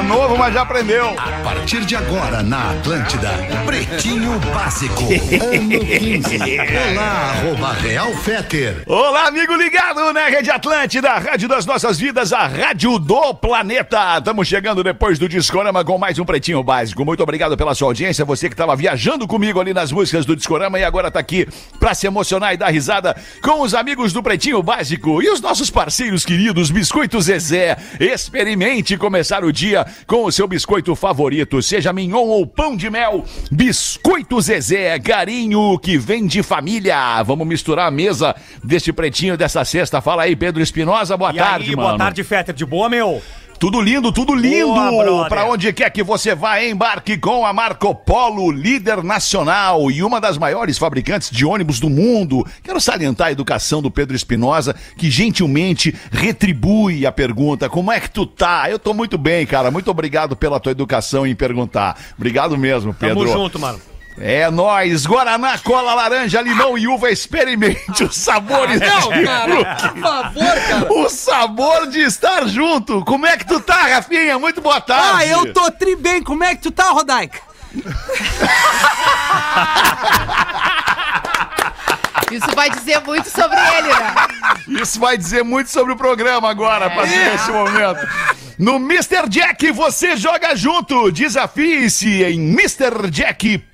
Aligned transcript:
É 0.00 0.02
novo, 0.02 0.34
mas 0.38 0.54
já 0.54 0.62
aprendeu. 0.62 1.10
A 1.18 1.30
partir 1.44 1.84
de 1.84 1.94
agora 1.94 2.42
na 2.42 2.70
Atlântida, 2.70 3.32
Pretinho 3.66 4.38
Básico, 4.54 5.02
ano 5.04 5.84
15. 5.84 6.38
Olá, 6.94 7.34
arroba 7.34 7.72
Real 7.74 8.10
Feter. 8.14 8.82
Olá, 8.86 9.26
amigo 9.26 9.54
ligado 9.56 10.10
na 10.14 10.26
Rede 10.28 10.50
Atlântida, 10.50 11.10
a 11.10 11.18
rádio 11.18 11.50
das 11.50 11.66
nossas 11.66 11.98
vidas, 11.98 12.32
a 12.32 12.46
rádio 12.46 12.98
do 12.98 13.34
planeta. 13.34 14.16
Estamos 14.16 14.48
chegando 14.48 14.82
depois 14.82 15.18
do 15.18 15.28
Discorama 15.28 15.84
com 15.84 15.98
mais 15.98 16.18
um 16.18 16.24
Pretinho 16.24 16.62
Básico. 16.62 17.04
Muito 17.04 17.22
obrigado 17.22 17.54
pela 17.54 17.74
sua 17.74 17.88
audiência, 17.88 18.24
você 18.24 18.48
que 18.48 18.54
estava 18.54 18.74
viajando 18.74 19.28
comigo 19.28 19.60
ali 19.60 19.74
nas 19.74 19.92
músicas 19.92 20.24
do 20.24 20.34
Discorama 20.34 20.78
e 20.78 20.84
agora 20.84 21.10
tá 21.10 21.20
aqui 21.20 21.46
pra 21.78 21.92
se 21.92 22.06
emocionar 22.06 22.54
e 22.54 22.56
dar 22.56 22.70
risada 22.70 23.14
com 23.42 23.60
os 23.60 23.74
amigos 23.74 24.14
do 24.14 24.22
Pretinho 24.22 24.62
Básico 24.62 25.22
e 25.22 25.28
os 25.28 25.42
nossos 25.42 25.68
parceiros 25.68 26.24
queridos 26.24 26.70
Biscoito 26.70 27.20
Zezé. 27.20 27.76
Experimente 28.00 28.96
começar 28.96 29.44
o 29.44 29.52
dia 29.52 29.89
com 30.06 30.24
o 30.24 30.32
seu 30.32 30.46
biscoito 30.48 30.94
favorito, 30.94 31.62
seja 31.62 31.92
mignon 31.92 32.26
ou 32.26 32.46
pão 32.46 32.76
de 32.76 32.88
mel. 32.90 33.24
Biscoito 33.50 34.40
Zezé, 34.40 34.98
carinho 34.98 35.78
que 35.78 35.96
vem 35.98 36.26
de 36.26 36.42
família. 36.42 37.22
Vamos 37.22 37.46
misturar 37.46 37.88
a 37.88 37.90
mesa 37.90 38.34
deste 38.62 38.92
pretinho 38.92 39.36
dessa 39.36 39.64
sexta. 39.64 40.00
Fala 40.00 40.22
aí, 40.22 40.34
Pedro 40.36 40.62
Espinosa, 40.62 41.16
boa 41.16 41.30
E 41.32 41.36
tarde, 41.36 41.70
aí, 41.70 41.76
mano. 41.76 41.88
boa 41.88 41.98
tarde, 41.98 42.22
Fetter. 42.24 42.54
De 42.54 42.64
boa, 42.66 42.88
meu? 42.88 43.22
Tudo 43.60 43.78
lindo, 43.78 44.10
tudo 44.10 44.34
lindo. 44.34 45.28
Pra 45.28 45.44
onde 45.44 45.70
quer 45.74 45.90
que 45.90 46.02
você 46.02 46.34
vá, 46.34 46.64
embarque 46.64 47.18
com 47.18 47.44
a 47.44 47.52
Marco 47.52 47.94
Polo, 47.94 48.50
líder 48.50 49.04
nacional 49.04 49.90
e 49.90 50.02
uma 50.02 50.18
das 50.18 50.38
maiores 50.38 50.78
fabricantes 50.78 51.30
de 51.30 51.44
ônibus 51.44 51.78
do 51.78 51.90
mundo. 51.90 52.42
Quero 52.62 52.80
salientar 52.80 53.26
a 53.26 53.32
educação 53.32 53.82
do 53.82 53.90
Pedro 53.90 54.16
Espinosa, 54.16 54.74
que 54.96 55.10
gentilmente 55.10 55.94
retribui 56.10 57.04
a 57.04 57.12
pergunta: 57.12 57.68
como 57.68 57.92
é 57.92 58.00
que 58.00 58.08
tu 58.08 58.24
tá? 58.24 58.64
Eu 58.70 58.78
tô 58.78 58.94
muito 58.94 59.18
bem, 59.18 59.44
cara. 59.44 59.70
Muito 59.70 59.90
obrigado 59.90 60.34
pela 60.34 60.58
tua 60.58 60.72
educação 60.72 61.26
em 61.26 61.34
perguntar. 61.34 61.98
Obrigado 62.16 62.56
mesmo, 62.56 62.94
Pedro. 62.94 63.26
Tamo 63.26 63.30
junto, 63.30 63.58
mano. 63.58 63.78
É 64.18 64.50
nóis, 64.50 65.06
Guaraná, 65.06 65.58
cola, 65.58 65.94
laranja, 65.94 66.42
limão 66.42 66.76
e 66.76 66.86
uva, 66.86 67.10
experimente 67.10 68.04
os 68.04 68.16
sabores. 68.16 68.78
Não, 68.80 69.08
cara, 69.24 69.76
por 69.76 69.98
favor, 69.98 70.54
cara. 70.68 70.92
O 70.92 71.08
sabor 71.08 71.86
de 71.88 72.00
estar 72.00 72.46
junto. 72.46 73.02
Como 73.04 73.26
é 73.26 73.36
que 73.36 73.46
tu 73.46 73.60
tá, 73.60 73.86
Rafinha? 73.86 74.38
Muito 74.38 74.60
boa 74.60 74.80
tarde. 74.80 75.08
Ah, 75.14 75.26
eu 75.26 75.52
tô 75.54 75.70
tri 75.70 75.96
bem. 75.96 76.22
Como 76.22 76.44
é 76.44 76.54
que 76.54 76.62
tu 76.62 76.70
tá, 76.70 76.90
Rodaica? 76.90 77.40
Isso 82.30 82.46
vai 82.54 82.70
dizer 82.70 83.00
muito 83.00 83.28
sobre 83.28 83.58
ele, 83.58 83.88
né? 83.88 84.14
Isso 84.80 85.00
vai 85.00 85.16
dizer 85.16 85.42
muito 85.42 85.68
sobre 85.70 85.92
o 85.92 85.96
programa 85.96 86.48
agora, 86.48 86.86
a 86.86 86.90
partir 86.90 87.18
desse 87.18 87.50
momento. 87.50 88.06
No 88.60 88.76
Mr. 88.76 89.26
Jack 89.26 89.72
você 89.72 90.18
joga 90.18 90.54
junto. 90.54 91.10
Desafie-se 91.10 92.22
em 92.24 92.50
MrJack.bet. 92.52 93.70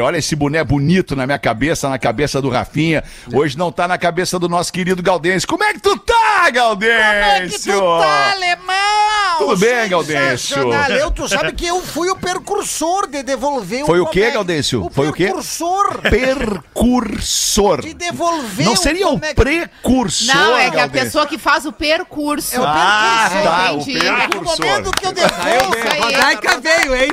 Olha 0.00 0.16
esse 0.16 0.34
boné 0.34 0.64
bonito 0.64 1.14
na 1.14 1.24
minha 1.24 1.38
cabeça, 1.38 1.88
na 1.88 2.00
cabeça 2.00 2.42
do 2.42 2.48
Rafinha. 2.50 3.04
Hoje 3.32 3.56
não 3.56 3.70
tá 3.70 3.86
na 3.86 3.96
cabeça 3.96 4.40
do 4.40 4.48
nosso 4.48 4.72
querido 4.72 5.00
Gaudêncio. 5.00 5.48
Como 5.48 5.62
é 5.62 5.72
que 5.72 5.78
tu 5.78 5.96
tá, 5.98 6.50
Gaudêncio? 6.50 6.98
Como 6.98 7.14
é 7.22 7.46
que 7.46 7.58
tu 7.60 7.78
tá, 7.78 8.32
alemão? 8.32 9.38
Tudo 9.38 9.56
bem, 9.56 9.88
Gaudêncio? 9.88 10.56
Sensacional. 10.56 10.90
Eu, 10.90 11.10
tu 11.12 11.28
sabe 11.28 11.52
que 11.52 11.64
eu 11.64 11.80
fui 11.80 12.10
o 12.10 12.16
precursor 12.16 13.06
de 13.06 13.22
devolver 13.22 13.86
Foi 13.86 14.00
o 14.00 14.06
quê, 14.06 14.32
Gaudêncio? 14.32 14.90
Foi 14.92 15.10
o 15.10 15.12
quê? 15.12 15.26
precursor 15.26 16.00
Percursor. 16.02 17.82
de 17.82 17.94
devolver 17.94 18.66
Não 18.66 18.74
seria 18.74 19.06
o 19.06 19.16
precursor, 19.16 20.34
Não, 20.34 20.56
é 20.56 20.62
que 20.70 20.76
a 20.76 20.80
Gaudêncio? 20.80 21.04
pessoa 21.06 21.24
que 21.26 21.38
faz 21.38 21.64
o 21.66 21.72
percurso. 21.72 22.56
É 22.56 22.58
o 22.58 22.64
Ah, 22.66 22.72
percursor. 22.72 23.27
Tá, 23.30 23.72
o 23.72 23.80
Entendi. 23.80 24.10
No 24.10 24.16
percursor. 24.16 24.66
momento 24.66 24.90
que 24.92 25.06
eu 25.06 25.12
devolvo... 25.12 25.88
Aí. 25.90 26.00
Rodaica 26.00 26.60
veio, 26.60 26.94
hein? 26.96 27.10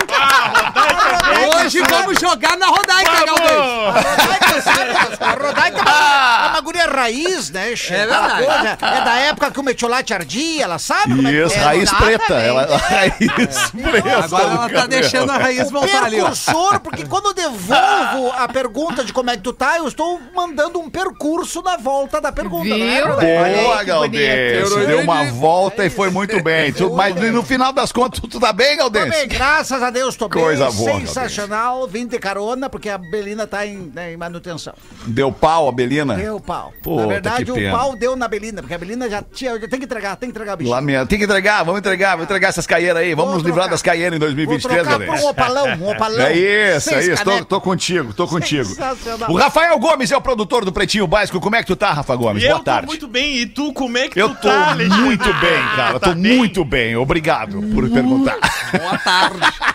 Hoje 1.56 1.82
vamos 1.82 2.20
jogar 2.20 2.58
na 2.58 2.68
Rodaica, 2.68 3.26
Galdês. 3.26 4.06
Rodaica, 4.16 4.62
sabe? 4.62 5.24
A 5.24 5.32
Rodaica 5.32 5.78
é 5.78 5.82
uma, 5.82 6.46
é 6.46 6.50
uma 6.50 6.62
guria 6.62 6.86
raiz, 6.88 7.50
né? 7.50 7.72
É 7.72 7.76
verdade. 7.76 8.46
É 8.82 9.02
da 9.04 9.16
época 9.20 9.52
que 9.52 9.60
o 9.60 9.64
metiolate 9.64 10.14
ardia, 10.14 10.64
ela 10.64 10.80
sabe 10.80 11.16
como 11.16 11.28
é 11.28 11.32
que 11.32 11.38
Isso, 11.38 11.56
é. 11.56 11.60
raiz 11.60 11.92
preta. 11.94 12.34
Ela, 12.36 12.78
raiz 12.78 13.72
preta. 13.72 14.24
Agora 14.24 14.44
ela 14.44 14.58
tá 14.58 14.70
cabelo. 14.70 14.88
deixando 14.88 15.32
a 15.32 15.38
raiz 15.38 15.72
voltar 15.72 16.04
ali. 16.04 16.18
Percursor, 16.18 16.80
porque 16.80 17.06
quando 17.06 17.28
eu 17.28 17.34
devolvo 17.34 18.32
a 18.38 18.48
pergunta 18.48 19.04
de 19.04 19.12
como 19.14 19.30
é 19.30 19.38
que 19.38 19.44
tu 19.44 19.54
tá, 19.54 19.78
eu 19.78 19.88
estou 19.88 20.20
mandando 20.36 20.80
um 20.80 20.90
percurso 20.90 21.62
na 21.62 21.78
volta 21.78 22.22
da 22.22 22.32
pergunta, 22.32 22.64
Viu? 22.64 22.78
né? 22.78 23.04
Olha 23.04 23.44
aí, 23.44 23.86
Boa, 23.86 24.08
bonito. 24.08 24.86
Deu 24.88 25.02
uma 25.02 25.26
volta 25.26 25.86
e 25.86 25.90
foi 25.90 26.05
muito 26.12 26.42
bem. 26.44 26.72
Tu- 26.74 26.92
mas 26.94 27.16
no 27.16 27.44
final 27.44 27.72
das 27.74 27.92
contas, 27.92 28.20
tu 28.20 28.40
tá 28.40 28.52
bem, 28.54 28.74
Tô 28.78 28.84
Galdêncio? 28.84 29.10
bem, 29.12 29.28
graças 29.28 29.82
a 29.82 29.90
Deus, 29.90 30.16
tô 30.16 30.30
Coisa 30.30 30.68
bem. 30.70 30.76
boa, 30.78 31.00
Sensacional, 31.02 31.88
vim 31.88 32.08
de 32.08 32.18
carona, 32.20 32.70
porque 32.70 32.90
a 32.90 32.98
Belina 32.98 33.46
tá 33.48 33.66
em, 33.66 33.92
né, 33.94 34.14
em 34.14 34.18
manutenção. 34.18 34.74
Deu 35.08 35.32
pau 35.32 35.68
a 35.68 35.72
Belina? 35.72 36.16
Deu 36.16 36.40
pau. 36.40 36.74
Puta, 36.82 37.02
na 37.04 37.08
verdade, 37.08 37.46
que 37.46 37.52
o 37.52 37.72
pau 37.72 37.96
deu 37.96 38.16
na 38.16 38.28
Belina, 38.28 38.62
porque 38.62 38.74
a 38.74 38.78
Belina 38.78 39.10
já 39.10 39.22
tinha. 39.22 39.60
Já 39.60 39.68
tem 39.68 39.80
que 39.80 39.86
entregar, 39.86 40.16
tem 40.16 40.30
que 40.30 40.36
entregar 40.36 40.56
bicho. 40.56 40.70
Lamento. 40.70 41.08
Tem 41.10 41.18
que 41.20 41.26
entregar, 41.26 41.64
vamos 41.64 41.80
entregar, 41.80 42.12
vamos 42.12 42.26
entregar 42.26 42.50
essas 42.50 42.66
caieiras 42.68 43.02
aí. 43.02 43.14
Vamos 43.14 43.26
Vou 43.32 43.36
nos 43.40 43.44
livrar 43.44 43.70
das 43.70 43.82
caieiras 43.82 44.16
em 44.16 44.20
Vou 44.20 44.28
2023, 44.28 44.84
trocar 44.84 45.06
por 45.06 45.16
um 45.16 45.28
opalão, 45.30 45.68
um 45.80 45.90
opalão. 45.92 46.22
É 46.26 46.34
isso, 46.76 46.94
é 46.94 47.04
isso. 47.04 47.24
Tô, 47.24 47.46
tô 47.46 47.62
contigo, 47.62 48.14
tô 48.14 48.28
contigo. 48.28 48.66
Sensacional. 48.66 49.32
O 49.32 49.36
Rafael 49.36 49.78
Gomes 49.80 50.12
é 50.12 50.18
o 50.18 50.22
produtor 50.22 50.64
do 50.66 50.72
Pretinho 50.72 51.08
Básico. 51.08 51.40
Como 51.40 51.56
é 51.56 51.62
que 51.62 51.68
tu 51.68 51.76
tá, 51.76 51.92
Rafa 51.92 52.16
Gomes? 52.16 52.44
eu 52.44 52.50
Boa 52.50 52.60
tô 52.60 52.66
tarde. 52.66 52.88
muito 52.88 53.08
bem. 53.08 53.38
E 53.38 53.46
tu, 53.46 53.74
como 53.74 53.98
é 53.98 54.08
que 54.08 54.20
Eu 54.22 54.30
tu 54.30 54.36
tô 54.42 54.48
tá, 54.48 54.72
Alexandre? 54.72 55.02
muito 55.04 55.34
bem, 55.36 55.62
cara. 55.76 55.85
Tá 55.94 56.00
tô 56.00 56.16
muito 56.16 56.66
bem. 56.66 56.96
Obrigado 56.96 57.62
por 57.74 57.90
perguntar. 57.90 58.38
Boa 58.72 58.98
tarde. 58.98 59.40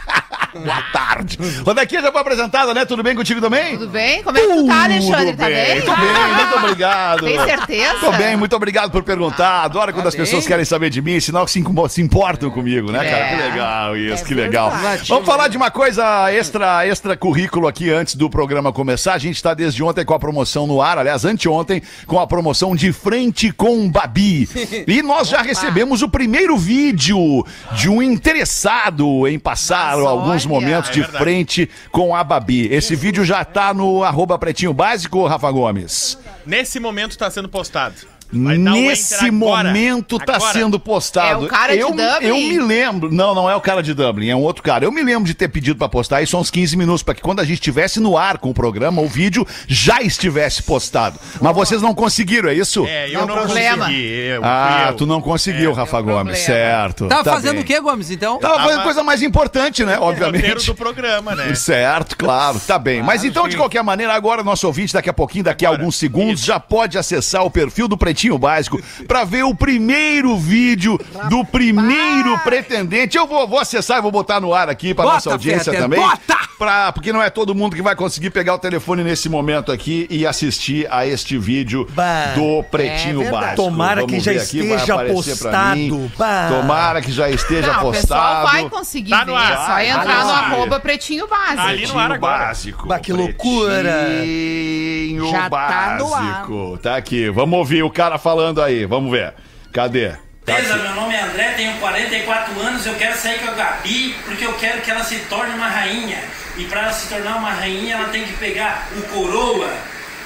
Boa 0.65 0.83
tarde. 0.93 1.38
Rodaquinha 1.65 2.03
já 2.03 2.11
foi 2.12 2.21
apresentada, 2.21 2.75
né? 2.75 2.84
Tudo 2.84 3.03
bem 3.03 3.15
contigo 3.15 3.41
também? 3.41 3.77
Tudo 3.78 3.91
bem? 3.91 4.22
Como 4.22 4.37
é 4.37 4.41
que 4.41 4.47
tu 4.49 4.66
tá, 4.66 4.84
Alexandre? 4.84 5.27
Tudo 5.31 5.37
Tá 5.37 5.47
bem? 5.47 5.81
Tô 5.83 5.97
bem, 5.97 6.34
muito 6.37 6.56
obrigado. 6.56 7.25
Tem 7.25 7.44
certeza? 7.44 7.99
Tô 8.00 8.12
bem, 8.12 8.37
muito 8.37 8.56
obrigado 8.56 8.91
por 8.91 9.03
perguntar. 9.03 9.62
Adoro 9.65 9.93
quando 9.93 10.06
as 10.09 10.15
bem. 10.15 10.25
pessoas 10.25 10.47
querem 10.47 10.65
saber 10.65 10.91
de 10.91 11.00
mim, 11.00 11.21
sinal 11.21 11.44
que 11.44 11.53
se, 11.53 12.00
importam 12.00 12.50
comigo, 12.50 12.91
né, 12.91 12.99
cara? 12.99 13.16
É. 13.16 13.37
Que 13.37 13.43
legal 13.43 13.97
isso, 13.97 14.25
É 14.25 14.27
que 14.27 14.34
legal. 14.34 14.71
verdade. 14.71 15.09
Vamos 15.09 15.27
falar 15.27 15.49
de 15.49 15.56
uma 15.56 15.71
coisa 15.71 16.33
extra, 16.33 16.87
extra 16.87 17.17
currículo 17.17 17.69
aqui 17.69 17.91
antes 17.91 18.15
do 18.17 18.28
programa 18.28 18.72
começar. 18.72 19.15
A 19.15 19.19
gente 19.19 19.37
está 19.37 19.55
desde 19.55 19.82
ontem 19.82 20.05
com 20.05 20.15
a 20.15 20.19
promoção 20.19 20.67
no 20.67 20.82
ar, 20.82 20.99
aliás, 20.99 21.25
anteontem, 21.25 21.82
com 22.06 22.19
a 22.19 22.27
promoção 22.27 22.75
de 22.75 22.93
frente 22.93 23.53
com 23.53 23.88
Babi. 23.91 24.49
E 24.87 25.03
nós 25.03 25.28
já 25.28 25.43
recebemos 25.43 26.03
o 26.03 26.09
primeiro 26.09 26.56
vídeo 26.56 27.44
de 27.72 27.88
um 27.88 28.03
interessado 28.03 29.27
em 29.28 29.38
passar 29.38 29.97
Mas 29.97 30.06
alguns 30.06 30.39
olha. 30.46 30.54
momentos 30.54 30.90
de 30.90 31.00
É 31.00 31.02
verdade. 31.02 31.24
frente 31.24 31.70
com 31.90 32.14
a 32.14 32.22
Babi. 32.24 32.66
Esse 32.72 32.94
vídeo 32.96 33.24
já 33.24 33.44
tá 33.44 33.72
no 33.74 34.02
arroba 34.04 34.38
pretinho 34.38 34.72
básico, 34.72 35.26
Rafa 35.26 35.50
Gomes. 35.50 36.18
Nesse 36.46 36.78
momento 36.80 37.16
tá 37.18 37.30
sendo 37.30 37.48
postado. 37.48 37.96
Dar 38.32 38.38
um 38.38 38.58
Nesse 38.82 39.14
enter 39.14 39.26
agora. 39.34 39.68
momento 39.68 40.18
tá 40.18 40.36
Agora. 40.36 40.52
sendo 40.52 40.78
postado. 40.78 41.44
É 41.44 41.46
o 41.46 41.48
cara 41.48 41.72
de 41.74 41.80
eu, 41.80 41.88
Dublin? 41.91 42.26
Eu 42.28 42.36
me 42.36 42.58
lembro. 42.60 43.12
Não, 43.12 43.34
não 43.34 43.50
é 43.50 43.56
o 43.56 43.60
cara 43.60 43.82
de 43.82 43.92
Dublin, 43.92 44.28
é 44.28 44.36
um 44.36 44.42
outro 44.42 44.62
cara. 44.62 44.84
Eu 44.84 44.92
me 44.92 45.02
lembro 45.02 45.24
de 45.24 45.34
ter 45.34 45.48
pedido 45.48 45.76
pra 45.76 45.88
postar 45.88 46.22
isso 46.22 46.36
há 46.36 46.40
uns 46.40 46.50
15 46.50 46.76
minutos, 46.76 47.02
pra 47.02 47.14
que 47.14 47.20
quando 47.22 47.40
a 47.40 47.44
gente 47.44 47.54
estivesse 47.54 47.98
no 47.98 48.16
ar 48.16 48.38
com 48.38 48.50
o 48.50 48.54
programa, 48.54 49.02
o 49.02 49.08
vídeo 49.08 49.44
já 49.66 50.00
estivesse 50.00 50.62
postado. 50.62 51.19
Mas 51.40 51.55
vocês 51.55 51.82
não 51.82 51.93
conseguiram, 51.94 52.49
é 52.49 52.55
isso? 52.55 52.87
É, 52.87 53.08
eu 53.10 53.26
não, 53.26 53.34
problema. 53.34 53.87
consegui. 53.87 54.00
Eu, 54.06 54.40
ah, 54.44 54.87
eu. 54.90 54.96
tu 54.96 55.06
não 55.06 55.20
conseguiu, 55.20 55.70
É, 55.72 55.75
Rafa 55.75 55.99
um 55.99 56.02
Gomes, 56.02 56.16
problema. 56.19 56.37
certo. 56.37 57.08
Tava 57.08 57.25
Tá 57.25 57.32
fazendo 57.32 57.55
bem. 57.55 57.62
o 57.62 57.64
quê, 57.66 57.81
Gomes, 57.81 58.10
então? 58.10 58.38
Tava 58.38 58.55
fazendo 58.55 58.70
Tava- 58.72 58.82
coisa 58.84 59.02
mais 59.02 59.22
importante, 59.22 59.84
né? 59.84 59.99
O 59.99 60.05
roteiro 60.05 60.26
Obviamente. 60.28 60.66
do 60.66 60.75
programa, 60.76 61.34
né? 61.34 61.52
Certo, 61.55 62.16
claro, 62.16 62.60
tá 62.60 62.78
bem. 62.78 63.02
Mas 63.02 63.25
então, 63.25 63.49
de 63.49 63.56
qualquer 63.56 63.82
maneira, 63.82 64.12
agora 64.14 64.44
nosso 64.44 64.66
ouvinte, 64.69 64.93
daqui 64.93 65.10
a 65.10 65.12
pouquinho, 65.12 65.44
daqui 65.44 65.66
a 65.66 65.69
alguns 65.69 65.96
segundos, 65.96 66.43
já 66.44 66.60
pode 66.60 66.96
acessar 66.96 67.44
o 67.44 67.50
perfil 67.50 67.88
do 67.88 67.99
Pretinho 67.99 68.19
Pretinho 68.20 68.37
Básico 68.38 68.78
pra 69.08 69.25
ver 69.25 69.44
o 69.44 69.55
primeiro 69.55 70.37
vídeo 70.37 70.99
do 71.31 71.43
primeiro 71.44 72.38
pretendente. 72.40 73.17
Eu 73.17 73.26
vou, 73.26 73.49
vou 73.49 73.58
acessar 73.58 73.99
e 73.99 74.02
vou 74.02 74.12
botar 74.12 74.40
no 74.40 74.52
ar 74.52 74.69
aqui 74.69 74.93
pra 74.93 75.05
Bota, 75.05 75.14
nossa 75.14 75.31
audiência 75.32 75.72
Fetter, 75.72 75.81
também. 75.81 76.00
bota! 76.00 76.39
Pra, 76.60 76.92
porque 76.92 77.10
não 77.10 77.22
é 77.22 77.30
todo 77.30 77.54
mundo 77.54 77.74
que 77.74 77.80
vai 77.80 77.96
conseguir 77.96 78.28
pegar 78.28 78.52
o 78.54 78.58
telefone 78.58 79.02
nesse 79.02 79.30
momento 79.30 79.72
aqui 79.72 80.06
e 80.10 80.26
assistir 80.26 80.86
a 80.90 81.06
este 81.06 81.38
vídeo 81.38 81.86
Bah. 81.92 82.34
do 82.34 82.62
Pretinho 82.64 83.22
É. 83.22 83.30
Básico. 83.30 83.56
Tomara 83.56 84.06
que 84.06 84.20
já 84.20 84.30
esteja 84.34 84.98
postado. 85.06 86.10
Tomara 86.50 87.00
que 87.00 87.10
já 87.12 87.30
esteja 87.30 87.72
Não, 87.72 87.88
o 87.88 87.92
pessoal 87.92 88.42
postado. 88.42 88.46
vai 88.52 88.68
conseguir 88.68 89.10
Tá 89.10 89.24
ver. 89.24 89.32
ar. 89.32 89.52
É 89.52 89.56
só 89.56 89.66
Vai, 89.68 89.88
entrar 89.88 90.04
vai 90.04 90.24
no 90.24 90.30
arroba 90.32 90.80
pretinho 90.80 91.26
básico. 91.26 91.60
Ali 91.62 91.86
no 91.86 91.98
ar 91.98 92.12
agora. 92.12 92.38
básico. 92.44 92.86
Bah, 92.86 92.98
que 92.98 93.12
loucura. 93.14 94.04
Pretinho 94.08 95.30
Já 95.30 95.48
tá 95.48 95.96
no 95.98 96.14
ar. 96.14 96.22
básico. 96.24 96.78
Tá 96.82 96.96
aqui. 96.96 97.30
Vamos 97.30 97.58
ouvir 97.58 97.82
o 97.82 97.90
cara 97.90 98.18
falando 98.18 98.60
aí. 98.62 98.84
Vamos 98.84 99.10
ver. 99.10 99.32
Cadê? 99.72 100.10
Tá 100.44 100.54
Beleza, 100.56 100.76
meu 100.76 100.94
nome 100.94 101.14
é 101.14 101.22
André, 101.22 101.50
tenho 101.56 101.74
44 101.78 102.58
anos, 102.60 102.84
eu 102.86 102.94
quero 102.94 103.16
sair 103.16 103.38
com 103.40 103.50
a 103.50 103.54
Gabi 103.54 104.14
porque 104.24 104.44
eu 104.44 104.52
quero 104.54 104.80
que 104.80 104.90
ela 104.90 105.04
se 105.04 105.16
torne 105.20 105.54
uma 105.54 105.68
rainha. 105.68 106.18
E 106.60 106.66
para 106.66 106.82
ela 106.82 106.92
se 106.92 107.08
tornar 107.08 107.38
uma 107.38 107.52
rainha, 107.52 107.94
ela 107.94 108.10
tem 108.10 108.22
que 108.22 108.34
pegar 108.34 108.86
o 108.94 109.00
coroa 109.04 109.72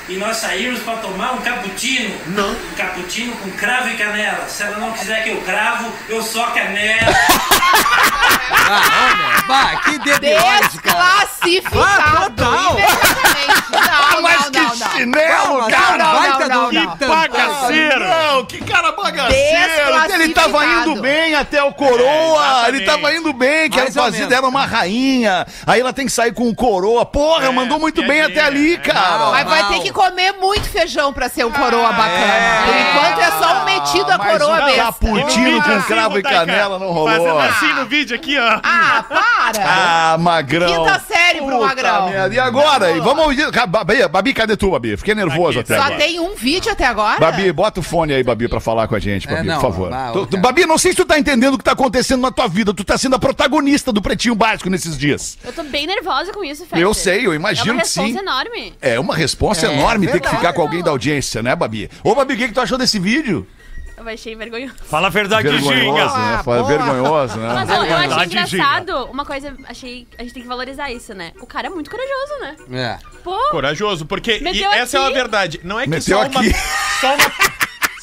e 0.08 0.16
nós 0.16 0.36
sairmos 0.36 0.80
para 0.82 0.98
tomar 0.98 1.32
um 1.32 1.38
cappuccino. 1.38 2.14
Não. 2.28 2.50
Um 2.50 2.74
cappuccino 2.76 3.34
com 3.36 3.50
cravo 3.52 3.88
e 3.88 3.96
canela. 3.96 4.46
Se 4.48 4.62
ela 4.62 4.78
não 4.78 4.92
quiser 4.92 5.22
que 5.24 5.30
eu 5.30 5.40
cravo, 5.42 5.90
eu 6.08 6.22
só 6.22 6.46
canela. 6.48 7.12
Bah, 9.46 9.76
que 9.84 9.98
debióide, 9.98 10.78
cara. 10.82 11.26
Desclassificado. 11.26 12.44
Ah. 12.44 14.12
Não, 14.14 14.22
Mas 14.22 14.40
não, 14.44 14.50
que 14.50 14.58
não, 14.60 14.68
não. 14.76 14.90
chinelo, 14.90 15.58
Não, 15.60 15.68
cara! 15.68 15.98
não, 16.04 16.14
baita 16.14 16.48
não, 16.48 16.66
do 16.66 16.72
não. 16.72 16.94
Ita- 16.94 17.06
Bagaceiro. 17.08 18.00
Não, 18.08 18.44
que 18.46 18.58
cara 18.64 18.92
bagaceiro! 18.92 20.12
Ele 20.14 20.28
tava 20.32 20.64
indo 20.64 21.00
bem 21.00 21.34
até 21.34 21.62
o 21.62 21.72
coroa! 21.72 22.64
É, 22.64 22.68
ele 22.68 22.80
tava 22.82 23.12
indo 23.14 23.32
bem, 23.32 23.68
que 23.68 23.76
Mais 23.76 23.94
ela 23.96 24.06
fazia 24.06 24.26
dela 24.26 24.48
uma 24.48 24.64
rainha. 24.64 25.46
Aí 25.66 25.80
ela 25.80 25.92
tem 25.92 26.06
que 26.06 26.12
sair 26.12 26.32
com 26.32 26.48
o 26.48 26.54
coroa. 26.54 27.04
Porra, 27.04 27.46
É, 27.46 27.50
mandou 27.50 27.78
muito 27.78 28.02
bem 28.06 28.22
até 28.22 28.40
ali, 28.44 28.74
é. 28.74 28.78
cara! 28.78 29.30
Mas 29.30 29.46
vai 29.48 29.68
ter 29.68 29.80
que 29.80 29.92
comer 29.94 30.32
muito 30.32 30.68
feijão 30.68 31.12
pra 31.12 31.28
ser 31.28 31.46
um 31.46 31.50
coroa 31.52 31.92
bacana. 31.92 32.64
Por 32.66 32.76
enquanto 32.76 33.20
é 33.20 33.30
só 33.38 33.62
um 33.62 33.64
metido 33.64 34.10
a 34.10 34.18
coroa 34.18 34.60
um 34.60 34.64
besta. 34.66 34.82
cappuccino 34.82 35.62
com 35.62 35.82
cravo 35.82 36.18
e 36.18 36.22
Rodaica, 36.22 36.30
canela 36.30 36.78
não 36.78 36.88
rolou. 36.92 37.08
Fazendo 37.08 37.38
assim 37.38 37.72
no 37.74 37.86
vídeo 37.86 38.16
aqui, 38.16 38.36
ó. 38.38 38.60
Ah, 38.62 39.04
para! 39.08 39.64
Ah, 39.64 40.18
magrão. 40.18 40.84
Quinta 40.84 41.00
série 41.06 41.38
pro 41.38 41.50
Puta 41.56 41.66
magrão. 41.66 42.08
merda. 42.10 42.34
E 42.34 42.38
agora? 42.38 42.90
E 42.90 43.00
vamos 43.00 43.24
ouvir. 43.24 43.50
Babi, 43.68 44.08
Babi, 44.08 44.34
cadê 44.34 44.56
tu, 44.56 44.70
Babi? 44.72 44.96
Fiquei 44.96 45.14
nervoso 45.14 45.60
Aqui. 45.60 45.72
até 45.72 45.76
Só 45.80 45.86
agora. 45.86 46.00
tem 46.02 46.18
um 46.20 46.34
vídeo 46.34 46.72
até 46.72 46.84
agora? 46.86 47.20
Babi, 47.20 47.52
bota 47.52 47.80
o 47.80 47.82
fone 47.82 48.12
aí, 48.12 48.22
Babi, 48.24 48.48
pra 48.48 48.58
falar 48.60 48.88
com 48.88 48.96
a 48.96 48.98
gente, 48.98 49.26
Babi, 49.28 49.40
É, 49.40 49.42
não, 49.44 49.54
por 49.60 49.70
favor. 49.70 49.90
bah, 49.90 50.10
Tu- 50.12 50.18
ô, 50.18 50.26
tu- 50.26 50.30
cara. 50.32 50.42
Babi, 50.42 50.66
não 50.66 50.76
sei 50.76 50.90
se 50.92 50.96
tu 50.96 51.04
tá 51.04 51.18
entendendo 51.18 51.54
o 51.54 51.58
que 51.58 51.64
tá 51.64 51.72
acontecendo 51.72 52.20
na 52.20 52.32
tua 52.32 52.48
vida. 52.48 52.74
Tu 52.74 52.82
tá 52.84 52.98
sendo 52.98 53.14
a 53.14 53.18
protagonista 53.18 53.92
do 53.92 54.02
Pretinho 54.02 54.34
Básico 54.34 54.68
nesses 54.68 54.98
dias. 54.98 55.38
Eu 55.44 55.52
tô 55.52 55.62
bem 55.64 55.86
nervosa 55.86 56.32
com 56.32 56.42
isso, 56.42 56.66
Fede. 56.66 56.80
Eu 56.82 56.92
sei, 56.92 57.26
eu 57.26 57.32
imagino 57.34 57.70
é 57.70 57.72
uma 57.74 57.82
que 57.82 57.88
sim. 57.88 58.00
responsa 58.02 58.22
enorme. 58.22 58.74
É 58.82 58.98
uma 58.98 59.14
resposta 59.14 59.66
É, 59.66 59.70
enorme 59.84 60.06
ter 60.08 60.20
que 60.20 60.28
ficar 60.28 60.52
com 60.52 60.62
alguém 60.62 60.82
da 60.82 60.90
audiência, 60.90 61.42
né, 61.42 61.54
Babi? 61.54 61.90
Ô, 62.02 62.14
Babi, 62.14 62.34
o 62.34 62.36
que, 62.36 62.48
que 62.48 62.54
tu 62.54 62.60
achou 62.60 62.78
desse 62.78 62.98
vídeo? 62.98 63.46
Eu 63.96 64.08
achei 64.08 64.34
vergonhoso. 64.34 64.74
Fala 64.84 65.06
a 65.06 65.10
verdade, 65.10 65.48
Vergonhoso, 65.48 65.78
Ginga. 65.80 66.04
né? 66.18 66.42
Boa. 66.44 66.62
vergonhoso, 66.64 67.38
né? 67.38 67.54
Mas 67.54 67.70
ó, 67.70 67.84
eu 67.84 67.96
achei 67.96 68.24
engraçado. 68.24 69.04
Uma 69.06 69.24
coisa, 69.24 69.56
achei. 69.68 70.08
A 70.18 70.22
gente 70.22 70.34
tem 70.34 70.42
que 70.42 70.48
valorizar 70.48 70.90
isso, 70.90 71.14
né? 71.14 71.30
O 71.40 71.46
cara 71.46 71.68
é 71.68 71.70
muito 71.70 71.90
corajoso, 71.90 72.40
né? 72.40 72.56
É. 72.72 72.98
Pô, 73.22 73.38
Corajoso, 73.52 74.04
porque 74.04 74.32
e 74.42 74.64
essa 74.64 74.98
é 74.98 75.00
aqui. 75.00 75.10
a 75.12 75.14
verdade. 75.14 75.60
Não 75.62 75.78
é 75.78 75.84
que 75.84 75.90
Meteu 75.90 76.18
só 76.18 76.26
uma, 76.26 76.40
aqui. 76.40 76.52
só 77.00 77.14
uma 77.14 77.30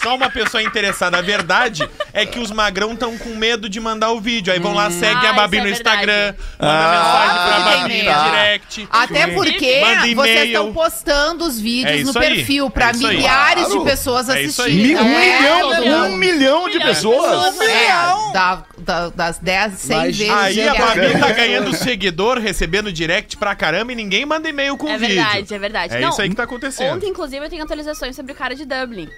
só 0.02 0.16
uma 0.16 0.30
pessoa 0.30 0.62
interessada. 0.64 1.18
A 1.18 1.22
verdade 1.22 1.88
é 2.14 2.26
que 2.26 2.40
os 2.40 2.52
magrão 2.52 2.94
estão 2.94 3.18
com 3.18 3.30
medo 3.36 3.68
de 3.70 3.80
mandar 3.80 4.12
o 4.12 4.20
vídeo. 4.20 4.52
Aí 4.54 4.60
vão 4.60 4.74
lá, 4.74 4.90
segue 4.90 5.26
Ah, 5.26 5.30
a 5.30 5.34
Babi 5.34 5.58
isso 5.58 5.64
no 5.66 5.70
é 5.70 5.74
Instagram, 5.74 6.14
verdade. 6.14 6.38
manda 6.60 6.74
Ah, 6.82 6.92
mensagem 6.92 7.48
pra 7.48 7.60
Babi 7.60 8.04
no 8.04 8.32
direct. 8.32 8.88
Até 8.92 9.28
porque 9.28 9.82
Manda 9.82 10.16
vocês 10.16 10.46
estão 10.48 10.74
postando 10.74 11.46
os 11.46 11.58
É 11.58 11.62
vídeos 11.62 12.02
isso 12.02 12.14
no 12.14 12.20
aí, 12.20 12.36
perfil 12.36 12.68
é 12.68 12.70
pra 12.70 12.92
isso 12.92 13.08
aí. 13.08 13.18
milhares 13.18 13.66
Claro. 13.66 13.80
de 13.80 13.86
pessoas 13.90 14.30
É 14.30 14.42
isso 14.42 14.62
aí. 14.62 14.72
assistirem. 14.72 15.04
Mi- 15.04 15.10
um, 15.10 15.18
É, 15.20 15.40
milhão, 15.40 15.68
um 15.70 15.70
milhão 15.72 16.10
de 16.12 16.18
Milhão 16.18 16.70
de 16.70 16.80
pessoas. 16.80 17.56
pessoas. 17.56 17.70
É, 17.70 17.88
da- 18.34 18.64
da- 18.78 19.10
das 19.10 19.38
10, 19.40 19.74
100 19.80 19.98
Mas 19.98 20.18
vezes. 20.18 20.34
Aí 20.34 20.68
a 20.68 20.74
Babi 20.76 21.00
é- 21.06 21.18
tá 21.18 21.32
ganhando 21.32 21.74
seguidor, 21.76 22.40
recebendo 22.40 22.92
direct 22.92 23.38
pra 23.38 23.54
caramba 23.56 23.92
e 23.92 23.96
ninguém 23.96 24.26
manda 24.26 24.48
e-mail 24.50 24.78
com 24.78 24.88
é 24.90 24.98
vídeo. 24.98 25.16
verdade, 25.16 25.54
é 25.54 25.60
verdade. 25.60 25.96
É 25.96 26.00
Não, 26.00 26.10
isso 26.10 26.22
aí 26.22 26.30
que 26.30 26.36
tá 26.36 26.44
acontecendo. 26.44 26.96
Ontem, 26.96 27.10
inclusive, 27.10 27.46
eu 27.46 27.50
tenho 27.50 27.64
atualizações 27.64 28.16
sobre 28.16 28.32
o 28.32 28.36
cara 28.36 28.56
de 28.56 28.66
Dublin. 28.66 29.10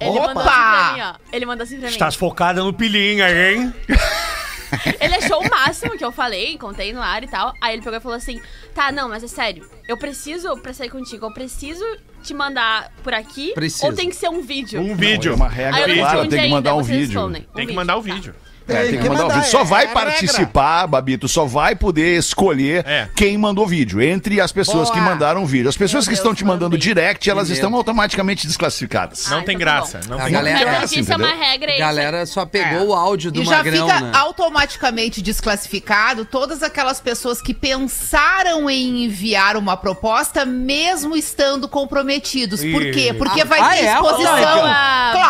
Ele 0.00 0.10
Opa! 0.10 0.26
mandou 0.34 0.42
assim 0.42 0.50
pra 0.60 0.92
mim, 0.94 1.00
ó. 1.00 1.14
Ele 1.36 1.46
mandou 1.46 1.64
assim 1.64 1.76
pra 1.78 1.86
mim. 1.86 1.92
Estás 1.92 2.14
focada 2.14 2.62
no 2.62 2.72
pilinha, 2.72 3.28
hein? 3.30 3.72
Ele 4.98 5.14
achou 5.16 5.42
o 5.44 5.50
máximo 5.50 5.98
que 5.98 6.04
eu 6.04 6.10
falei, 6.10 6.56
contei 6.56 6.94
no 6.94 7.02
ar 7.02 7.22
e 7.22 7.26
tal. 7.28 7.54
Aí 7.60 7.74
ele 7.74 7.82
pegou 7.82 7.98
e 7.98 8.00
falou 8.00 8.16
assim: 8.16 8.40
tá, 8.74 8.90
não, 8.90 9.06
mas 9.08 9.22
é 9.22 9.26
sério, 9.28 9.68
eu 9.86 9.98
preciso, 9.98 10.56
pra 10.62 10.72
sair 10.72 10.88
contigo, 10.88 11.26
eu 11.26 11.34
preciso 11.34 11.84
te 12.22 12.32
mandar 12.32 12.90
por 13.02 13.12
aqui 13.12 13.52
Preciso. 13.52 13.84
ou 13.84 13.92
tem 13.92 14.08
que 14.08 14.16
ser 14.16 14.28
um 14.30 14.40
vídeo? 14.40 14.80
Um 14.80 14.94
vídeo. 14.96 15.32
É 15.32 15.34
uma 15.34 15.48
regra 15.48 15.76
Aí 15.76 15.82
eu 15.82 15.96
não 15.96 16.04
respondi 16.04 16.28
tem 16.30 16.38
que 16.38 16.44
ainda, 16.44 16.54
mandar 16.56 16.74
um 16.74 16.76
vocês 16.84 16.98
vídeo. 17.00 17.12
respondem. 17.20 17.42
Um 17.42 17.44
Tem 17.44 17.52
que 17.52 17.60
vídeo, 17.60 17.74
mandar 17.74 17.96
o 17.96 18.02
tá. 18.02 18.14
vídeo. 18.14 18.34
É, 18.68 18.82
tem 18.82 18.90
que 18.92 18.98
que 18.98 19.08
mandar 19.08 19.20
o 19.20 19.22
mandar, 19.28 19.34
vídeo. 19.40 19.50
Só 19.50 19.60
é- 19.60 19.64
vai 19.64 19.84
é 19.84 19.86
regra. 19.88 20.02
participar, 20.04 20.86
Babi, 20.86 21.16
tu 21.18 21.28
só 21.28 21.44
vai 21.44 21.74
poder 21.74 22.16
escolher 22.18 22.84
É. 22.86 23.08
quem 23.16 23.36
mandou 23.38 23.66
vídeo. 23.66 24.00
Entre 24.00 24.40
as 24.40 24.52
pessoas 24.52 24.88
Boa. 24.88 24.94
que 24.94 25.00
mandaram 25.00 25.44
vídeo. 25.46 25.68
As 25.68 25.76
pessoas 25.76 26.04
Meu 26.06 26.10
que 26.10 26.14
estão 26.14 26.30
Deus, 26.32 26.38
te 26.38 26.44
mandando 26.44 26.70
mandei. 26.76 26.78
direct, 26.80 27.28
elas 27.28 27.48
medo. 27.48 27.54
estão 27.54 27.74
automaticamente 27.74 28.46
desclassificadas. 28.46 29.26
Não 29.28 29.38
Ah, 29.38 29.42
tem 29.42 29.54
então 29.56 29.66
tá 29.66 29.72
graça. 29.74 30.00
Não 30.08 30.18
A 30.18 30.24
tem 30.24 30.32
galera- 30.32 30.58
graça. 30.60 30.98
Isso 30.98 31.12
é 31.12 31.16
uma 31.16 31.34
regra 31.34 31.70
A 31.70 31.74
aí. 31.74 31.78
galera 31.78 32.26
só 32.26 32.44
pegou 32.46 32.88
o 32.88 32.94
áudio 32.94 33.30
do 33.32 33.42
E 33.42 33.44
já 33.44 33.56
Magrão, 33.58 33.86
fica 33.88 34.00
né? 34.00 34.12
automaticamente 34.14 35.20
desclassificado 35.22 36.24
todas 36.24 36.62
aquelas 36.62 37.00
pessoas 37.00 37.40
que 37.40 37.54
pensaram 37.54 38.68
em 38.70 39.04
enviar 39.04 39.56
uma 39.56 39.76
proposta, 39.76 40.44
mesmo 40.44 41.16
estando 41.16 41.68
comprometidos. 41.68 42.60
Por 42.64 42.82
quê? 42.90 43.14
Porque 43.16 43.44
vai 43.44 43.60
Ah, 43.60 43.68
ter 43.70 43.84
é? 43.84 43.92
exposição. 43.94 44.32
Boa. 44.32 45.12
Claro! 45.12 45.22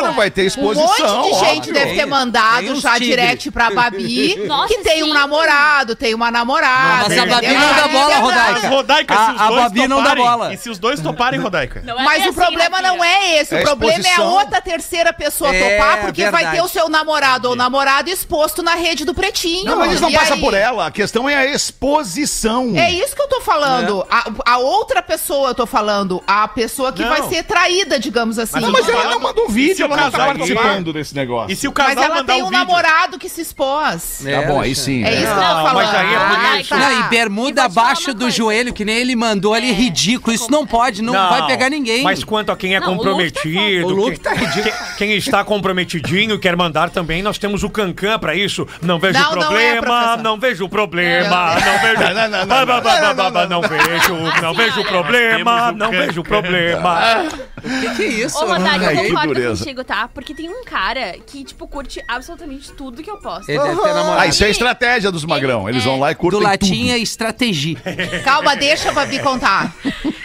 Claro, 0.00 0.12
vai 0.14 0.30
ter 0.30 0.44
exposição. 0.44 0.84
Um 0.84 1.22
monte 1.22 1.32
de 1.32 1.38
gente 1.40 1.72
deve 1.72 1.90
ter 1.92 1.96
Tem- 2.02 2.06
mandado 2.06 2.73
uns 2.76 2.82
já 2.82 2.92
tigre. 2.94 3.08
direct 3.10 3.50
pra 3.50 3.70
Babi 3.70 4.36
Nossa, 4.46 4.68
que 4.68 4.78
tem 4.82 5.02
um 5.02 5.06
sim. 5.06 5.12
namorado, 5.12 5.94
tem 5.96 6.14
uma 6.14 6.30
namorada. 6.30 7.08
Mas 7.08 7.18
a 7.18 7.26
Babi 7.26 7.46
não 7.48 7.74
dá 7.74 7.84
É 7.84 7.88
bola, 7.88 8.08
verdade. 8.08 8.22
Rodaica. 8.22 8.60
Mas, 8.62 8.70
Rodaica, 8.70 9.14
A- 9.14 9.26
se 9.26 9.32
os 9.32 9.40
a 9.40 9.46
dois 9.48 9.62
Babi 9.62 9.88
não 9.88 9.96
dá 9.98 10.02
toparem, 10.10 10.24
bola. 10.24 10.54
E 10.54 10.56
se 10.56 10.70
os 10.70 10.78
dois 10.78 11.00
toparem, 11.00 11.40
Rodaica? 11.40 11.82
Não 11.84 12.00
é 12.00 12.04
Mas 12.04 12.18
bem 12.18 12.26
o 12.26 12.30
assim, 12.30 12.40
problema 12.40 12.82
não 12.82 13.04
é 13.04 13.36
esse. 13.40 13.54
É 13.54 13.60
o 13.60 13.62
problema 13.62 13.92
é 13.92 13.96
a 13.96 14.00
exposição. 14.00 14.32
outra 14.32 14.60
terceira 14.60 15.12
pessoa 15.12 15.54
É, 15.54 15.76
topar, 15.78 16.00
porque 16.02 16.22
vai 16.24 16.32
verdade. 16.42 16.56
ter 16.56 16.62
o 16.62 16.68
seu 16.68 16.88
namorado 16.88 17.48
ou 17.48 17.56
namorada 17.56 18.10
exposto 18.10 18.62
na 18.62 18.74
rede 18.74 19.04
do 19.04 19.14
pretinho. 19.14 19.64
Não, 19.64 19.78
mas 19.78 19.92
isso 19.92 20.02
não 20.02 20.10
E 20.10 20.14
passa 20.14 20.34
aí? 20.34 20.40
por 20.40 20.54
ela. 20.54 20.86
A 20.86 20.90
questão 20.90 21.28
é 21.28 21.36
a 21.36 21.46
exposição. 21.46 22.72
É 22.76 22.90
isso 22.90 23.14
que 23.14 23.22
eu 23.22 23.28
tô 23.28 23.40
falando. 23.40 24.06
A, 24.10 24.24
a 24.52 24.58
outra 24.58 25.02
pessoa, 25.02 25.50
eu 25.50 25.54
tô 25.54 25.66
falando. 25.66 26.22
A 26.26 26.46
pessoa 26.48 26.92
que 26.92 27.02
Não. 27.02 27.08
vai 27.08 27.22
ser 27.28 27.42
traída, 27.44 27.98
digamos 27.98 28.38
assim. 28.38 28.60
Não, 28.60 28.70
mas 28.70 28.88
ela 28.88 29.04
não 29.10 29.20
mandou 29.20 29.44
E 29.44 29.48
se 29.48 29.52
vídeo, 29.54 29.84
ela 29.86 29.96
não 29.96 30.10
tá 30.10 30.18
participando 30.26 30.92
desse 30.92 31.14
negócio. 31.14 31.52
E 31.52 31.56
se 31.56 31.68
o 31.68 31.72
Mas 31.76 31.86
casal 31.88 32.04
ela 32.04 32.14
mandar 32.16 32.34
um 32.34 32.36
vídeo? 32.48 32.50
Namorado 32.66 33.18
que 33.18 33.28
se 33.28 33.40
expôs. 33.40 34.22
Tá 34.24 34.42
bom, 34.46 34.60
aí 34.60 34.74
sim. 34.74 35.04
É 35.04 35.10
isso 35.14 35.22
que 35.22 35.28
eu 35.28 35.34
tô 35.34 35.40
Não, 35.40 35.46
falando. 35.48 35.74
mas 35.74 35.94
aí 35.94 36.14
é 36.14 36.18
por 36.18 36.24
Ah, 36.38 36.60
isso. 36.60 36.68
tá. 36.70 36.76
Não, 36.78 36.92
e 36.92 37.00
E 37.00 37.02
bermuda 37.08 37.68
falar 37.70 37.86
abaixo 37.86 38.12
do 38.14 38.20
coisa. 38.22 38.36
joelho, 38.36 38.72
que 38.72 38.84
nem 38.84 38.96
ele 38.96 39.14
mandou 39.16 39.54
ali, 39.54 39.70
É. 39.70 39.72
ridículo. 39.72 40.34
Isso 40.34 40.50
não 40.50 40.66
pode, 40.66 41.02
não, 41.02 41.12
vai 41.12 41.46
pegar 41.46 41.68
ninguém. 41.70 42.02
Mas 42.02 42.24
quanto 42.24 42.50
a 42.52 42.56
quem 42.56 42.74
é 42.74 42.80
Não, 42.80 42.88
o 42.88 42.90
look 42.92 43.02
tá 43.04 43.10
comprometido. 43.10 43.86
O 43.86 43.90
look 43.90 44.10
quem, 44.12 44.18
tá 44.20 44.32
ridículo. 44.34 44.62
quem- 44.96 45.08
quem 45.08 45.16
está 45.16 45.44
comprometidinho, 45.44 46.38
quer 46.38 46.56
mandar 46.56 46.90
também, 46.90 47.22
nós 47.22 47.38
temos 47.38 47.62
o 47.62 47.70
Cancan 47.70 48.18
pra 48.18 48.34
isso. 48.34 48.66
Não 48.82 48.98
vejo 48.98 49.18
Não, 49.18 49.34
não 49.34 49.42
é, 49.42 49.44
problema, 49.80 50.16
não 50.16 50.38
vejo 50.38 50.68
problema, 50.68 51.54
Não. 51.54 51.66
não 51.66 51.78
vejo. 51.80 51.94
Não, 51.94 52.14
não, 52.14 52.46
não, 52.46 52.66
não, 52.66 53.14
não, 53.14 53.30
não, 53.48 53.54
Não 53.54 53.60
vejo, 53.62 54.14
não 54.42 54.54
vejo 54.54 54.84
problema, 54.84 55.70
o 55.70 55.72
não 55.72 55.90
vejo 55.90 56.22
problema. 56.22 57.24
Que 57.62 57.94
que 57.96 58.02
é 58.02 58.06
isso? 58.06 58.36
Ô, 58.38 58.46
Rodaica? 58.46 58.92
eu 58.92 59.02
que 59.02 59.08
concordo 59.10 59.42
contigo, 59.58 59.84
tá? 59.84 60.08
Porque 60.12 60.34
tem 60.34 60.48
um 60.50 60.64
cara 60.64 61.14
que, 61.26 61.44
tipo, 61.44 61.66
curte 61.66 62.02
absolutamente 62.06 62.53
tudo 62.76 63.02
que 63.02 63.10
eu 63.10 63.16
posto. 63.18 63.48
Ele 63.48 63.58
deve 63.58 63.80
ter 63.80 63.88
Ah, 63.90 63.94
namorado. 63.94 64.28
isso 64.28 64.44
é 64.44 64.50
estratégia 64.50 65.10
dos 65.12 65.24
magrão. 65.24 65.68
Eles 65.68 65.84
vão 65.84 65.98
lá 65.98 66.10
e 66.10 66.14
Do 66.14 66.18
curtem 66.20 66.42
latim 66.42 66.88
é 66.88 66.92
tudo. 66.94 67.02
estratégia. 67.02 67.76
Calma, 68.24 68.54
deixa 68.56 68.90
a 68.90 68.92
Babi 68.92 69.18
contar. 69.20 69.74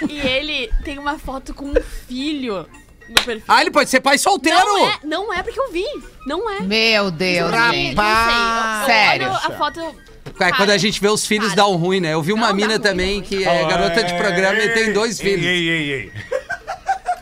E 0.10 0.20
ele 0.20 0.70
tem 0.84 0.98
uma 1.00 1.18
foto 1.20 1.54
com 1.54 1.66
um 1.66 1.76
filho 2.08 2.66
no 3.10 3.16
perfil. 3.24 3.44
Ah, 3.48 3.62
ele 3.62 3.72
pode 3.72 3.90
ser 3.90 4.00
pai 4.02 4.18
solteiro. 4.18 4.58
Não 4.60 4.88
é, 4.88 5.00
não 5.04 5.34
é 5.34 5.44
porque 5.44 5.60
eu 5.60 5.72
vi. 5.72 5.86
Não 6.26 6.50
é. 6.50 6.60
Meu 6.62 7.10
Deus, 7.12 7.52
gente. 7.52 7.96
sei. 7.96 7.98
Eu, 7.98 8.82
eu 8.82 8.86
Sério. 8.86 9.28
olho 9.28 9.36
a 9.36 9.52
foto. 9.58 9.96
É, 10.40 10.52
quando 10.54 10.70
a 10.70 10.78
gente 10.78 11.02
vê 11.02 11.08
os 11.10 11.26
filhos 11.26 11.48
Para. 11.48 11.56
dá 11.64 11.68
um 11.68 11.76
ruim, 11.76 12.00
né? 12.00 12.14
Eu 12.14 12.22
vi 12.22 12.32
uma 12.32 12.48
Não, 12.48 12.48
dá 12.50 12.54
mina 12.56 12.74
ruim, 12.76 12.80
também 12.82 13.20
dá 13.22 13.28
que 13.28 13.44
é 13.44 13.66
garota 13.68 14.04
de 14.04 14.14
programa 14.14 14.60
e 14.60 14.70
tem 14.70 14.94
dois 14.94 15.20
Ei, 15.20 15.26
filhos. 15.26 15.46
ei, 15.46 15.70
ei, 15.70 15.92
ei. 15.92 16.12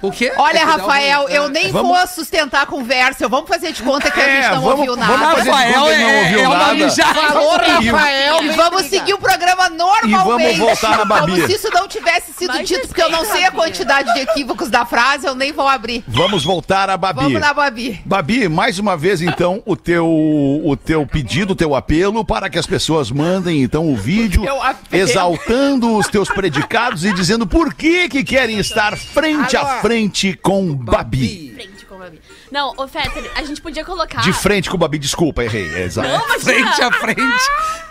O 0.01 0.11
quê? 0.11 0.31
Olha, 0.37 0.57
É 0.59 0.63
Rafael, 0.63 1.27
eu 1.29 1.49
nem 1.49 1.71
Vamos- 1.71 1.97
vou 1.97 2.07
sustentar 2.07 2.63
a 2.63 2.65
conversa. 2.65 3.27
Vamos 3.27 3.47
fazer 3.47 3.71
de 3.71 3.81
conta 3.81 4.11
que 4.11 4.19
a 4.19 4.23
É, 4.23 4.41
gente 4.41 4.51
não 4.55 4.61
vamos- 4.61 4.79
ouviu 4.87 4.95
vamos 4.95 5.07
nada. 5.19 5.29
fazer 5.35 5.43
de 5.43 5.49
Rafael 5.49 5.79
não 5.79 5.87
é, 5.89 6.19
ouviu 6.23 6.39
é 6.39 6.47
uma 6.47 6.73
mijada. 6.73 7.13
Falou, 7.13 7.53
E- 7.81 7.89
Rafael. 7.89 8.43
E 8.43 8.49
vamos 8.49 8.83
seguir 8.85 9.13
o 9.13 9.17
programa 9.17 9.69
normalmente. 9.69 10.55
E 10.55 10.57
vamos 10.57 10.57
voltar 10.57 10.97
na 10.97 11.05
Babi. 11.05 11.31
Como 11.31 11.47
se 11.47 11.53
isso 11.53 11.69
não 11.73 11.87
tivesse 11.87 12.33
sido 12.33 12.53
Mas 12.53 12.67
dito, 12.67 12.87
porque 12.87 13.01
eu 13.01 13.09
não 13.09 13.25
sei 13.25 13.45
a 13.45 13.51
quantidade 13.51 14.13
de 14.13 14.19
equívocos 14.21 14.69
da 14.69 14.85
frase, 14.85 15.25
eu 15.25 15.35
nem 15.35 15.51
vou 15.51 15.67
abrir. 15.67 16.03
Vamos 16.07 16.43
voltar 16.43 16.89
a 16.89 16.97
Babi. 16.97 17.21
Vamos 17.23 17.41
na 17.41 17.53
Babi. 17.53 18.01
Babi, 18.05 18.47
mais 18.49 18.77
uma 18.79 18.95
vez, 18.97 19.21
então, 19.21 19.61
o 19.65 19.75
teu, 19.75 20.05
o 20.07 20.75
teu 20.77 21.05
pedido, 21.05 21.53
o 21.53 21.55
teu 21.55 21.73
apelo 21.75 22.23
para 22.25 22.49
que 22.49 22.57
as 22.59 22.65
pessoas 22.65 23.09
mandem, 23.11 23.61
então, 23.63 23.87
o 23.91 23.95
vídeo 23.95 24.43
apelo. 24.61 25.03
exaltando 25.03 25.97
os 25.97 26.07
teus 26.07 26.29
predicados 26.29 27.05
e 27.05 27.13
dizendo 27.13 27.45
por 27.47 27.73
que 27.73 28.07
que 28.09 28.23
querem 28.23 28.59
estar 28.59 28.95
frente 28.97 29.55
a 29.55 29.61
Agora. 29.61 29.79
Frente 29.87 30.33
com 30.41 30.73
Babi. 30.75 31.51
Frente 31.55 31.85
com 31.85 31.95
o 31.95 31.99
Babi. 31.99 32.21
Não, 32.51 32.73
ô 32.77 32.87
Fetter, 32.87 33.29
a 33.35 33.43
gente 33.43 33.61
podia 33.61 33.83
colocar. 33.83 34.21
De 34.21 34.31
frente 34.33 34.69
com 34.69 34.77
Babi, 34.77 34.97
desculpa, 34.99 35.43
errei. 35.43 35.67
É, 35.75 35.83
exato. 35.83 36.07
Não, 36.07 36.27
mas 36.27 36.43
Frente 36.43 36.81
a 36.81 36.91
frente. 36.91 37.21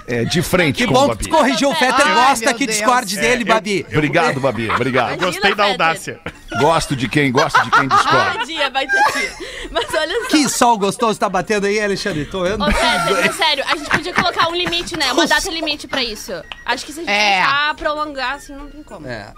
É, 0.08 0.24
de 0.24 0.40
frente 0.40 0.76
Que 0.76 0.86
com 0.86 0.92
bom 0.94 1.08
Babi. 1.08 1.24
que 1.24 1.28
tu 1.28 1.36
corrigiu. 1.36 1.68
O 1.70 1.74
Fetter 1.74 2.06
Ai, 2.06 2.14
gosta 2.14 2.44
meu 2.46 2.54
que 2.54 2.66
Deus. 2.66 2.76
discorde 2.78 3.16
dele, 3.16 3.44
Babi. 3.44 3.84
Obrigado, 3.90 4.38
Babi, 4.40 4.70
obrigado. 4.70 5.08
Imagina, 5.14 5.26
Gostei 5.26 5.50
da 5.54 5.64
Fetter. 5.64 5.70
audácia. 5.72 6.20
Gosto 6.60 6.94
de 6.96 7.08
quem 7.08 7.32
gosta 7.32 7.60
de 7.64 7.70
quem 7.72 7.88
discorda. 7.88 8.40
Ah, 8.40 8.44
dia, 8.44 8.70
vai 8.70 8.86
ter 8.86 9.12
dia. 9.18 9.32
Mas 9.72 9.86
olha 9.92 10.20
só. 10.22 10.26
Que 10.28 10.48
sol 10.48 10.78
gostoso 10.78 11.18
tá 11.18 11.28
batendo 11.28 11.66
aí, 11.66 11.80
Alexandre? 11.80 12.24
Tô 12.24 12.42
vendo. 12.44 12.64
Ô, 12.64 12.70
Fetter, 12.70 13.32
sério, 13.34 13.64
a 13.66 13.76
gente 13.76 13.90
podia 13.90 14.14
colocar 14.14 14.48
um 14.48 14.54
limite, 14.54 14.96
né? 14.96 15.10
Uma 15.12 15.26
data 15.26 15.50
limite 15.50 15.88
pra 15.88 16.02
isso. 16.04 16.32
Acho 16.64 16.86
que 16.86 16.92
se 16.92 17.00
a 17.00 17.02
gente 17.02 17.10
É. 17.12 17.36
deixar 17.38 17.74
prolongar, 17.74 18.34
assim, 18.34 18.54
não 18.54 18.68
tem 18.68 18.82
como. 18.84 19.06
É. 19.08 19.32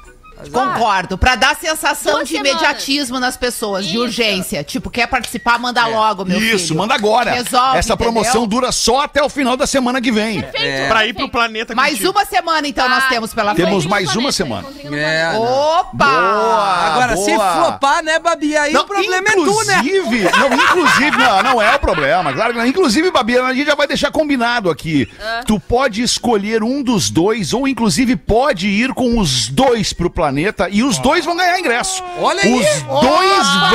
Concordo. 0.52 1.18
Pra 1.18 1.34
dar 1.36 1.56
sensação 1.56 2.12
Duas 2.14 2.28
de 2.28 2.34
semanas. 2.36 2.52
imediatismo 2.52 3.18
nas 3.20 3.36
pessoas, 3.36 3.84
de 3.86 3.92
Isso. 3.94 4.02
urgência. 4.02 4.62
Tipo, 4.64 4.90
quer 4.90 5.06
participar, 5.06 5.58
manda 5.58 5.84
logo, 5.86 6.24
meu 6.24 6.38
filho. 6.40 6.56
Isso, 6.56 6.74
manda 6.74 6.94
agora. 6.94 7.32
Resolve, 7.32 7.78
Essa 7.78 7.96
promoção 7.96 8.42
entendeu? 8.42 8.46
dura 8.60 8.72
só 8.72 9.02
até 9.02 9.22
o 9.22 9.28
final 9.28 9.56
da 9.56 9.66
semana 9.66 10.00
que 10.00 10.10
vem. 10.12 10.40
Perfeito. 10.42 10.88
Pra 10.88 11.06
ir 11.06 11.14
pro 11.14 11.28
planeta 11.28 11.74
Mais 11.74 11.92
contigo. 11.94 12.10
uma 12.12 12.24
semana, 12.24 12.66
então, 12.68 12.88
nós 12.88 13.04
Ah, 13.04 13.08
temos 13.08 13.34
pela 13.34 13.54
Temos 13.54 13.70
frente. 13.84 13.88
mais 13.88 14.04
Encontrinho 14.04 14.24
uma 14.26 14.32
semana. 14.32 14.62
planeta, 14.62 14.96
É, 14.96 15.30
planeta. 15.30 15.38
Opa! 15.40 16.06
Boa! 16.06 16.74
Agora, 16.88 17.16
se 17.16 17.34
boa. 17.34 17.52
flopar, 17.54 18.02
né, 18.02 18.18
Babi? 18.18 18.56
Aí 18.56 18.76
o 18.76 18.84
problema 18.84 19.28
é 19.28 19.32
tu, 19.32 19.64
né? 19.64 19.78
Inclusive, 19.84 20.30
não, 20.38 20.52
inclusive, 20.54 21.16
não, 21.16 21.42
não 21.42 21.62
é 21.62 21.74
o 21.74 21.78
problema, 21.78 22.32
claro 22.32 22.52
que 22.52 22.58
não. 22.58 22.66
Inclusive, 22.66 23.10
Babi, 23.10 23.38
a 23.38 23.52
gente 23.54 23.66
já 23.66 23.74
vai 23.74 23.86
deixar 23.86 24.10
combinado 24.10 24.70
aqui. 24.70 25.08
Ah. 25.20 25.42
Tu 25.46 25.58
pode 25.60 26.02
escolher 26.02 26.62
um 26.62 26.82
dos 26.82 27.10
dois, 27.10 27.52
ou 27.52 27.66
inclusive 27.66 28.16
pode 28.16 28.68
ir 28.68 28.92
com 28.94 29.18
os 29.18 29.48
dois 29.48 29.92
pro 29.92 30.08
planeta 30.10 30.27
e 30.70 30.82
os 30.82 30.98
dois 30.98 31.24
vão 31.24 31.36
ganhar 31.36 31.58
ingresso. 31.58 32.02
Olha 32.20 32.42
aí. 32.42 32.52
Os 32.54 32.60
dois 32.60 33.46
vão 33.56 33.70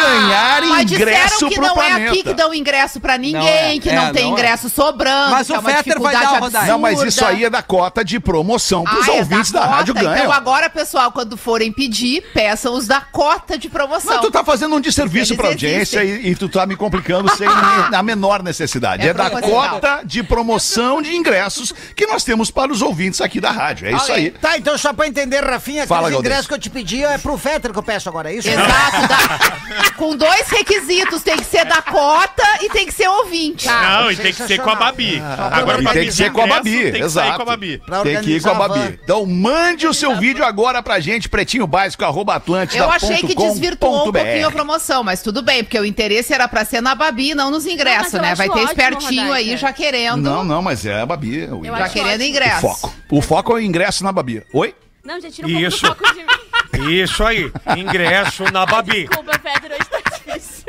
ganhar 0.00 0.62
Mas 0.62 0.92
ingresso 0.92 1.28
disseram 1.34 1.48
que 1.48 1.54
pro 1.56 1.66
não 1.66 1.74
planeta. 1.74 2.00
é 2.00 2.08
aqui 2.08 2.22
que 2.22 2.34
dão 2.34 2.54
ingresso 2.54 3.00
pra 3.00 3.18
ninguém, 3.18 3.40
Não 3.40 3.46
é. 3.48 3.78
que 3.78 3.88
É, 3.90 3.94
não 3.96 4.12
tem 4.12 4.24
não 4.24 4.30
é. 4.30 4.32
ingresso 4.34 4.68
sobrando, 4.68 5.30
Mas 5.30 5.46
que 5.46 5.52
o 5.52 5.56
é 5.56 5.58
uma 5.58 5.70
Fetter 5.70 5.84
vai 6.00 6.12
dificuldade 6.14 6.32
dar, 6.32 6.40
Rodaica. 6.40 6.66
Não, 6.66 6.78
mas 6.78 6.92
absurda. 6.92 7.08
isso 7.08 7.24
aí 7.24 7.44
é 7.44 7.50
da 7.50 7.62
cota 7.62 8.04
de 8.04 8.20
promoção 8.20 8.84
pros 8.84 9.08
Ah, 9.08 9.12
é 9.12 9.18
ouvintes 9.18 9.50
da, 9.52 9.60
cota? 9.60 9.72
rádio 9.74 9.94
ganham. 9.94 10.16
Então 10.16 10.32
agora, 10.32 10.68
pessoal, 10.70 11.12
quando 11.12 11.36
forem 11.36 11.72
pedir, 11.72 12.22
peçam 12.34 12.74
os 12.74 12.86
da 12.86 13.00
cota 13.00 13.58
de 13.58 13.68
promoção. 13.68 14.12
Mas 14.12 14.20
tu 14.20 14.30
tá 14.30 14.44
fazendo 14.44 14.74
um 14.76 14.80
desserviço 14.80 15.32
Eles 15.32 15.36
pra 15.40 15.48
audiência 15.48 16.04
e, 16.04 16.28
e 16.30 16.34
tu 16.34 16.48
tá 16.48 16.66
me 16.66 16.76
complicando 16.76 17.28
sem 17.36 17.46
a 17.92 18.02
menor 18.02 18.42
necessidade. 18.42 19.06
É, 19.06 19.10
É 19.10 19.14
da 19.14 19.30
proposital. 19.30 19.70
cota 19.70 20.00
de 20.04 20.22
promoção 20.22 21.00
de 21.02 21.14
ingressos 21.14 21.72
que 21.94 22.06
nós 22.06 22.24
temos 22.24 22.50
para 22.50 22.72
os 22.72 22.82
ouvintes 22.82 23.20
aqui 23.20 23.40
da 23.40 23.50
rádio. 23.50 23.88
É 23.88 23.92
isso 23.92 24.12
aí. 24.12 24.30
Tá, 24.30 24.56
então 24.56 24.76
só 24.78 24.92
pra 24.92 25.06
entender, 25.06 25.42
Rafinha, 25.44 25.86
Fala, 26.02 26.14
ingressos 26.14 26.46
que 26.46 26.54
eu 26.54 26.58
te 26.58 26.70
pedi 26.70 27.04
é 27.04 27.18
pro 27.18 27.36
Fetter 27.38 27.72
que 27.72 27.78
eu 27.78 27.82
peço 27.82 28.08
agora, 28.08 28.30
é 28.32 28.36
isso? 28.36 28.48
Exato. 28.48 29.08
da- 29.08 29.90
com 29.96 30.16
dois 30.16 30.48
requisitos. 30.48 31.22
Tem 31.22 31.36
que 31.36 31.44
ser 31.44 31.64
da 31.64 31.82
cota 31.82 32.42
e 32.62 32.68
tem 32.70 32.86
que 32.86 32.92
ser 32.92 33.08
ouvinte. 33.08 33.66
Não, 33.66 34.10
e 34.10 34.16
tem 34.16 34.32
que 34.32 34.42
ser 34.46 34.60
com 34.60 34.70
a 34.70 34.74
Babi. 34.74 35.20
Agora, 35.50 35.80
E 35.80 35.82
pra 35.82 35.92
tem 35.92 36.02
que 36.02 36.08
pedir 36.08 36.12
ser 36.12 36.32
com 36.32 36.40
a 36.40 36.44
ingresso, 36.44 36.62
Babi, 36.64 36.82
Tem 36.82 36.92
que 36.92 36.98
exato. 37.06 37.36
com 37.36 37.42
a 37.42 37.44
Babi. 37.44 37.78
Pra 37.84 38.00
Tem 38.02 38.20
que 38.20 38.30
ir 38.36 38.42
com 38.42 38.48
a 38.48 38.52
organizar 38.52 38.64
a 38.64 38.68
Babi. 38.84 39.00
Então 39.02 39.26
mande 39.26 39.86
o 39.86 39.94
seu 39.94 40.16
vídeo 40.16 40.44
agora 40.44 40.82
pra 40.82 41.00
gente, 41.00 41.28
pretinho 41.28 41.66
básico, 41.66 42.04
arroba 42.04 42.34
atlântida 42.36 42.82
Eu 42.84 42.90
achei 42.90 43.18
que 43.18 43.34
desvirtuou 43.34 44.08
um 44.08 44.12
pouquinho 44.12 44.48
a 44.48 44.50
promoção, 44.50 45.02
mas 45.04 45.22
tudo 45.22 45.42
bem, 45.42 45.62
porque 45.64 45.78
o 45.78 45.84
interesse 45.84 46.32
era 46.32 46.46
pra 46.48 46.64
ser 46.64 46.80
na 46.80 46.94
Babi, 46.94 47.34
não 47.34 47.50
nos 47.50 47.64
Não, 47.64 47.72
ingressos, 47.72 48.12
mas 48.12 48.14
eu 48.14 48.22
né? 48.22 48.28
acho 48.32 48.38
Vai 48.38 48.48
ter 48.48 48.52
ótimo, 48.54 48.70
espertinho 48.70 49.32
aí 49.32 49.44
Rodaica. 49.44 49.56
já 49.56 49.72
querendo. 49.72 50.22
Não, 50.22 50.44
não, 50.44 50.62
mas 50.62 50.86
é 50.86 51.00
a 51.00 51.06
Babi. 51.06 51.44
O, 51.50 51.64
Já 51.64 51.74
acho 51.76 51.92
querendo 51.92 52.12
ótimo. 52.20 52.28
ingresso. 52.28 52.66
o 52.66 52.70
foco. 52.74 52.94
O 53.10 53.22
foco 53.22 53.52
é 53.52 53.54
o 53.56 53.60
ingresso 53.60 54.04
na 54.04 54.12
Babi. 54.12 54.42
Oi? 54.52 54.74
Não, 55.08 55.18
já 55.18 55.30
tira 55.30 55.48
um 55.48 55.50
Isso. 55.50 55.86
pouco 55.86 56.02
do 56.02 56.06
foco 56.06 56.18
de 56.18 56.84
mim. 56.84 56.92
Isso 56.92 57.24
aí. 57.24 57.50
Ingresso 57.78 58.44
na 58.52 58.66
Babi. 58.66 59.06
Desculpa, 59.06 59.38
Fetter, 59.38 59.72
hoje 59.72 59.88
tá 59.88 59.98
difícil. 60.10 60.64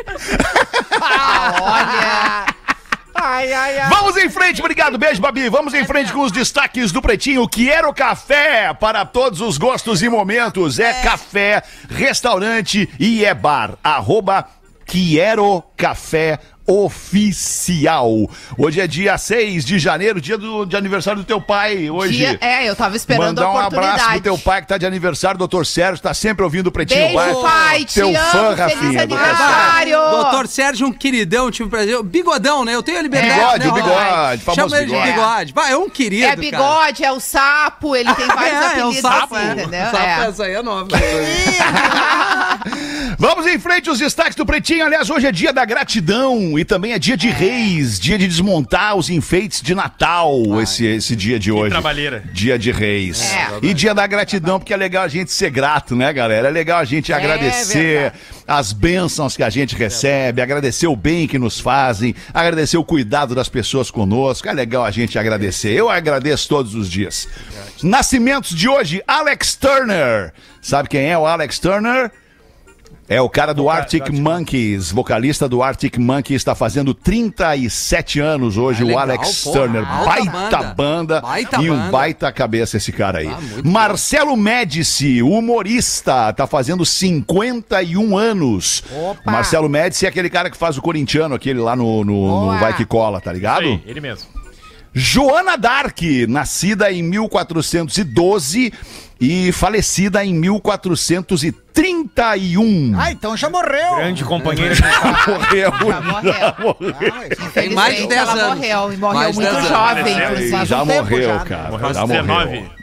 Olha. 1.62 2.46
Ai, 3.16 3.52
ai, 3.52 3.80
ai. 3.80 3.90
Vamos 3.90 4.16
em 4.16 4.30
frente, 4.30 4.62
obrigado, 4.62 4.98
beijo, 4.98 5.20
Babi. 5.20 5.50
Vamos 5.50 5.74
em 5.74 5.84
frente 5.86 6.14
com 6.14 6.22
os 6.22 6.32
destaques 6.32 6.94
do 6.94 7.02
Pretinho. 7.02 7.46
Quero 7.50 7.94
café 7.94 8.74
para 8.74 9.04
todos 9.04 9.42
os 9.42 9.58
gostos 9.58 10.02
e 10.02 10.08
momentos. 10.08 10.80
É, 10.80 10.94
café, 11.04 11.62
restaurante 11.90 12.90
e 12.98 13.26
é 13.26 13.34
bar. 13.34 13.78
Arroba 13.84 14.48
Quero 14.90 15.64
Café 15.78 16.40
Oficial. 16.70 18.30
Hoje 18.58 18.80
é 18.80 18.88
dia 18.88 19.18
6 19.18 19.66
de 19.66 19.80
janeiro, 19.80 20.22
dia 20.22 20.38
do, 20.38 20.66
de 20.66 20.76
aniversário 20.78 21.22
do 21.22 21.26
teu 21.26 21.42
pai. 21.42 21.90
Hoje. 21.90 22.18
Dia- 22.18 22.38
é, 22.40 22.70
eu 22.70 22.76
tava 22.76 22.96
esperando 22.96 23.26
Mandar 23.40 23.44
a 23.46 23.48
um 23.48 23.52
oportunidade. 23.58 23.92
abraço 23.94 24.12
pro 24.12 24.22
teu 24.22 24.38
pai 24.38 24.62
que 24.62 24.68
tá 24.68 24.78
de 24.78 24.86
aniversário, 24.86 25.38
doutor 25.38 25.66
Sérgio, 25.66 26.02
tá 26.02 26.14
sempre 26.14 26.44
ouvindo 26.44 26.68
o 26.68 26.72
Pretinho 26.72 27.00
Beijo, 27.02 27.16
Básico. 27.16 27.42
pai, 27.42 27.86
te 27.86 27.94
Teu 27.96 28.08
amo, 28.10 28.18
fã, 28.18 28.56
feliz 28.56 28.60
Rafinha. 28.60 29.08
doutor 29.08 29.26
Sérgio. 29.26 29.46
aniversário. 29.46 29.98
Doutor 30.22 30.48
Sérgio, 30.48 30.88
um 30.88 30.92
queridão, 30.94 31.50
tive 31.52 31.70
prazer. 31.70 32.04
Bigodão, 32.04 32.64
né? 32.64 32.76
Eu 32.76 32.84
tenho 32.84 33.00
a 33.00 33.02
liberdade. 33.02 33.34
Bigode, 33.40 33.60
né, 33.60 33.68
o 33.68 33.74
bigode, 33.74 33.94
Rodaica? 34.10 34.44
famoso 34.44 34.62
Chama 34.62 34.78
ele 34.78 34.86
de 34.86 34.92
bigode. 34.92 35.12
bigode. 35.14 35.54
Vai, 35.54 35.72
é 35.72 35.78
um 35.78 35.90
querido. 35.90 36.24
É 36.26 36.28
cara. 36.30 36.40
bigode, 36.42 37.04
é 37.04 37.12
o 37.12 37.20
sapo, 37.20 37.96
ele 37.96 38.14
tem 38.14 38.28
vários 38.30 38.54
É, 38.54 38.56
é 38.56 38.62
o 38.62 38.66
apelidos 38.68 39.02
sapo, 39.02 39.36
assim, 39.36 39.48
é. 39.48 39.52
entendeu? 39.54 39.82
O 39.82 39.92
sapo, 39.92 39.98
É. 39.98 40.28
essa 40.28 40.44
aí 40.44 40.54
é 40.54 40.62
nova. 40.62 40.88
Vamos 43.22 43.46
em 43.48 43.60
frente, 43.60 43.90
os 43.90 44.00
destaques 44.00 44.34
do 44.34 44.46
Pretinho. 44.46 44.86
Aliás, 44.86 45.10
hoje 45.10 45.28
é 45.28 45.32
dia 45.34 45.52
da 45.52 45.66
gratidão 45.66 46.58
e 46.58 46.64
também 46.64 46.94
é 46.94 47.00
dia 47.00 47.18
de 47.18 47.28
reis, 47.28 48.00
dia 48.00 48.18
de 48.18 48.26
desmontar 48.26 48.96
os 48.96 49.10
enfeites 49.10 49.62
de 49.62 49.76
Natal, 49.76 50.42
esse, 50.62 50.86
esse 50.86 51.18
dia 51.18 51.38
de 51.38 51.52
hoje. 51.52 51.70
trabalheira. 51.70 52.24
Dia 52.32 52.58
de 52.58 52.72
reis. 52.72 53.34
É. 53.34 53.60
E 53.62 53.74
dia 53.74 53.94
da 53.94 54.08
gratidão, 54.08 54.58
porque 54.58 54.74
é 54.74 54.78
legal 54.78 55.04
a 55.04 55.10
gente 55.10 55.34
ser 55.34 55.50
grato, 55.50 55.98
né, 55.98 56.14
galera? 56.14 56.48
É 56.48 56.52
legal 56.52 56.80
a 56.80 56.86
gente 56.86 57.12
agradecer 57.12 58.14
as 58.48 58.72
bênçãos 58.72 59.36
que 59.36 59.44
a 59.44 59.50
gente 59.50 59.76
recebe, 59.76 60.42
agradecer 60.42 60.88
o 60.88 60.96
bem 60.96 61.28
que 61.28 61.38
nos 61.38 61.60
fazem, 61.60 62.16
agradecer 62.34 62.78
o 62.78 62.86
cuidado 62.86 63.36
das 63.36 63.50
pessoas 63.50 63.92
conosco. 63.92 64.48
É 64.48 64.54
legal 64.54 64.86
a 64.86 64.92
gente 64.92 65.20
agradecer. 65.20 65.74
Eu 65.74 65.90
agradeço 65.90 66.48
todos 66.48 66.74
os 66.74 66.90
dias. 66.90 67.28
Nascimentos 67.84 68.56
de 68.56 68.70
hoje, 68.70 69.04
Alex 69.06 69.56
Turner. 69.56 70.32
Sabe 70.62 70.88
quem 70.88 71.12
é 71.12 71.18
o 71.18 71.26
Alex 71.26 71.60
Turner? 71.60 72.10
É 73.12 73.20
o 73.20 73.28
cara 73.28 73.56
do 73.56 73.68
Arctic 73.68 74.08
Monkeys, 74.10 74.92
vocalista 74.92 75.50
do 75.50 75.64
Arctic 75.64 75.98
Monkeys, 75.98 76.42
está 76.42 76.54
fazendo 76.54 76.94
37 76.94 78.20
anos 78.20 78.56
hoje, 78.56 78.82
Ah, 78.82 78.86
o 78.86 78.88
legal, 78.90 79.02
Alex 79.02 79.44
porra, 79.44 79.60
Turner. 79.60 79.84
Baita 80.06 80.32
banda. 80.58 80.74
banda, 80.76 81.22
Baita 81.22 81.62
e 81.62 81.72
um 81.72 81.76
banda. 81.76 81.92
baita 81.92 82.32
cabeça 82.32 82.78
esse 82.78 82.92
cara 82.92 83.18
aí. 83.18 83.28
Ah, 83.28 83.40
Marcelo 83.66 84.38
Médici, 84.38 85.24
humorista, 85.24 86.32
tá 86.34 86.46
fazendo 86.46 86.86
51 86.86 88.16
anos. 88.16 88.84
Opa. 88.94 89.22
O 89.26 89.32
Marcelo 89.32 89.68
Médici 89.68 90.06
é 90.06 90.10
aquele 90.10 90.30
cara 90.30 90.50
que 90.52 90.56
faz 90.58 90.78
o 90.78 90.82
corintiano, 90.82 91.34
aquele 91.34 91.60
lá 91.60 91.76
no, 91.76 92.06
no, 92.06 92.52
no. 92.52 92.60
Vai 92.60 92.76
Que 92.76 92.86
Cola, 92.86 93.20
tá 93.20 93.34
ligado? 93.34 93.62
Aí, 93.64 93.82
ele 93.88 94.00
mesmo. 94.02 94.28
Joana 94.94 95.58
Dark, 95.58 96.00
nascida 96.28 96.92
em 96.92 97.02
1412 97.04 98.74
e 99.22 99.52
falecida 99.52 100.24
em 100.26 100.34
1431. 100.34 102.96
Ah, 102.98 103.12
então 103.12 103.36
já 103.38 103.50
morreu. 103.50 103.98
Grande 103.98 104.24
companheira 104.24 104.74
de 104.76 104.82
morreu. 104.82 105.72
Já 105.72 106.02
morreu. 106.02 106.34
Já 106.34 106.56
morreu. 106.60 106.94
Tem 107.54 107.70
mais 107.70 107.96
de 107.98 108.04
Infelizmente, 108.04 108.08
10 108.08 108.22
ela 108.22 108.32
anos. 108.34 108.56
morreu. 108.58 108.94
E 108.94 108.98
morreu 108.98 109.20
Mais 109.20 109.36
muito 109.36 109.52
10 109.52 109.58
anos. 109.58 109.70
jovem, 109.70 110.16
já 110.66 110.82
um 110.82 110.86
morreu, 110.86 111.24
já, 111.24 111.40
cara. 111.40 111.70
Morreu 111.72 111.94
já 111.94 112.06
19. 112.06 112.28
morreu. 112.28 112.79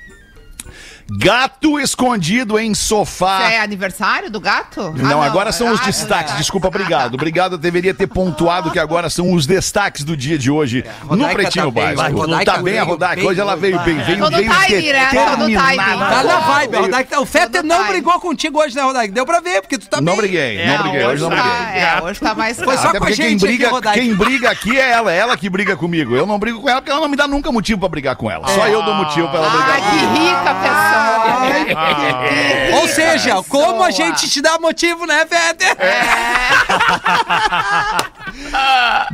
Gato 1.08 1.78
escondido 1.78 2.58
em 2.58 2.74
sofá. 2.74 3.50
É 3.52 3.60
aniversário 3.60 4.28
do 4.28 4.40
gato? 4.40 4.92
Não, 4.96 5.22
Ah, 5.22 5.26
agora 5.26 5.52
são 5.52 5.70
os 5.72 5.80
Ah, 5.80 5.84
destaques. 5.84 6.34
é. 6.34 6.36
Desculpa, 6.38 6.66
obrigado. 6.66 7.14
Obrigado, 7.14 7.52
eu 7.52 7.58
deveria 7.58 7.94
ter 7.94 8.08
pontuado 8.08 8.72
que 8.72 8.78
agora 8.78 9.08
são 9.08 9.32
os 9.32 9.46
destaques 9.46 10.02
do 10.02 10.16
dia 10.16 10.36
de 10.36 10.50
hoje 10.50 10.84
no 11.04 11.10
Rodaica 11.10 11.34
Pretinho 11.34 11.72
tá 11.72 11.80
Básico. 11.80 12.18
Rodaica 12.20 12.52
tá 12.52 12.62
bem 12.62 12.78
a 12.78 12.82
Rodaica. 12.82 13.22
Hoje 13.24 13.40
ela 13.40 13.54
veio 13.56 13.78
bem. 13.80 13.98
Veio, 13.98 14.18
Tô 14.18 14.30
no 14.30 14.36
veio 14.36 14.50
né? 14.50 14.56
No 15.38 15.46
determinada. 15.46 16.06
Tá 16.06 16.22
na 16.24 16.36
vibe, 16.40 16.76
Rodaica. 16.76 17.20
O 17.20 17.26
Fetter 17.26 17.50
Todo 17.62 17.66
não 17.66 17.76
time. 17.78 17.88
brigou 17.90 18.20
contigo 18.20 18.58
hoje, 18.58 18.74
né, 18.74 18.82
Rodaica? 18.82 19.14
Deu 19.14 19.24
pra 19.24 19.40
ver, 19.40 19.60
porque 19.62 19.78
tu 19.78 19.88
tá 19.88 19.98
Não 20.00 20.06
bem. 20.14 20.16
briguei, 20.16 20.58
É, 20.58 20.66
não 20.76 20.82
briguei. 20.82 21.06
Hoje 21.06 21.22
não 21.22 21.28
hoje 21.28 21.40
briguei. 21.40 21.60
Ah, 21.60 21.76
é, 21.78 22.02
hoje 22.02 22.20
tá 22.20 22.34
mais 22.34 22.56
Foi 22.58 22.76
só 22.76 22.88
Até 22.88 22.98
com 22.98 23.04
a 23.04 23.10
gente 23.12 23.46
quem 23.46 24.12
briga 24.14 24.50
aqui 24.50 24.76
é 24.76 24.90
ela, 24.90 25.12
ela 25.12 25.36
que 25.36 25.48
briga 25.48 25.76
comigo. 25.76 26.16
Eu 26.16 26.26
não 26.26 26.36
brigo 26.38 26.60
com 26.60 26.68
ela 26.68 26.80
porque 26.80 26.90
ela 26.90 27.00
não 27.00 27.08
me 27.08 27.16
dá 27.16 27.28
nunca 27.28 27.52
motivo 27.52 27.78
pra 27.78 27.88
brigar 27.88 28.16
com 28.16 28.28
ela. 28.28 28.48
Só 28.48 28.66
eu 28.66 28.82
dou 28.82 28.94
motivo 28.94 29.28
pra 29.28 29.38
ela 29.38 29.50
brigar 29.50 29.70
Ai, 29.70 29.80
que 29.82 30.04
comigo. 30.06 30.24
rica 30.26 30.54
pessoa. 30.54 30.95
Ai, 31.76 32.72
Ou 32.74 32.88
seja, 32.88 33.42
como 33.48 33.82
a 33.82 33.90
gente 33.90 34.28
te 34.30 34.40
dá 34.40 34.58
motivo, 34.58 35.06
né, 35.06 35.24
Véder? 35.24 35.76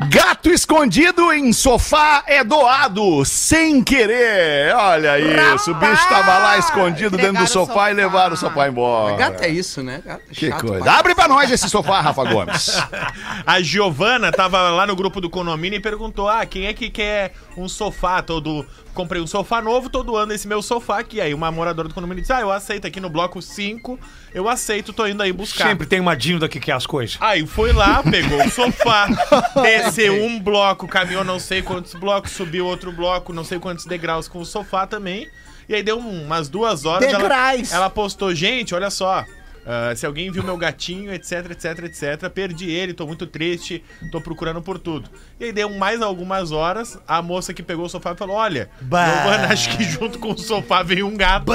Gato 0.09 0.51
escondido 0.51 1.33
em 1.33 1.53
sofá 1.53 2.23
é 2.27 2.43
doado 2.43 3.25
sem 3.25 3.83
querer. 3.83 4.75
Olha 4.75 5.19
isso, 5.55 5.71
o 5.71 5.75
bicho 5.75 6.09
tava 6.09 6.39
lá 6.39 6.59
escondido 6.59 7.17
dentro 7.17 7.33
do 7.33 7.39
Pegaram 7.39 7.45
o 7.45 7.49
sofá 7.49 7.73
e 7.73 7.75
sofá. 7.75 7.89
levaram 8.03 8.35
o 8.35 8.37
sofá 8.37 8.69
embora. 8.69 9.17
Gato 9.17 9.43
é 9.43 9.49
isso, 9.49 9.83
né? 9.83 10.03
Gato 10.05 10.23
é 10.31 10.35
Que 10.35 10.49
chato 10.51 10.67
coisa. 10.67 10.85
pra- 10.85 10.99
Abre 10.99 11.15
pra 11.15 11.29
nós 11.29 11.51
esse 11.51 11.69
sofá, 11.69 12.01
Rafa 12.01 12.25
Gomes. 12.25 12.79
A 13.47 13.61
Giovana 13.61 14.33
tava 14.33 14.61
lá 14.71 14.87
no 14.87 14.97
grupo 14.97 15.21
do 15.21 15.31
condomínio 15.31 15.77
e 15.77 15.81
perguntou: 15.81 16.29
Ah, 16.29 16.45
quem 16.47 16.67
é 16.67 16.73
que 16.75 16.91
quer 16.91 17.33
um 17.57 17.69
sofá 17.69 18.23
todo. 18.23 18.67
Comprei 18.95 19.23
um 19.23 19.27
sofá 19.27 19.63
novo, 19.63 19.89
todo 19.89 20.17
ano 20.17 20.33
esse 20.35 20.47
meu 20.47 20.61
sofá 20.61 20.99
aqui. 20.99 21.21
Aí 21.21 21.33
uma 21.33 21.51
moradora 21.51 21.89
do 21.89 21.95
condomínio 21.95 22.21
disse: 22.21 22.33
Ah, 22.33 22.41
eu 22.43 22.51
aceito 22.53 22.87
aqui 22.87 23.01
no 23.01 23.09
bloco 23.09 23.41
5, 23.41 23.99
eu 24.35 24.49
aceito, 24.49 24.93
tô 24.93 25.07
indo 25.07 25.23
aí 25.23 25.33
buscar. 25.33 25.69
Sempre 25.69 25.87
tem 25.87 25.99
uma 25.99 26.15
Dinda 26.15 26.47
que 26.49 26.61
quer 26.61 26.73
as 26.73 26.85
coisas. 26.87 27.17
Aí 27.21 27.47
foi 27.47 27.73
lá, 27.73 28.03
pegou 28.03 28.45
o 28.45 28.51
sofá, 28.51 29.09
desceu 29.63 30.23
um 30.25 30.39
bloco, 30.39 30.87
caminhou 30.87 31.25
não 31.25 31.39
sei 31.39 31.63
quantos 31.63 31.95
blocos, 31.95 32.33
subiu 32.33 32.67
outro 32.67 32.93
bloco, 32.93 33.33
não 33.33 33.45
sei 33.45 33.59
quantos 33.59 33.87
degraus 33.87 34.29
com 34.29 34.41
o 34.41 34.45
sofá 34.47 34.87
também. 34.87 35.29
E 35.69 35.75
aí 35.75 35.83
deu 35.83 35.99
um- 35.99 36.25
umas 36.25 36.49
duas 36.49 36.85
horas. 36.85 37.09
Ela, 37.09 37.19
Degraus. 37.19 37.73
ela 37.73 37.89
postou, 37.89 38.35
gente, 38.35 38.75
olha 38.75 38.91
só. 38.91 39.25
Ah, 39.67 39.93
se 39.95 40.05
alguém 40.07 40.31
viu 40.31 40.43
meu 40.43 40.57
gatinho, 40.57 41.13
etc, 41.13 41.51
etc, 41.53 41.79
etc, 41.85 42.29
perdi 42.31 42.71
ele, 42.71 42.93
tô 42.95 43.07
muito 43.07 43.27
triste, 43.27 43.83
tô 44.11 44.21
procurando 44.21 44.61
por 44.63 44.79
tudo. 44.79 45.09
E 45.39 45.45
aí 45.45 45.53
deu 45.53 45.69
mais 45.71 46.01
algumas 46.03 46.53
horas, 46.53 46.99
a 47.07 47.21
moça 47.23 47.53
que 47.55 47.63
pegou 47.63 47.87
o 47.87 47.89
sofá 47.89 48.15
falou: 48.15 48.37
Olha, 48.37 48.69
Giovana, 48.81 49.49
acho 49.53 49.77
que 49.77 49.85
junto 49.85 50.19
com 50.19 50.33
o 50.33 50.39
sofá 50.39 50.83
veio 50.83 51.07
um 51.07 51.17
gato. 51.17 51.53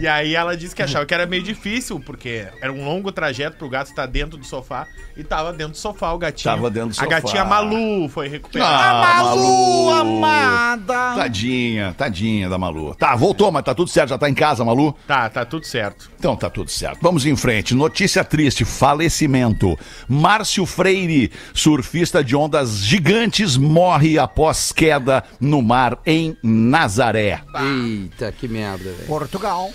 E 0.00 0.06
aí 0.06 0.34
ela 0.34 0.56
disse 0.56 0.74
que 0.74 0.82
achava 0.82 1.04
que 1.06 1.14
era 1.14 1.26
meio 1.26 1.42
difícil, 1.42 2.00
porque 2.00 2.46
era 2.60 2.72
um 2.72 2.84
longo 2.84 3.10
trajeto 3.12 3.56
pro 3.56 3.68
gato 3.68 3.88
estar 3.88 4.06
dentro 4.06 4.36
do 4.38 4.44
sofá. 4.44 4.86
E 5.16 5.24
tava 5.24 5.52
dentro 5.52 5.72
do 5.72 5.76
sofá 5.78 6.12
o 6.12 6.18
gatinho. 6.18 6.54
Tava 6.54 6.70
dentro 6.70 6.88
do 6.90 6.92
A 6.92 6.94
sofá. 6.94 7.06
gatinha 7.06 7.44
Malu 7.44 8.08
foi 8.08 8.28
recuperada. 8.28 8.72
Ah, 8.74 9.24
Malu, 9.24 9.86
Malu. 9.86 10.00
amada. 10.00 11.14
Tadinha, 11.16 11.94
tadinha 11.96 12.48
da 12.48 12.56
Malu. 12.58 12.94
Tá, 12.94 13.14
voltou, 13.16 13.50
mas 13.50 13.64
tá 13.64 13.74
tudo 13.74 13.88
certo, 13.90 14.10
já 14.10 14.18
tá 14.18 14.28
em 14.28 14.34
casa, 14.34 14.64
Malu? 14.64 14.94
Tá, 15.06 15.28
tá 15.28 15.44
tudo 15.44 15.66
certo. 15.66 16.10
Então 16.18 16.36
tá 16.36 16.48
tudo 16.48 16.70
certo. 16.70 16.98
Vamos 17.02 17.22
em 17.28 17.36
frente. 17.36 17.74
Notícia 17.74 18.24
triste: 18.24 18.64
falecimento. 18.64 19.78
Márcio 20.08 20.66
Freire, 20.66 21.30
surfista 21.52 22.22
de 22.22 22.34
ondas 22.34 22.78
gigantes, 22.78 23.56
morre 23.56 24.18
após 24.18 24.72
queda 24.72 25.22
no 25.40 25.62
mar 25.62 25.98
em 26.04 26.36
Nazaré. 26.42 27.40
Eita, 27.54 28.32
que 28.32 28.48
merda, 28.48 28.84
velho. 28.84 29.06
Portugal. 29.06 29.70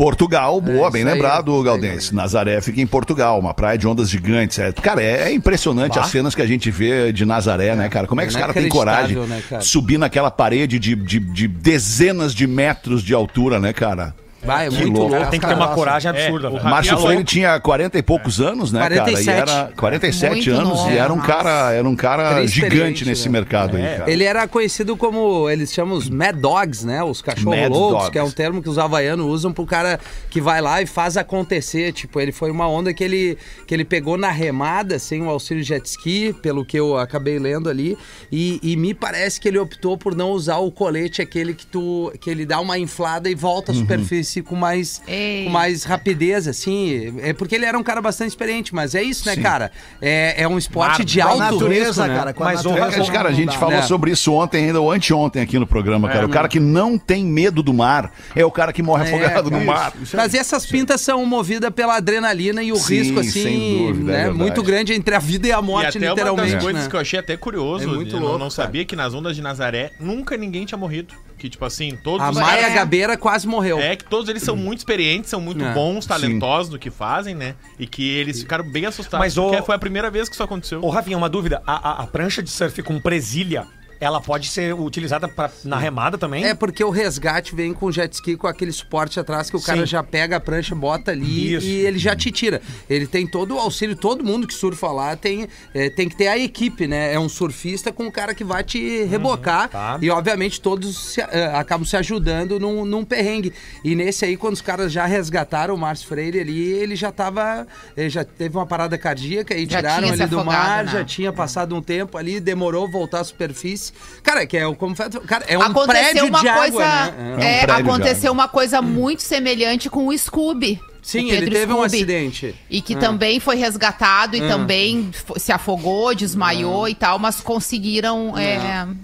Portugal, 0.00 0.58
boa, 0.62 0.88
É, 0.88 0.90
bem 0.90 1.04
lembrado, 1.04 1.54
aí, 1.54 1.62
Galdense. 1.62 2.14
Nazaré 2.14 2.58
fica 2.62 2.80
em 2.80 2.86
Portugal, 2.86 3.38
uma 3.38 3.52
praia 3.52 3.76
de 3.76 3.86
ondas 3.86 4.08
gigantes. 4.08 4.58
É, 4.58 4.72
cara, 4.72 5.02
é, 5.02 5.28
é 5.28 5.32
impressionante 5.34 5.98
as 5.98 6.06
cenas 6.06 6.34
que 6.34 6.40
a 6.40 6.46
gente 6.46 6.70
vê 6.70 7.12
de 7.12 7.26
Nazaré, 7.26 7.76
né, 7.76 7.86
cara? 7.90 8.06
Como 8.06 8.18
é 8.18 8.24
que 8.24 8.30
os 8.30 8.36
caras 8.36 8.54
têm 8.54 8.66
coragem 8.66 9.18
né, 9.26 9.42
cara? 9.46 9.60
de 9.60 9.68
subir 9.68 9.98
naquela 9.98 10.30
parede 10.30 10.78
de, 10.78 10.94
de, 10.94 11.20
de 11.20 11.46
dezenas 11.46 12.34
de 12.34 12.46
metros 12.46 13.02
de 13.02 13.12
altura, 13.12 13.60
né, 13.60 13.74
cara? 13.74 14.14
Vai, 14.42 14.66
é 14.66 14.70
Que 14.70 14.76
muito 14.76 14.98
louco. 15.00 15.30
Tem 15.30 15.38
que 15.38 15.46
ter 15.46 15.54
uma 15.54 15.68
coragem 15.74 16.10
absurda, 16.10 16.46
É, 16.46 16.50
o 16.50 16.52
velho. 16.54 16.62
Rafinha 16.64 16.70
Márcio. 16.70 16.98
Freire 16.98 17.24
tinha 17.24 17.60
40 17.60 17.98
e 17.98 18.02
poucos 18.02 18.40
anos, 18.40 18.72
né, 18.72 18.80
cara? 18.80 18.94
E 18.94 18.98
47. 18.98 19.28
era 19.38 19.72
47 19.76 20.30
Muito 20.34 20.50
anos 20.50 20.68
novo, 20.78 20.90
e 20.90 20.96
era 20.98 21.12
um 21.12 21.16
nossa. 21.16 21.28
cara, 21.28 21.72
era 21.72 21.88
um 21.88 21.96
cara 21.96 22.46
gigante 22.46 23.04
nesse 23.04 23.26
né? 23.28 23.32
mercado 23.32 23.76
aí, 23.76 23.82
cara. 23.98 24.10
Ele 24.10 24.24
era 24.24 24.48
conhecido 24.48 24.96
como, 24.96 25.48
eles 25.50 25.72
chamam 25.72 25.96
os 25.96 26.08
Mad 26.08 26.36
Dogs, 26.36 26.86
né? 26.86 27.02
Os 27.02 27.20
cachorros 27.20 27.68
loucos, 27.68 27.92
Dogs. 27.98 28.10
que 28.12 28.18
é 28.18 28.22
um 28.22 28.30
termo 28.30 28.62
que 28.62 28.68
os 28.68 28.78
havaianos 28.78 29.26
usam 29.26 29.52
pro 29.52 29.66
cara 29.66 30.00
que 30.30 30.40
vai 30.40 30.60
lá 30.60 30.80
e 30.80 30.86
faz 30.86 31.16
acontecer. 31.16 31.92
Tipo, 31.92 32.20
ele 32.20 32.32
foi 32.32 32.50
uma 32.50 32.66
onda 32.68 32.94
que 32.94 33.04
ele, 33.04 33.36
que 33.66 33.74
ele 33.74 33.84
pegou 33.84 34.16
na 34.16 34.30
remada, 34.30 34.98
sem 34.98 35.22
o 35.22 35.28
auxílio 35.28 35.62
jet 35.62 35.84
ski, 35.86 36.34
pelo 36.42 36.64
que 36.64 36.78
eu 36.78 36.96
acabei 36.96 37.38
lendo 37.38 37.68
ali. 37.68 37.96
E, 38.32 38.58
e 38.62 38.76
me 38.76 38.94
parece 38.94 39.40
que 39.40 39.48
ele 39.48 39.58
optou 39.58 39.98
por 39.98 40.14
não 40.14 40.30
usar 40.30 40.56
o 40.58 40.70
colete, 40.70 41.20
aquele 41.20 41.52
que 41.54 41.66
tu 41.66 42.12
que 42.20 42.30
ele 42.30 42.46
dá 42.46 42.58
uma 42.60 42.78
inflada 42.78 43.28
e 43.28 43.34
volta 43.34 43.72
à 43.72 43.74
Uhum. 43.74 43.80
superfície 43.80 44.29
com 44.42 44.54
mais, 44.54 45.00
Ei. 45.08 45.44
com 45.44 45.50
mais 45.50 45.82
rapidez, 45.84 46.46
assim. 46.46 47.14
É 47.22 47.32
porque 47.32 47.54
ele 47.54 47.64
era 47.64 47.78
um 47.78 47.82
cara 47.82 48.00
bastante 48.00 48.28
experiente, 48.28 48.74
mas 48.74 48.94
é 48.94 49.02
isso, 49.02 49.26
né, 49.26 49.34
Sim. 49.34 49.42
cara? 49.42 49.72
É, 50.00 50.42
é 50.42 50.48
um 50.48 50.56
esporte 50.58 50.98
Mar- 50.98 51.04
de 51.04 51.20
alto 51.20 51.38
natureza, 51.38 51.86
risco, 51.88 52.02
né? 52.02 52.16
cara. 52.18 52.32
Com 52.32 52.44
Mas 52.44 52.64
a 52.66 52.68
natureza. 52.70 53.12
Cara, 53.12 53.28
a 53.28 53.32
gente 53.32 53.56
falou 53.58 53.74
É. 53.74 53.82
sobre 53.82 54.10
isso 54.12 54.32
ontem 54.32 54.66
ainda, 54.66 54.80
ou 54.80 54.92
anteontem 54.92 55.42
aqui 55.42 55.58
no 55.58 55.66
programa, 55.66 56.08
cara. 56.08 56.26
o 56.26 56.28
cara 56.30 56.48
que 56.48 56.60
não 56.60 56.96
tem 56.98 57.24
medo 57.24 57.62
do 57.62 57.72
mar 57.72 58.12
é 58.36 58.44
o 58.44 58.50
cara 58.50 58.72
que 58.72 58.82
morre 58.82 59.04
afogado 59.08 59.50
no 59.50 59.64
mar. 59.64 59.92
Mas 60.14 60.34
essas 60.34 60.64
pintas 60.66 61.00
são 61.00 61.24
movidas 61.26 61.70
pela 61.70 61.96
adrenalina 61.96 62.62
e 62.62 62.72
o 62.72 62.76
Sim, 62.76 62.96
risco, 62.96 63.20
assim, 63.20 63.86
dúvida, 63.88 64.12
é 64.12 64.24
né? 64.26 64.30
muito 64.30 64.62
grande 64.62 64.92
entre 64.92 65.14
a 65.14 65.18
vida 65.18 65.48
e 65.48 65.52
a 65.52 65.58
E 65.58 65.62
morte, 65.62 65.98
uma 65.98 66.08
literalmente. 66.10 66.52
das 66.54 66.62
coisas 66.62 66.82
né? 66.84 66.90
que 66.90 66.96
eu 66.96 67.00
achei 67.00 67.18
até 67.18 67.36
curioso, 67.36 67.84
É 67.84 67.86
muito 67.86 68.14
eu 68.16 68.20
não- 68.20 68.26
louco, 68.28 68.38
não 68.38 68.50
cara. 68.50 68.66
sabia 68.66 68.84
que 68.84 68.94
nas 68.94 69.14
ondas 69.14 69.34
de 69.34 69.42
Nazaré 69.42 69.92
nunca 69.98 70.36
ninguém 70.36 70.64
tinha 70.64 70.76
morrido. 70.78 71.14
Que, 71.40 71.48
tipo 71.48 71.64
assim, 71.64 71.96
todos 72.04 72.20
A 72.26 72.28
os 72.30 72.36
Maia 72.36 72.60
caras- 72.60 72.74
Gabeira 72.74 73.16
quase 73.16 73.46
morreu. 73.48 73.78
É 73.80 73.96
que 73.96 74.04
todos 74.04 74.28
eles 74.28 74.42
são 74.42 74.54
muito 74.54 74.80
experientes, 74.80 75.30
são 75.30 75.40
muito 75.40 75.64
É. 75.64 75.72
bons, 75.72 76.04
talentosos 76.04 76.70
no 76.70 76.78
que 76.78 76.90
fazem, 76.90 77.34
né? 77.34 77.54
E 77.78 77.86
que 77.86 78.06
eles 78.10 78.40
ficaram 78.40 78.62
bem 78.62 78.84
assustados, 78.84 79.24
Mas 79.24 79.38
o- 79.38 79.44
porque 79.48 79.62
foi 79.62 79.74
a 79.74 79.78
primeira 79.78 80.10
vez 80.10 80.28
que 80.28 80.34
isso 80.34 80.42
aconteceu. 80.42 80.84
Ô, 80.84 80.90
Rafinha, 80.90 81.16
uma 81.16 81.30
dúvida. 81.30 81.62
A, 81.66 81.88
a- 81.92 82.02
a 82.02 82.06
prancha 82.06 82.42
de 82.42 82.50
surf 82.50 82.82
com 82.82 83.00
presilha, 83.00 83.66
ela 84.00 84.20
pode 84.20 84.48
ser 84.48 84.74
utilizada 84.74 85.28
pra, 85.28 85.50
na 85.64 85.76
remada 85.78 86.16
também? 86.16 86.44
É 86.44 86.54
porque 86.54 86.82
o 86.82 86.88
resgate 86.90 87.54
vem 87.54 87.72
com 87.74 87.92
jet 87.92 88.12
ski 88.14 88.34
com 88.36 88.46
aquele 88.46 88.72
suporte 88.72 89.20
atrás 89.20 89.50
que 89.50 89.56
o 89.56 89.60
cara 89.60 89.80
Sim. 89.80 89.86
já 89.86 90.02
pega 90.02 90.36
a 90.36 90.40
prancha, 90.40 90.74
bota 90.74 91.10
ali 91.10 91.54
Isso. 91.54 91.66
e 91.66 91.72
ele 91.86 91.98
já 91.98 92.16
te 92.16 92.30
tira. 92.30 92.62
Ele 92.88 93.06
tem 93.06 93.26
todo 93.26 93.54
o 93.54 93.58
auxílio, 93.58 93.94
todo 93.94 94.24
mundo 94.24 94.46
que 94.46 94.54
surfa 94.54 94.88
lá 94.90 95.14
tem, 95.16 95.46
é, 95.74 95.90
tem 95.90 96.08
que 96.08 96.16
ter 96.16 96.28
a 96.28 96.38
equipe, 96.38 96.86
né? 96.86 97.12
É 97.12 97.18
um 97.20 97.28
surfista 97.28 97.92
com 97.92 98.06
o 98.06 98.12
cara 98.12 98.34
que 98.34 98.42
vai 98.42 98.64
te 98.64 99.04
rebocar 99.04 99.68
tá. 99.68 99.98
e 100.00 100.08
obviamente 100.10 100.60
todos 100.60 100.96
se- 101.14 101.20
é, 101.20 101.46
acabam 101.54 101.84
se 101.86 101.96
ajudando 101.96 102.58
num, 102.58 102.84
num 102.86 103.04
perrengue. 103.04 103.52
E 103.84 103.94
nesse 103.94 104.24
aí, 104.24 104.36
quando 104.36 104.54
os 104.54 104.62
caras 104.62 104.90
já 104.90 105.04
resgataram 105.04 105.74
o 105.74 105.78
Márcio 105.78 106.08
Freire 106.08 106.40
ali, 106.40 106.58
ele 106.72 106.96
já 106.96 107.12
tava, 107.12 107.66
ele 107.96 108.08
já 108.08 108.24
teve 108.24 108.56
uma 108.56 108.66
parada 108.66 108.96
cardíaca 108.96 109.54
e 109.54 109.68
Já 109.68 109.78
tiraram 109.78 110.08
ele 110.08 110.26
do 110.26 110.42
mar, 110.44 110.84
né? 110.84 110.92
já 110.92 111.04
tinha 111.04 111.32
passado 111.32 111.74
um 111.76 111.82
tempo 111.82 112.16
ali, 112.16 112.40
demorou 112.40 112.90
voltar 112.90 113.20
à 113.20 113.24
superfície. 113.24 113.89
Cara, 114.22 114.46
que 114.46 114.56
é 114.56 114.66
o 114.66 114.74
como 114.74 114.94
cara, 114.94 115.44
é 115.46 115.58
um 115.58 115.62
aconteceu 115.62 115.86
prédio 115.86 116.26
uma 116.26 116.40
de 116.40 116.48
água, 116.48 116.62
coisa, 116.62 116.78
né? 116.78 117.14
É 117.18 117.36
um 117.36 117.40
é, 117.40 117.66
de 117.66 117.72
aconteceu 117.72 118.32
uma 118.32 118.48
coisa 118.48 118.82
muito 118.82 119.22
semelhante 119.22 119.88
com 119.88 120.06
o 120.08 120.16
Scooby. 120.16 120.80
Sim, 121.02 121.30
ele 121.30 121.50
teve 121.50 121.72
um 121.72 121.76
Scooby. 121.76 121.96
acidente. 121.96 122.54
E 122.68 122.82
que 122.82 122.94
também 122.94 123.40
foi 123.40 123.56
resgatado 123.56 124.36
e 124.36 124.42
Ah. 124.42 124.48
também 124.48 125.10
se 125.38 125.50
afogou, 125.50 126.14
desmaiou 126.14 126.86
e 126.88 126.94
tal, 126.94 127.18
mas 127.18 127.40
conseguiram 127.40 128.36
é, 128.36 128.58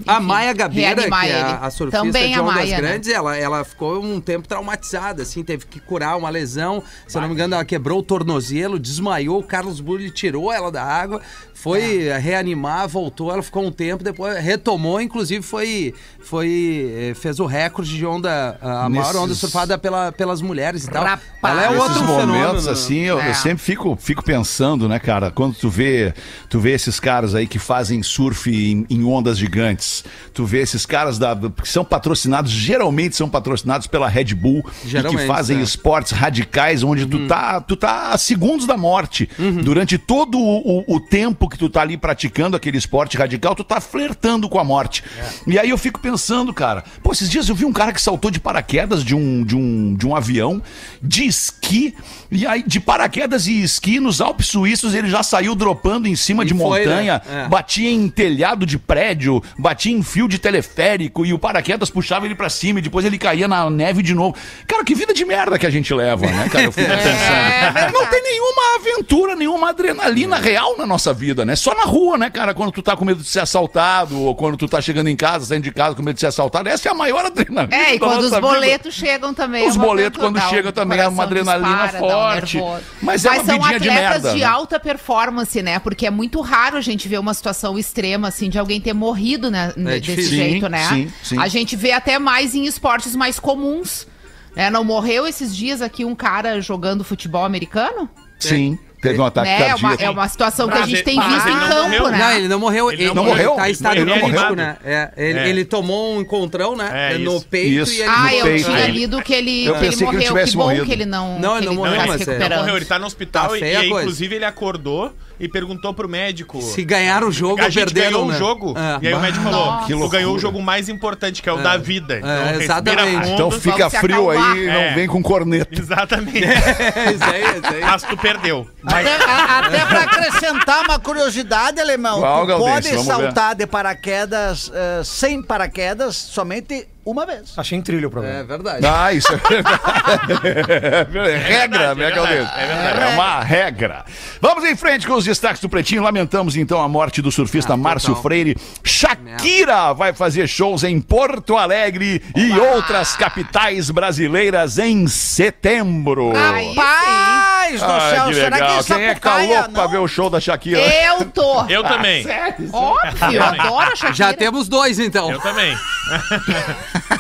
a 0.07 0.17
enfim, 0.17 0.27
Maia 0.27 0.53
Gabeira, 0.53 1.03
que 1.03 1.15
é 1.27 1.41
a, 1.41 1.57
a 1.61 1.71
surfista 1.71 2.05
também 2.05 2.33
de 2.35 2.39
a 2.39 2.43
ondas 2.43 2.55
Maia, 2.55 2.71
né? 2.71 2.89
grandes, 2.89 3.09
ela, 3.09 3.35
ela 3.35 3.65
ficou 3.65 4.05
um 4.05 4.21
tempo 4.21 4.47
traumatizada, 4.47 5.23
assim, 5.23 5.43
teve 5.43 5.65
que 5.65 5.81
curar 5.81 6.19
uma 6.19 6.29
lesão. 6.29 6.83
Se 7.09 7.17
eu 7.17 7.23
não 7.23 7.29
me 7.29 7.35
engano, 7.35 7.55
ela 7.55 7.65
quebrou 7.65 8.01
o 8.01 8.03
tornozelo, 8.03 8.79
desmaiou, 8.79 9.41
o 9.41 9.43
Carlos 9.43 9.81
Bulli 9.81 10.11
tirou 10.11 10.53
ela 10.53 10.71
da 10.71 10.85
água, 10.85 11.23
foi 11.59 12.03
É. 12.09 12.19
reanimar, 12.19 12.87
voltou, 12.87 13.33
ela 13.33 13.43
ficou 13.43 13.65
um 13.65 13.73
tempo, 13.73 14.05
depois 14.05 14.39
retomou, 14.45 15.01
inclusive 15.01 15.43
foi, 15.43 15.95
foi 16.21 17.11
eh, 17.11 17.15
fez 17.15 17.41
o 17.41 17.47
recorde 17.47 17.97
de 17.97 18.05
onda, 18.05 18.59
a 18.61 18.89
maior 18.91 19.07
Nesses- 19.07 19.17
onda 19.17 19.35
surfada 19.35 19.79
pela, 19.79 20.13
pelas 20.13 20.43
mulheres 20.43 20.85
e 20.85 20.91
tal. 20.91 21.03
Rapaz. 21.03 21.23
Ela 21.43 21.65
é 21.65 21.69
Nesses 21.71 21.83
outro 21.83 22.05
momentos, 22.05 22.31
fenômeno. 22.65 22.71
assim, 22.71 22.99
eu, 23.01 23.17
eu 23.17 23.23
É. 23.31 23.35
sempre 23.35 23.63
fico, 23.65 23.97
fico 23.99 24.23
pensando, 24.23 24.87
né, 24.89 24.99
cara? 24.99 25.31
Quando 25.31 25.55
tu 25.55 25.71
vê, 25.71 26.13
tu 26.51 26.61
vê 26.61 26.73
esses 26.73 27.01
caras 27.01 27.35
aí 27.35 27.47
que 27.47 27.59
fazem 27.59 28.03
surf 28.03 28.51
em, 28.51 28.85
em 28.91 29.03
ondas 29.05 29.39
gigantes, 29.39 30.05
tu 30.35 30.45
vê 30.45 30.61
esses 30.61 30.85
caras 30.85 31.19
da, 31.19 31.35
que 31.35 31.69
são 31.69 31.85
patrocinados, 31.85 32.51
geralmente 32.53 33.17
são 33.17 33.29
patrocinados 33.31 33.87
pela 33.87 34.09
Red 34.09 34.35
Bull 34.35 34.63
e 34.85 35.03
que 35.09 35.19
fazem 35.27 35.59
é. 35.59 35.63
esportes 35.63 36.13
radicais 36.13 36.83
onde 36.83 37.07
tu 37.07 37.27
tá, 37.27 37.61
tu 37.61 37.77
tá 37.77 38.11
a 38.13 38.19
segundos 38.19 38.67
da 38.67 38.77
morte. 38.77 39.29
Durante 39.63 39.97
todo 39.97 40.39
o, 40.39 40.81
o- 40.81 40.97
o 40.97 41.01
tempo 41.01 41.46
que 41.49 41.59
tu 41.59 41.69
tá 41.69 41.83
ali 41.83 41.97
praticando 41.97 42.57
aquele 42.57 42.79
esporte 42.79 43.17
radical, 43.17 43.55
tu 43.55 43.65
tá 43.65 43.81
flertando 43.81 44.49
com 44.49 44.59
a 44.59 44.65
morte. 44.65 45.03
E 45.47 45.59
aí 45.59 45.71
eu 45.71 45.79
fico 45.79 46.01
pensando, 46.01 46.53
cara, 46.53 46.85
pô, 47.03 47.13
esses 47.13 47.29
dias 47.29 47.49
eu 47.49 47.55
vi 47.55 47.65
um 47.65 47.73
cara 47.73 47.93
que 47.93 48.01
saltou 48.01 48.31
de 48.31 48.41
paraquedas 48.41 49.05
de 49.05 49.15
um, 49.15 49.45
de 49.45 49.57
um, 49.57 49.95
de 49.95 50.07
um 50.07 50.15
avião 50.15 50.63
de 51.03 51.27
esqui. 51.27 51.95
E 52.31 52.47
aí, 52.47 52.63
de 52.63 52.81
paraquedas 52.81 53.47
e 53.47 53.63
esqui 53.63 54.01
nos 54.01 54.21
Alpes 54.21 54.47
Suíços, 54.49 54.95
ele 54.95 55.09
já 55.09 55.23
saiu 55.23 55.55
dropando 55.55 56.09
em 56.09 56.17
cima 56.17 56.43
E 56.43 56.47
de 56.47 56.55
foi, 56.55 56.81
montanha, 56.85 57.23
né? 57.25 57.45
É. 57.45 57.49
batia 57.49 57.91
em 57.91 58.09
telhado 58.09 58.67
de 58.67 58.79
prédio, 58.79 59.43
batia 59.59 59.93
em 59.93 60.03
fio 60.03 60.27
de 60.29 60.39
teleférico 60.39 61.25
e 61.25 61.33
o 61.33 61.39
paraquedas 61.39 61.91
puxava 61.91 62.27
ele 62.27 62.35
pra 62.35 62.49
cima 62.49 62.79
e 62.79 62.83
depois 62.83 63.05
ele 63.05 63.19
caía 63.19 63.47
na 63.47 63.69
neve 63.71 64.03
de 64.03 64.15
novo. 64.15 64.37
Cara, 64.67 64.85
que 64.85 64.95
vida 64.95 65.15
de 65.15 65.25
merda 65.25 65.59
que 65.59 65.67
a 65.67 65.71
gente 65.71 65.93
leva, 65.95 66.27
né, 66.27 66.49
cara? 66.49 66.65
Eu 66.65 66.73
fico 66.73 66.87
pensando. 66.91 67.93
Não 67.93 68.07
tem 68.07 68.23
nenhuma 68.23 68.63
aventura, 68.77 69.37
nenhuma 69.37 69.71
adrenalina 69.71 70.37
real 70.37 70.77
na 70.77 70.87
nossa 70.87 71.13
vida, 71.13 71.36
né? 71.45 71.57
Só 71.57 71.75
na 71.75 71.85
rua, 71.85 72.17
né, 72.17 72.31
cara? 72.31 72.55
Quando 72.55 72.73
tu 72.73 72.83
tá 72.83 72.97
com 72.97 73.05
medo 73.05 73.23
de 73.23 73.29
ser 73.29 73.41
assaltado 73.41 74.21
ou 74.21 74.35
quando 74.35 74.57
tu 74.57 74.69
tá 74.69 74.81
chegando 74.81 75.09
em 75.09 75.17
casa, 75.17 75.47
saindo 75.47 75.65
de 75.65 75.73
casa 75.73 75.95
com 75.95 76.03
medo 76.03 76.15
de 76.15 76.21
ser 76.21 76.27
assaltado, 76.27 76.69
essa 76.69 76.89
é 76.89 76.93
a 76.93 76.95
maior 76.95 77.25
adrenalina. 77.25 77.75
É, 77.77 77.95
e 77.95 77.99
quando 77.99 78.21
os 78.21 78.31
nossa 78.31 78.37
vida. 78.37 78.55
boletos 78.55 78.95
chegam 78.95 79.35
também. 79.35 79.69
Os 79.69 79.77
é 79.77 79.79
boletos, 79.79 80.21
quando 80.21 80.37
um 80.39 80.49
chegam 80.49 80.73
também, 80.73 80.99
é 80.99 81.09
uma 81.09 81.23
adrenalina 81.23 81.89
dispara, 81.89 82.05
um 82.05 82.09
forte. 82.09 82.57
nervoso. 82.57 82.83
Mas 83.03 83.25
é 83.25 83.31
uma 83.31 83.45
são 83.45 83.59
vidinha 83.59 83.81
de 83.81 83.89
atletas 83.89 84.23
merda, 84.23 84.33
de 84.33 84.41
né? 84.41 84.45
alta 84.45 84.81
performance, 84.81 85.63
né? 85.63 85.79
Porque 85.79 86.07
é 86.07 86.11
muito 86.11 86.41
raro 86.41 86.77
a 86.77 86.81
gente 86.81 87.09
ver 87.09 87.19
uma 87.19 87.35
situação 87.35 87.79
extrema, 87.79 88.29
assim, 88.29 88.49
de 88.49 88.59
alguém 88.59 88.81
ter 88.81 88.93
morrido 88.93 89.51
né, 89.51 89.73
desse 89.77 90.01
difícil. 90.01 90.37
jeito, 90.37 90.67
Sim, 90.67 90.71
né? 90.71 90.89
sim, 90.89 91.13
sim. 91.23 91.39
A 91.39 91.49
gente 91.49 91.77
vê 91.77 91.93
até 91.93 92.19
mais 92.19 92.55
em 92.55 92.65
esportes 92.65 93.15
mais 93.15 93.39
comuns. 93.39 94.07
Né? 94.55 94.71
Não 94.71 94.83
morreu 94.83 95.27
esses 95.27 95.55
dias 95.55 95.83
aqui 95.83 96.05
um 96.05 96.15
cara 96.15 96.61
jogando 96.63 97.05
futebol 97.05 97.45
americano? 97.45 98.09
Sim, 98.39 98.79
teve 99.09 99.21
um 99.21 99.25
ataque 99.27 99.49
Né? 99.49 99.57
É, 99.69 99.75
uma, 99.75 99.89
cardíaco. 99.89 100.03
é 100.05 100.11
uma 100.11 100.29
situação 100.29 100.69
que 100.69 100.79
a 100.79 100.87
gente 100.87 101.03
tem 101.03 101.21
visto 101.21 101.49
em 101.49 101.59
campo, 101.69 101.83
morreu. 101.83 102.11
né? 102.11 102.19
Não, 102.19 102.31
ele 102.33 102.49
não 102.49 102.59
morreu. 102.61 102.91
Ele 102.91 103.03
Ele, 103.05 103.15
não 103.15 103.25
morreu? 103.25 103.53
Tá 103.55 103.69
em 103.69 103.73
estado 103.73 103.97
Ele 103.97 104.11
crítico, 104.11 104.31
morreu? 104.31 104.57
né? 104.57 104.77
É, 104.85 105.11
ele, 105.17 105.39
É. 105.39 105.49
ele 105.49 105.65
tomou 105.65 106.17
um 106.17 106.21
encontrão, 106.21 106.75
né? 106.77 107.13
É, 107.15 107.19
no 107.19 107.37
isso. 107.37 107.47
peito 107.49 107.83
Isso. 107.83 107.93
e 107.93 108.01
ele 108.03 108.11
Ah, 108.15 108.35
eu 108.35 108.57
tinha 108.65 108.87
lido 108.89 109.23
que 109.23 109.35
ele, 109.35 109.67
Eu 109.67 109.75
que 109.75 109.81
pensei 109.81 109.89
ele 109.89 109.97
que 109.97 110.03
ele 110.03 110.07
morreu. 110.17 110.29
tivesse 110.29 110.51
que 110.53 110.57
bom 110.57 110.65
morrido. 110.65 110.87
que 110.87 110.93
ele 110.93 111.07
não. 111.07 111.39
Não, 111.39 111.53
que 111.53 111.59
ele 111.59 111.67
não 111.67 111.75
morreu, 111.75 111.97
tá 111.97 112.07
mas 112.07 112.29
é- 112.29 112.49
Não 112.49 112.57
morreu, 112.59 112.77
ele 112.77 112.85
tá 112.85 112.99
no 112.99 113.07
hospital 113.07 113.49
Tá 113.51 113.59
e, 113.59 113.63
e, 113.63 113.87
inclusive 113.89 114.35
ele 114.37 114.45
acordou 114.45 115.13
e 115.39 115.49
perguntou 115.49 115.93
pro 115.95 116.09
médico. 116.09 116.61
Se 116.63 116.85
ganhar 116.85 117.23
o 117.25 117.31
jogo 117.31 117.61
a 117.61 117.65
ou 117.67 117.71
gente 117.71 117.85
perderam, 117.93 118.11
ganhou 118.13 118.27
né? 118.29 118.35
o 118.35 118.39
jogo. 118.39 118.75
É. 118.79 118.99
E 119.05 119.09
aí 119.09 119.15
o 119.15 119.21
médico 119.21 119.45
falou: 119.45 119.85
que 119.87 119.93
tu 119.93 120.09
ganhou 120.09 120.35
o 120.35 120.39
jogo 120.39 120.63
mais 120.63 120.89
importante, 120.89 121.43
que 121.43 121.49
é 121.49 121.53
o 121.53 121.59
da 121.59 121.77
vida. 121.77 122.19
Então, 122.19 122.45
respira 122.47 122.65
exatamente. 122.65 123.13
fundo. 123.15 123.33
Então 123.35 123.51
fica 123.51 123.91
frio 123.91 124.31
aí 124.31 124.39
e 124.39 124.67
não 124.67 124.73
É. 124.81 124.95
vem 124.95 125.07
com 125.07 125.23
corneta. 125.23 125.69
Exatamente. 125.79 126.45
É, 126.47 127.13
isso 127.13 127.25
aí, 127.25 127.43
isso 127.43 127.67
aí. 127.75 127.81
Mas 127.81 128.03
tu 128.03 128.17
perdeu. 128.17 128.67
Até, 128.85 129.17
a- 129.17 129.59
até 129.59 129.85
pra 129.87 130.01
acrescentar 130.03 130.85
uma 130.85 130.99
curiosidade, 130.99 131.81
alemão, 131.81 132.21
Qual, 132.21 132.47
tu 132.47 132.57
pode 132.59 132.89
Vamos 132.91 133.07
ver. 133.07 133.13
saltar 133.13 133.55
de 133.55 133.67
paraquedas 133.67 134.71
eh, 134.75 135.03
sem 135.05 135.43
paraquedas 135.43 136.17
somente 136.17 136.87
uma 137.07 137.25
vez. 137.25 137.55
Achei 137.57 137.79
em 137.79 137.83
trilho 137.83 138.09
o 138.09 138.09
É 138.09 138.11
programa. 138.11 138.45
verdade. 138.45 138.87
Ah, 138.87 139.13
isso 139.13 139.33
é 139.33 139.37
verdade. 139.49 141.19
É 141.31 141.37
regra, 141.39 141.83
é 141.85 141.95
minha 141.95 142.09
verdade, 142.11 142.33
é 142.33 142.67
verdade. 142.67 143.01
É 143.03 143.07
uma 143.15 143.41
regra. 143.43 144.05
Vamos 144.41 144.65
em 144.65 144.77
frente 144.77 145.07
com 145.07 145.15
os 145.15 145.25
destaques 145.25 145.61
do 145.63 145.69
Pretinho. 145.69 146.03
Lamentamos 146.03 146.57
então 146.57 146.83
a 146.83 146.89
morte 146.89 147.23
do 147.23 147.31
surfista 147.33 147.73
Ah, 147.75 147.77
Márcio 147.77 148.09
total. 148.11 148.23
Freire. 148.23 148.57
Shakira 148.85 149.93
vai 149.95 150.13
fazer 150.13 150.47
shows 150.49 150.83
em 150.85 151.01
Porto 151.01 151.57
Alegre 151.57 152.23
e 152.35 152.59
outras 152.59 153.17
capitais 153.17 153.91
brasileiras 153.91 154.79
em 154.79 155.07
setembro. 155.07 156.33
Aí 156.37 156.69
sim. 156.71 156.75
Paz 156.75 157.81
do 157.81 157.85
Ai, 157.91 158.15
céu, 158.15 158.27
que 158.29 158.35
será 158.35 158.57
legal. 158.57 158.79
que 158.85 158.85
Quem 158.95 159.05
é 159.05 159.15
que 159.15 159.21
tá 159.21 159.37
louco 159.39 159.71
pra 159.73 159.87
ver 159.89 159.99
o 159.99 160.07
show 160.09 160.29
da 160.31 160.41
Shakira? 160.41 160.81
Eu 160.81 161.25
tô. 161.27 161.65
Eu 161.69 161.83
também. 161.83 162.27
Óbvio, 162.73 163.33
eu 163.33 163.43
adoro 163.43 163.93
a 163.93 163.97
Shakira. 163.97 164.15
Já 164.15 164.33
temos 164.33 164.69
dois, 164.69 164.99
então. 164.99 165.31
Eu 165.31 165.41
também. 165.41 165.77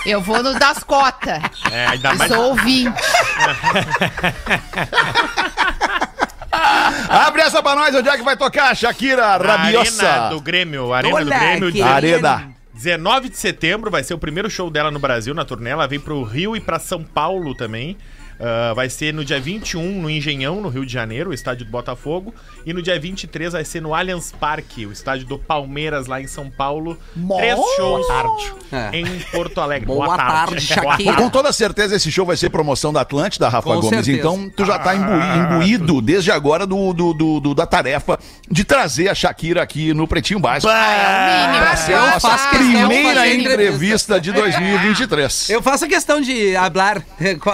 Eu 0.04 0.20
vou 0.20 0.42
no 0.42 0.58
das 0.58 0.82
cotas. 0.82 1.42
É, 1.70 1.86
ainda 1.86 2.10
Eu 2.12 2.16
mais. 2.18 2.32
sou 2.32 2.44
ouvinte. 2.50 3.02
Abre 7.08 7.42
essa 7.42 7.62
pra 7.62 7.74
nós, 7.74 7.94
onde 7.94 8.08
é 8.08 8.16
que 8.16 8.22
vai 8.22 8.36
tocar? 8.36 8.74
Shakira 8.76 9.38
Na 9.38 9.56
Rabiosa. 9.56 10.08
Arena 10.08 10.28
do 10.30 10.40
Grêmio. 10.40 10.92
Arena 10.92 11.10
do 11.14 11.16
Olha, 11.30 11.38
Grêmio. 11.38 11.72
que- 11.72 11.82
Arena. 11.82 12.50
19 12.72 13.30
de 13.30 13.36
setembro 13.38 13.90
vai 13.90 14.02
ser 14.04 14.12
o 14.14 14.18
primeiro 14.18 14.50
show 14.50 14.68
dela 14.70 14.90
no 14.90 14.98
Brasil, 14.98 15.34
na 15.34 15.44
turnê. 15.46 15.70
Ela 15.70 15.86
vem 15.86 15.98
pro 15.98 16.22
Rio 16.22 16.54
e 16.54 16.60
pra 16.60 16.78
São 16.78 17.02
Paulo 17.02 17.54
também. 17.54 17.96
Ah, 18.38 18.72
vai 18.75 18.90
ser 18.90 19.14
no 19.14 19.25
dia 19.25 19.40
21 19.40 20.01
no 20.03 20.11
Engenhão, 20.11 20.61
no 20.61 20.68
Rio 20.68 20.85
de 20.85 20.92
Janeiro, 20.92 21.31
o 21.31 21.35
estádio 21.35 21.64
do 21.64 21.70
Botafogo. 21.70 22.35
E 22.66 22.72
no 22.72 22.83
dia 22.83 22.99
23 23.01 23.53
vai 23.55 23.64
ser 23.64 23.81
no 23.81 23.94
Allianz 23.94 24.33
Parque, 24.38 24.85
o 24.85 24.92
estádio 24.92 25.27
do 25.27 25.38
Palmeiras, 25.38 26.07
lá 26.07 26.20
em 26.20 26.27
São 26.27 26.51
Paulo. 26.51 26.99
Três 27.38 27.59
shows 27.77 28.07
É. 28.72 28.90
em 28.99 29.07
Porto 29.33 29.61
Alegre. 29.61 29.87
Boa 29.87 30.16
tarde, 30.16 30.61
Shakira. 30.61 31.14
Com 31.14 31.31
toda 31.31 31.53
certeza 31.53 31.96
esse 31.96 32.11
show 32.12 32.27
vai 32.27 32.37
ser 32.37 32.51
promoção 32.51 32.92
da 32.92 33.01
Atlântida, 33.01 33.49
Rafa 33.49 33.68
Com 33.70 33.81
Gomes. 33.81 33.88
certeza. 34.05 34.18
Então 34.18 34.51
tu 34.55 34.64
já 34.66 34.79
tá 34.79 34.94
imbu- 34.94 35.55
imbuído 35.55 36.03
desde 36.03 36.31
agora 36.31 36.66
do, 36.66 36.92
do- 36.92 37.14
do- 37.14 37.40
do- 37.40 37.55
da 37.55 37.64
tarefa 37.66 38.18
de 38.51 38.64
trazer 38.64 39.09
a 39.09 39.14
Shakira 39.14 39.62
aqui 39.62 39.94
no 39.94 40.07
Pretinho 40.07 40.40
Básico. 40.40 40.70
É 40.70 40.75
o 40.75 41.46
mínimo. 41.49 41.64
Vai 41.66 41.77
ser 41.79 41.94
a 41.94 42.11
nossa 42.11 42.37
de 42.37 42.59
primeira 42.59 43.29
entrevista 43.33 44.20
de 44.20 44.33
2023. 44.33 45.49
Eu 45.51 45.62
faço 45.62 45.87
questão 45.88 46.20
de 46.20 46.55
hablar. 46.57 47.03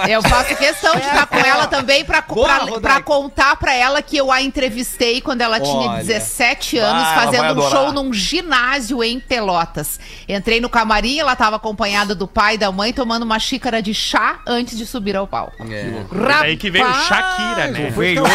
Eu 0.09 0.21
faço 0.23 0.49
questão 0.57 0.72
de 0.73 1.05
estar 1.05 1.25
com 1.27 1.37
ela 1.37 1.67
também 1.67 2.03
pra, 2.03 2.21
Boa, 2.21 2.47
pra, 2.47 2.79
pra 2.79 3.01
contar 3.01 3.55
pra 3.55 3.73
ela 3.73 4.01
que 4.01 4.17
eu 4.17 4.31
a 4.31 4.41
entrevistei 4.41 5.21
quando 5.21 5.41
ela 5.41 5.59
tinha 5.59 5.89
Olha. 5.91 6.03
17 6.03 6.77
anos, 6.77 7.03
Ah, 7.07 7.15
fazendo 7.23 7.61
um 7.65 7.69
show 7.69 7.91
num 7.91 8.13
ginásio 8.13 9.03
em 9.03 9.19
Pelotas. 9.19 9.99
Entrei 10.27 10.59
no 10.61 10.69
camarim, 10.69 11.19
ela 11.19 11.35
tava 11.35 11.57
acompanhada 11.57 12.15
do 12.15 12.27
pai 12.27 12.55
e 12.55 12.57
da 12.57 12.71
mãe 12.71 12.93
tomando 12.93 13.23
uma 13.23 13.39
xícara 13.39 13.81
de 13.81 13.93
chá 13.93 14.39
antes 14.47 14.77
de 14.77 14.85
subir 14.85 15.15
ao 15.15 15.27
palco. 15.27 15.53
É. 15.69 16.03
Daí 16.41 16.57
que 16.57 16.69
veio 16.69 16.85
Rapaz, 16.85 17.07
Shakira, 17.07 17.67
né? 17.67 17.89
Veio 17.91 18.23
hoje. 18.23 18.33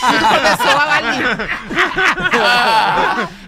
Tudo 0.00 0.28
começou 0.28 0.70
ela 0.70 0.94
ali. 0.98 1.18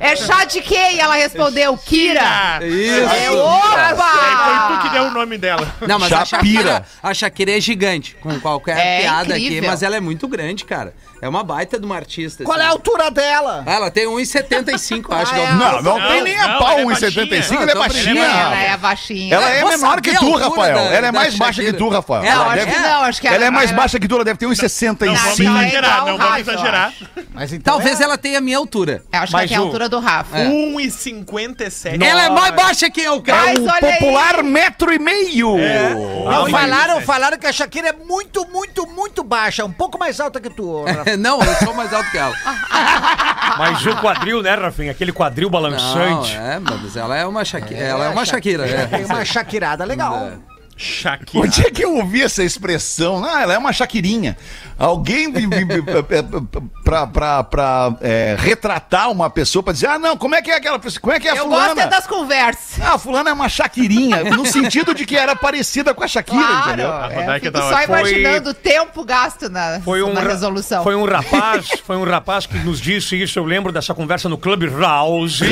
É 0.00 0.16
chá 0.16 0.44
de 0.44 0.60
quê? 0.62 0.92
E 0.94 1.00
ela 1.00 1.14
respondeu, 1.14 1.76
Kira. 1.76 2.58
Isso. 2.62 2.94
Eu, 3.00 3.08
Aí 3.08 3.26
foi 3.26 3.36
tu 3.36 4.80
que 4.80 4.86
opa! 4.86 4.88
deu 4.92 5.02
o 5.04 5.10
nome 5.10 5.38
dela. 5.38 5.66
Não, 5.86 5.98
mas 5.98 6.12
a. 6.12 6.24
Shakira, 6.24 6.84
a 7.02 7.14
Shakira 7.14 7.56
é 7.56 7.60
gigante, 7.60 8.16
com 8.20 8.38
qualquer 8.40 8.78
É 8.78 9.00
piada 9.02 9.34
aqui, 9.34 9.44
incrível. 9.46 9.70
mas 9.70 9.82
ela 9.82 9.96
é 9.96 10.00
muito 10.00 10.26
grande, 10.26 10.64
cara. 10.64 10.94
É 11.22 11.28
uma 11.28 11.44
baita 11.44 11.78
de 11.78 11.84
uma 11.84 11.96
artista. 11.96 12.44
Qual 12.44 12.56
é 12.58 12.62
a 12.62 12.64
assim. 12.68 12.72
altura 12.76 13.10
dela? 13.10 13.62
Ah, 13.66 13.72
Ela 13.74 13.90
tem 13.90 14.06
1,75, 14.06 15.12
acho. 15.12 15.32
Ah, 15.32 15.34
que 15.34 15.40
é 15.40 15.44
é 15.44 15.50
o- 15.50 15.54
Não, 15.54 15.82
não, 15.82 15.98
Não, 15.98 16.08
tem 16.08 16.22
nem 16.22 16.38
a 16.38 16.48
não, 16.48 16.58
pau 16.58 16.70
ela 16.70 16.80
é 16.80 16.84
1,75, 16.86 17.28
baixinha. 17.30 17.60
ela 17.60 17.62
é 17.62 17.66
Não, 17.66 17.72
tô 17.74 17.78
baixinha. 17.88 18.24
Ela 18.24 18.56
é 18.62 18.76
baixinha. 18.78 19.34
Ela 19.34 19.50
é 19.50 19.64
menor 19.64 20.00
que 20.00 20.14
tu, 20.14 20.24
altura 20.24 20.44
Rafael. 20.48 20.74
da- 20.76 20.80
Ela 20.84 20.94
é 20.96 21.00
da 21.02 21.12
mais 21.12 21.34
baixa 21.36 21.52
Shakira. 21.62 21.72
que 21.72 21.78
tu, 21.78 21.88
Rafael. 21.90 22.22
É, 22.22 22.28
Ela, 22.28 22.46
acho 22.46 22.54
deve- 22.56 22.72
que 22.72 22.78
Não, 22.78 23.02
acho 23.02 23.20
que 23.20 23.28
ela 23.28 23.44
é 23.44 23.50
mais 23.50 23.70
ela- 23.70 23.76
baixa 23.80 24.00
que 24.00 24.08
tu, 24.08 24.14
ela 24.14 24.24
deve 24.24 24.38
ter 24.38 24.46
Não 24.46 24.52
1,65. 24.52 25.14
vamos 25.20 25.36
Sim. 25.36 25.44
exagerar, 25.50 26.06
não 26.06 26.16
vamos 26.16 26.38
exagerar. 26.38 26.92
Mas 27.34 27.52
então 27.52 27.74
Talvez 27.74 28.00
é- 28.00 28.04
ela 28.04 28.16
tenha 28.16 28.38
a 28.38 28.40
minha 28.40 28.56
altura. 28.56 29.02
Eu 29.12 29.18
acho 29.18 29.26
que 29.26 29.32
Mas 29.32 29.32
ela 29.34 29.48
tem 29.48 29.56
a 29.56 29.60
altura 29.60 29.88
do 29.90 29.98
Rafa. 29.98 30.38
É. 30.38 30.46
1,57. 30.48 32.03
Ela 32.03 32.24
é 32.24 32.31
mais 32.31 32.55
baixa 32.55 32.88
que 32.90 33.00
eu, 33.03 33.20
cara. 33.22 33.46
Mas 33.46 33.59
É 33.59 33.61
o 33.61 33.64
olha 33.64 33.88
aí. 33.88 33.98
popular 33.98 34.42
metro 34.42 34.92
e 34.92 34.98
meio. 34.98 35.57
Não, 35.59 36.24
Não, 36.24 36.50
falaram, 36.50 36.96
mas- 36.96 37.05
falaram 37.05 37.38
que 37.38 37.46
a 37.46 37.53
Shakira 37.53 37.88
é 37.88 37.92
muito, 37.92 38.46
muito, 38.48 38.87
muito 38.87 39.22
baixa. 39.24 39.64
Um 39.64 39.72
pouco 39.72 39.98
mais 39.98 40.18
alta 40.20 40.40
que 40.40 40.48
tu, 40.50 40.85
Rafa. 40.85 41.16
Não, 41.18 41.40
eu 41.42 41.55
sou 41.57 41.74
mais 41.74 41.92
alto 41.92 42.11
que 42.11 42.18
ela. 42.18 42.35
Mas 43.59 43.85
o 43.85 43.96
quadril, 43.96 44.42
né, 44.42 44.55
Rafinha? 44.55 44.92
Aquele 44.92 45.12
quadril 45.12 45.48
Não, 45.48 45.61
balançante. 45.61 46.35
é, 46.37 46.59
mas 46.59 46.96
ela 46.96 47.16
é 47.16 47.26
uma 47.26 47.44
Shakira. 47.44 47.81
ela 47.81 48.05
é 48.07 48.09
uma 48.09 48.24
Shakira, 48.24 48.64
Tem 48.88 49.03
é. 49.03 49.05
uma 49.07 49.24
Shakirada 49.24 49.85
legal. 49.85 50.33
Shakira. 50.82 51.44
Onde 51.44 51.60
é 51.66 51.70
que 51.70 51.84
eu 51.84 51.94
ouvi 51.96 52.22
essa 52.22 52.42
expressão? 52.42 53.22
Ah, 53.22 53.42
ela 53.42 53.52
é 53.52 53.58
uma 53.58 53.70
Shakirinha. 53.72 54.34
Alguém 54.78 55.30
pra, 56.82 57.06
pra, 57.06 57.44
pra 57.44 57.94
é, 58.00 58.34
retratar 58.38 59.10
uma 59.10 59.28
pessoa 59.28 59.62
pra 59.62 59.74
dizer, 59.74 59.88
ah, 59.88 59.98
não, 59.98 60.16
como 60.16 60.34
é 60.34 60.40
que 60.40 60.50
é 60.50 60.56
aquela 60.56 60.78
pessoa? 60.78 61.02
Como 61.02 61.12
é 61.12 61.20
que 61.20 61.28
é 61.28 61.32
a 61.32 61.36
Eu 61.36 61.44
fulana? 61.44 61.66
gosto 61.74 61.80
é 61.80 61.86
das 61.86 62.06
conversas. 62.06 62.80
Ah, 62.82 62.94
a 62.94 62.98
fulana 62.98 63.28
é 63.28 63.32
uma 63.34 63.48
Shakirinha, 63.48 64.24
no 64.24 64.46
sentido 64.46 64.94
de 64.94 65.04
que 65.04 65.16
era 65.16 65.36
parecida 65.36 65.92
com 65.92 66.02
a 66.02 66.08
Shakira, 66.08 66.40
Claro. 66.42 66.68
entendeu? 66.68 66.88
É, 66.90 67.50
tava- 67.50 67.68
só 67.70 67.76
foi- 67.76 67.84
imaginando 67.84 68.50
o 68.50 68.54
tempo 68.54 69.04
gasto 69.04 69.50
na, 69.50 69.80
Foi 69.84 70.02
um, 70.02 70.14
na 70.14 70.22
resolução. 70.22 70.82
foi 70.82 70.94
um 70.94 71.04
rapaz, 71.04 71.68
foi 71.86 71.96
um 71.98 72.04
rapaz 72.04 72.46
que 72.46 72.56
nos 72.58 72.80
disse 72.80 73.20
isso. 73.20 73.38
Eu 73.38 73.44
lembro 73.44 73.70
dessa 73.72 73.92
conversa 73.92 74.30
no 74.30 74.38
Club 74.38 74.62
House. 74.80 75.40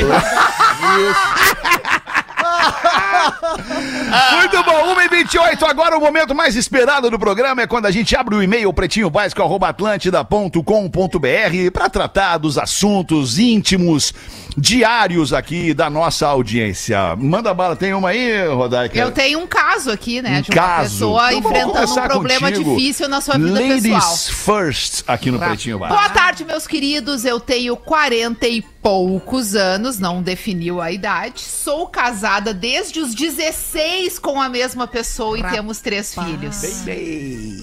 Muito 4.37 4.63
bom, 4.63 4.95
1h28, 4.95 5.63
agora 5.63 5.97
o 5.97 6.01
momento 6.01 6.33
mais 6.33 6.55
esperado 6.55 7.09
do 7.09 7.19
programa 7.19 7.61
é 7.61 7.67
quando 7.67 7.85
a 7.85 7.91
gente 7.91 8.15
abre 8.15 8.35
o 8.35 8.43
e-mail 8.43 8.71
pretinhobásico.atlântida.com.br 8.73 11.71
para 11.73 11.89
tratar 11.89 12.37
dos 12.37 12.57
assuntos 12.57 13.37
íntimos, 13.39 14.13
diários 14.57 15.33
aqui 15.33 15.73
da 15.73 15.89
nossa 15.89 16.27
audiência. 16.27 17.15
Manda 17.17 17.53
bala, 17.53 17.75
tem 17.75 17.93
uma 17.93 18.09
aí, 18.09 18.47
Rodaica? 18.47 18.97
Eu 18.97 19.11
tenho 19.11 19.39
um 19.39 19.47
caso 19.47 19.91
aqui, 19.91 20.21
né? 20.21 20.39
Um 20.39 20.41
de 20.41 20.51
uma 20.51 20.55
caso. 20.55 20.89
pessoa 20.91 21.33
Então 21.33 21.51
enfrentando 21.51 21.91
um 21.91 22.07
problema 22.07 22.49
contigo. 22.51 22.75
difícil 22.75 23.07
na 23.07 23.21
sua 23.21 23.37
vida 23.37 23.51
Ladies 23.51 23.83
pessoal. 23.83 24.17
first 24.61 25.03
aqui 25.07 25.31
no 25.31 25.39
Pretinho 25.39 25.79
Básico. 25.79 25.97
Boa 25.99 26.09
tarde, 26.09 26.43
meus 26.45 26.67
queridos. 26.67 27.25
Eu 27.25 27.39
tenho 27.39 27.75
40 27.77 28.47
e 28.47 28.61
poucos 28.89 29.55
anos, 29.55 29.99
não 29.99 30.19
definiu 30.19 30.81
a 30.81 30.91
idade. 30.91 31.41
Sou 31.41 31.85
casada 31.85 32.55
desde 32.55 32.99
os 32.99 33.13
16 33.13 34.17
com 34.17 34.41
a 34.41 34.49
mesma 34.49 34.87
pessoa 34.87 35.37
e 35.37 35.43
temos 35.43 35.79
três 35.79 36.15
filhos. 36.15 36.87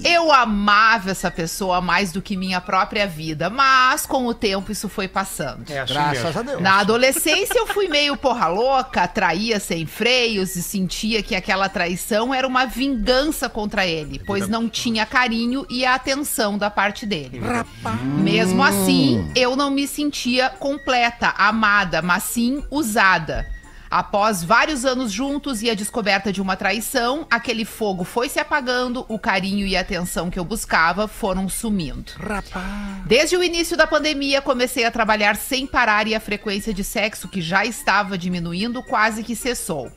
Eu 0.05 0.31
amava 0.31 1.11
essa 1.11 1.29
pessoa 1.29 1.81
mais 1.81 2.13
do 2.13 2.21
que 2.21 2.37
minha 2.37 2.61
própria 2.61 3.05
vida, 3.05 3.49
mas 3.49 4.05
com 4.05 4.25
o 4.25 4.33
tempo 4.33 4.71
isso 4.71 4.87
foi 4.87 5.09
passando. 5.09 5.69
É 5.69 5.81
assim 5.81 5.93
Graças 5.95 6.23
mesmo. 6.23 6.39
a 6.39 6.43
Deus. 6.43 6.61
Na 6.61 6.79
adolescência 6.79 7.59
eu 7.59 7.67
fui 7.67 7.89
meio 7.89 8.15
porra 8.15 8.47
louca, 8.47 9.05
traía 9.05 9.59
sem 9.59 9.85
freios 9.85 10.55
e 10.55 10.63
sentia 10.63 11.21
que 11.21 11.35
aquela 11.35 11.67
traição 11.67 12.33
era 12.33 12.47
uma 12.47 12.65
vingança 12.65 13.49
contra 13.49 13.85
ele, 13.85 14.21
pois 14.25 14.47
não 14.47 14.69
tinha 14.69 15.05
carinho 15.05 15.65
e 15.69 15.85
a 15.85 15.95
atenção 15.95 16.57
da 16.57 16.69
parte 16.69 17.05
dele. 17.05 17.41
Mesmo 18.17 18.63
assim, 18.63 19.29
eu 19.35 19.57
não 19.57 19.69
me 19.69 19.85
sentia 19.85 20.49
completa, 20.51 21.16
amada, 21.25 22.01
mas 22.01 22.23
sim 22.23 22.63
usada. 22.69 23.47
Após 23.89 24.43
vários 24.43 24.83
anos 24.83 25.11
juntos 25.11 25.61
e 25.61 25.69
a 25.69 25.73
descoberta 25.73 26.31
de 26.31 26.41
uma 26.41 26.57
traição, 26.57 27.25
aquele 27.31 27.63
fogo 27.63 28.03
foi 28.03 28.27
se 28.27 28.37
apagando, 28.37 29.05
o 29.07 29.17
carinho 29.17 29.65
e 29.65 29.77
a 29.77 29.81
atenção 29.81 30.29
que 30.29 30.37
eu 30.37 30.43
buscava 30.43 31.07
foram 31.07 31.47
sumindo. 31.47 32.11
Desde 33.05 33.37
o 33.37 33.43
início 33.43 33.77
da 33.77 33.87
pandemia, 33.87 34.41
comecei 34.41 34.83
a 34.83 34.91
trabalhar 34.91 35.37
sem 35.37 35.65
parar 35.65 36.05
e 36.05 36.13
a 36.13 36.19
frequência 36.19 36.73
de 36.73 36.83
sexo, 36.83 37.29
que 37.29 37.41
já 37.41 37.65
estava 37.65 38.17
diminuindo, 38.17 38.83
quase 38.83 39.23
que 39.23 39.35
cessou. 39.35 39.89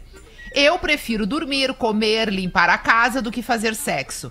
Eu 0.55 0.79
prefiro 0.79 1.27
dormir, 1.27 1.75
comer, 1.75 2.29
limpar 2.29 2.69
a 2.71 2.79
casa 2.79 3.21
do 3.21 3.31
que 3.31 3.43
fazer 3.43 3.75
sexo. 3.75 4.31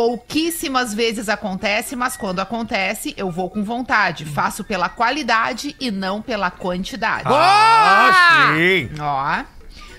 Pouquíssimas 0.00 0.94
vezes 0.94 1.28
acontece, 1.28 1.94
mas 1.94 2.16
quando 2.16 2.40
acontece, 2.40 3.12
eu 3.18 3.30
vou 3.30 3.50
com 3.50 3.62
vontade. 3.62 4.24
Faço 4.24 4.64
pela 4.64 4.88
qualidade 4.88 5.76
e 5.78 5.90
não 5.90 6.22
pela 6.22 6.50
quantidade. 6.50 7.24
Ah, 7.26 8.54
sim. 8.56 8.88
Ó. 8.98 9.44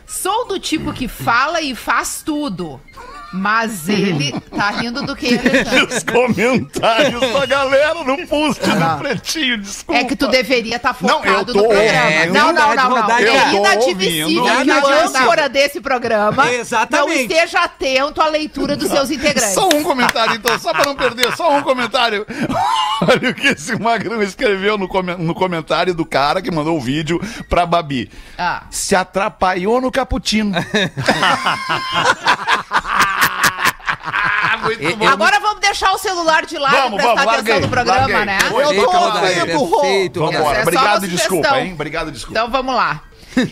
Sou 0.08 0.48
do 0.48 0.60
tipo 0.60 0.92
que 0.92 1.08
fala 1.08 1.62
e 1.62 1.76
faz 1.76 2.24
tudo. 2.26 2.82
Mas 3.34 3.88
ele 3.88 4.34
tá 4.56 4.72
rindo 4.72 5.04
do 5.04 5.16
que, 5.16 5.28
Alexandre? 5.38 5.84
Os 5.84 6.04
comentários 6.04 7.22
da 7.34 7.46
galera 7.46 7.94
no 8.04 8.28
post 8.28 8.62
do 8.62 8.98
Pretinho, 9.00 9.58
desculpa. 9.58 10.02
É 10.02 10.04
que 10.04 10.16
tu 10.18 10.28
deveria 10.28 10.76
estar 10.76 10.96
Não, 11.02 11.24
eu 11.24 11.32
focado 11.32 11.54
tô 11.54 11.62
no 11.62 11.68
programa. 11.70 11.88
é 12.12 12.26
não, 12.28 12.52
não, 12.52 12.76
não, 12.76 12.90
não. 12.90 13.12
É 13.18 13.54
inadmissível 13.56 14.44
que 14.44 14.72
o 14.72 14.88
âncora 14.88 15.48
desse 15.48 15.80
programa 15.80 16.52
Exatamente. 16.52 17.08
não 17.08 17.14
esteja 17.22 17.60
atento 17.62 18.22
à 18.22 18.28
leitura 18.28 18.76
dos 18.76 18.90
seus 18.90 19.10
integrantes. 19.10 19.54
Só 19.54 19.70
um 19.70 19.82
comentário, 19.84 20.36
então, 20.36 20.60
só 20.60 20.74
pra 20.74 20.84
não 20.86 20.96
perder, 20.96 21.36
só 21.38 21.56
um 21.58 21.62
comentário. 21.64 22.26
Olha 23.02 23.30
o 23.30 23.34
que 23.34 23.48
esse 23.48 23.76
magrão 23.80 24.22
escreveu 24.22 24.78
no, 24.78 24.88
come- 24.88 25.16
no 25.16 25.34
comentário 25.34 25.94
do 25.94 26.06
cara 26.06 26.42
que 26.42 26.52
mandou 26.52 26.78
o 26.78 26.82
vídeo 26.82 27.20
pra 27.50 27.66
Babi. 27.66 28.12
Ah. 28.38 28.64
Se 28.70 28.96
atrapalhou 28.96 29.80
no 29.82 29.90
cappuccino. 29.92 30.52
Muito 34.62 34.98
bom. 34.98 35.08
Agora 35.08 35.40
vamos 35.40 35.60
deixar 35.60 35.92
o 35.92 35.98
celular 35.98 36.46
de 36.46 36.58
lado 36.58 36.76
Vamos, 36.76 36.94
e 36.94 36.96
prestar 37.04 37.16
vamos, 37.16 37.20
atenção 37.34 37.36
larguei, 37.36 37.60
no 37.60 37.70
programa, 37.70 38.00
larguei. 38.00 38.26
né? 38.26 38.38
Eu 38.42 38.86
tô 38.86 38.98
ouvindo, 38.98 39.66
Rô. 39.66 40.32
Vambora, 40.32 40.56
só 40.56 40.62
obrigado 40.62 41.06
e 41.06 41.08
desculpa, 41.10 41.60
hein? 41.60 41.74
Obrigado 41.74 42.10
e 42.10 42.12
desculpa. 42.12 42.40
Então 42.40 42.52
vamos 42.52 42.76
lá. 42.76 43.02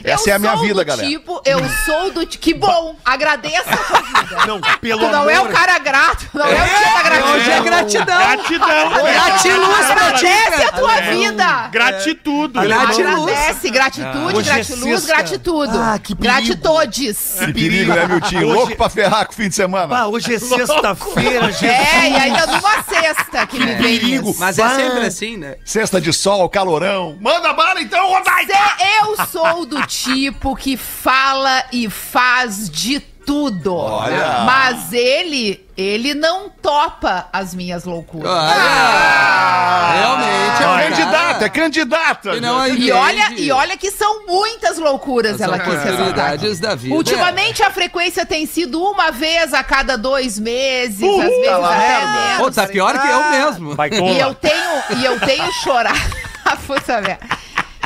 Essa 0.03 0.29
eu 0.29 0.33
é 0.33 0.35
a 0.35 0.39
minha 0.39 0.51
sou 0.53 0.61
vida, 0.61 0.73
do 0.75 0.85
galera. 0.85 1.07
Tipo, 1.09 1.41
eu 1.45 1.59
sou 1.85 2.11
do 2.11 2.25
tipo. 2.25 2.43
Que 2.43 2.53
bom! 2.53 2.95
Agradeça 3.05 3.69
a 3.73 3.77
tua 3.77 4.01
vida. 4.01 4.45
Não, 4.47 4.61
pelo 4.81 4.99
Tu 5.05 5.11
não 5.11 5.29
é 5.29 5.37
o 5.39 5.41
amor- 5.43 5.53
cara 5.53 5.77
grato, 5.79 6.27
não 6.33 6.45
é, 6.45 6.49
o 6.49 6.65
dia 6.65 6.93
da 6.93 7.03
gratidão. 7.03 7.35
Hoje 7.35 7.51
é 7.51 7.59
gratidão. 7.61 8.05
Gratidão. 8.05 8.89
Gratiluz 9.13 9.85
pra 9.87 10.13
ti, 10.13 10.25
Agradece 10.27 10.63
a 10.63 10.71
tua 10.71 10.95
É. 10.97 11.11
vida. 11.13 11.67
Gratitude. 11.71 12.53
Gratiluz. 12.53 13.31
Agradece, 13.33 13.69
gratitude, 13.69 14.39
é 14.39 14.43
gratiluz, 14.43 15.01
sexta. 15.01 15.07
gratitude. 15.07 15.77
Ah, 15.77 15.99
que 16.01 16.15
perigo. 16.15 16.33
Gratitodes. 16.39 17.35
Que 17.39 17.53
perigo, 17.53 17.93
né, 17.93 18.07
meu 18.07 18.21
tio? 18.21 18.37
Hoje- 18.39 18.45
Louco 18.53 18.75
pra 18.75 18.89
ferrar 18.89 19.25
com 19.25 19.33
o 19.33 19.35
fim 19.35 19.49
de 19.49 19.55
semana. 19.55 19.97
Ah, 19.97 20.07
hoje 20.07 20.33
é 20.33 20.39
sexta-feira, 20.39 21.51
gente. 21.51 21.65
É, 21.67 22.09
e 22.09 22.15
ainda 22.15 22.45
numa 22.47 22.83
sexta 22.83 23.45
que 23.47 23.59
me 23.59 23.65
vem 23.75 23.99
perigo. 23.99 24.29
isso. 24.31 24.39
Mas 24.39 24.57
é 24.59 24.69
sempre 24.69 25.05
assim, 25.05 25.37
né? 25.37 25.55
Cesta 25.63 25.99
de 26.01 26.11
sol, 26.13 26.47
calorão. 26.49 27.17
Manda 27.21 27.53
bala 27.53 27.81
então, 27.81 28.07
Rodaica! 28.07 28.53
Eu 29.01 29.25
sou 29.27 29.65
do 29.69 29.85
tipo 29.87 30.55
que 30.55 30.75
fala 30.75 31.63
e 31.71 31.89
faz 31.89 32.69
de 32.69 32.99
tudo. 32.99 33.75
Olha. 33.75 34.39
Mas 34.45 34.91
ele, 34.91 35.63
ele 35.77 36.15
não 36.15 36.49
topa 36.49 37.27
as 37.31 37.53
minhas 37.53 37.85
loucuras. 37.85 38.31
Olha, 38.31 39.91
realmente 39.93 40.61
É 40.61 40.63
é 40.63 40.67
um 40.67 40.89
candidata, 40.89 41.33
cara 41.33 41.45
é 41.45 41.49
candidata. 41.49 42.31
que 42.31 42.39
não 42.41 42.65
E 42.65 42.71
entende 42.71 42.91
olha, 42.91 43.31
e 43.37 43.51
olha 43.51 43.77
que 43.77 43.91
são 43.91 44.25
muitas 44.25 44.77
loucuras 44.79 45.35
as 45.35 45.41
ela 45.41 45.59
quis 45.59 45.83
ressaltar. 45.83 46.37
da 46.59 46.75
vida. 46.75 46.95
Ultimamente 46.95 47.61
a 47.63 47.69
frequência 47.71 48.25
tem 48.25 48.45
sido 48.47 48.81
uma 48.81 49.11
vez 49.11 49.53
a 49.53 49.63
cada 49.63 49.95
dois 49.97 50.39
meses, 50.39 51.01
Uhul, 51.01 51.21
às 51.21 51.27
vezes 51.29 51.51
lá. 51.51 51.75
até 51.75 51.97
Ô, 51.99 52.39
menos. 52.39 52.55
tá 52.55 52.67
pior 52.67 52.99
que 52.99 53.07
eu 53.07 53.29
mesmo. 53.29 53.75
Vai 53.75 53.89
E 53.89 54.19
eu 54.19 54.33
tenho, 54.33 54.83
e 54.97 55.05
eu 55.05 55.19
tenho 55.19 55.51
chorado. 55.63 55.99
Puta 56.65 56.99
merda. 57.01 57.19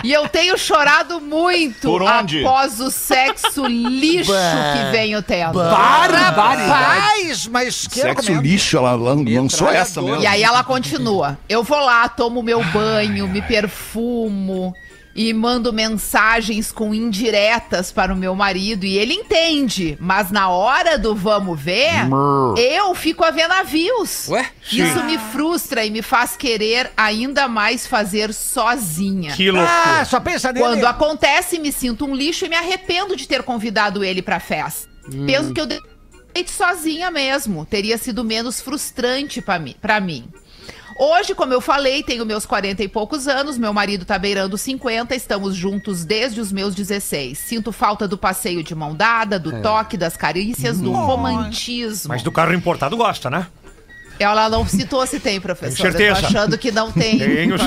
E 0.03 0.11
eu 0.11 0.27
tenho 0.27 0.57
chorado 0.57 1.19
muito 1.21 1.81
Por 1.87 2.01
onde? 2.01 2.39
após 2.45 2.79
o 2.79 2.89
sexo 2.89 3.65
lixo 3.67 4.31
que 4.31 4.91
venho 4.91 5.21
tendo. 5.21 5.59
Rapaz, 5.59 7.47
mas 7.47 7.87
que 7.87 7.95
Sexo 7.99 8.19
argumento. 8.31 8.41
lixo, 8.43 8.77
ela 8.77 8.95
lan- 8.95 9.23
lançou 9.25 9.69
essa 9.69 10.01
mesmo. 10.01 10.21
E 10.21 10.27
aí 10.27 10.43
ela 10.43 10.63
continua. 10.63 11.37
Eu 11.47 11.63
vou 11.63 11.79
lá, 11.79 12.07
tomo 12.09 12.41
meu 12.41 12.63
banho, 12.65 13.27
me 13.27 13.41
perfumo 13.41 14.73
e 15.15 15.33
mando 15.33 15.71
mensagens 15.71 16.71
com 16.71 16.93
indiretas 16.93 17.91
para 17.91 18.13
o 18.13 18.15
meu 18.15 18.35
marido 18.35 18.85
e 18.85 18.97
ele 18.97 19.13
entende, 19.13 19.97
mas 19.99 20.31
na 20.31 20.49
hora 20.49 20.97
do 20.97 21.15
vamos 21.15 21.59
ver, 21.59 21.91
eu 22.57 22.93
fico 22.95 23.23
a 23.23 23.31
ver 23.31 23.47
navios. 23.47 24.27
Ué? 24.29 24.49
Isso 24.71 25.03
me 25.03 25.17
frustra 25.17 25.85
e 25.85 25.91
me 25.91 26.01
faz 26.01 26.35
querer 26.35 26.91
ainda 26.97 27.47
mais 27.47 27.85
fazer 27.85 28.33
sozinha. 28.33 29.33
Que 29.33 29.51
loucura. 29.51 29.71
Ah, 29.99 30.05
só 30.05 30.19
pensa 30.19 30.51
nele. 30.51 30.65
Quando 30.65 30.85
acontece, 30.85 31.59
me 31.59 31.71
sinto 31.71 32.05
um 32.05 32.15
lixo 32.15 32.45
e 32.45 32.49
me 32.49 32.55
arrependo 32.55 33.15
de 33.15 33.27
ter 33.27 33.43
convidado 33.43 34.03
ele 34.03 34.21
pra 34.21 34.39
festa. 34.39 34.89
Penso 35.25 35.53
que 35.53 35.61
eu 35.61 35.67
sozinha 36.47 37.11
mesmo. 37.11 37.65
Teria 37.65 37.97
sido 37.97 38.23
menos 38.23 38.59
frustrante 38.61 39.41
pra 39.41 39.99
mim. 39.99 40.25
Hoje, 40.97 41.33
como 41.35 41.53
eu 41.53 41.61
falei, 41.61 42.03
tenho 42.03 42.25
meus 42.25 42.45
40 42.45 42.83
e 42.83 42.87
poucos 42.87 43.27
anos, 43.27 43.57
meu 43.57 43.73
marido 43.73 44.05
tá 44.05 44.17
beirando 44.17 44.57
50, 44.57 45.15
estamos 45.15 45.55
juntos 45.55 46.05
desde 46.05 46.39
os 46.39 46.51
meus 46.51 46.75
16. 46.75 47.37
Sinto 47.37 47.71
falta 47.71 48.07
do 48.07 48.17
passeio 48.17 48.63
de 48.63 48.75
mão 48.75 48.95
dada, 48.95 49.39
do 49.39 49.61
toque, 49.61 49.97
das 49.97 50.15
carícias, 50.15 50.79
do 50.79 50.91
romantismo. 50.91 52.09
Mas 52.09 52.21
do 52.23 52.31
carro 52.31 52.53
importado 52.53 52.95
gosta, 52.95 53.29
né? 53.29 53.47
Ela 54.19 54.49
não 54.49 54.65
citou 54.67 55.05
se 55.07 55.19
tem, 55.19 55.41
professor. 55.41 55.91
Tenho 55.91 56.09
Eu 56.09 56.15
tô 56.15 56.21
certeza. 56.21 56.27
achando 56.27 56.57
que 56.57 56.71
não 56.71 56.91
tem. 56.91 57.17
Tenho 57.17 57.57
Tô 57.57 57.63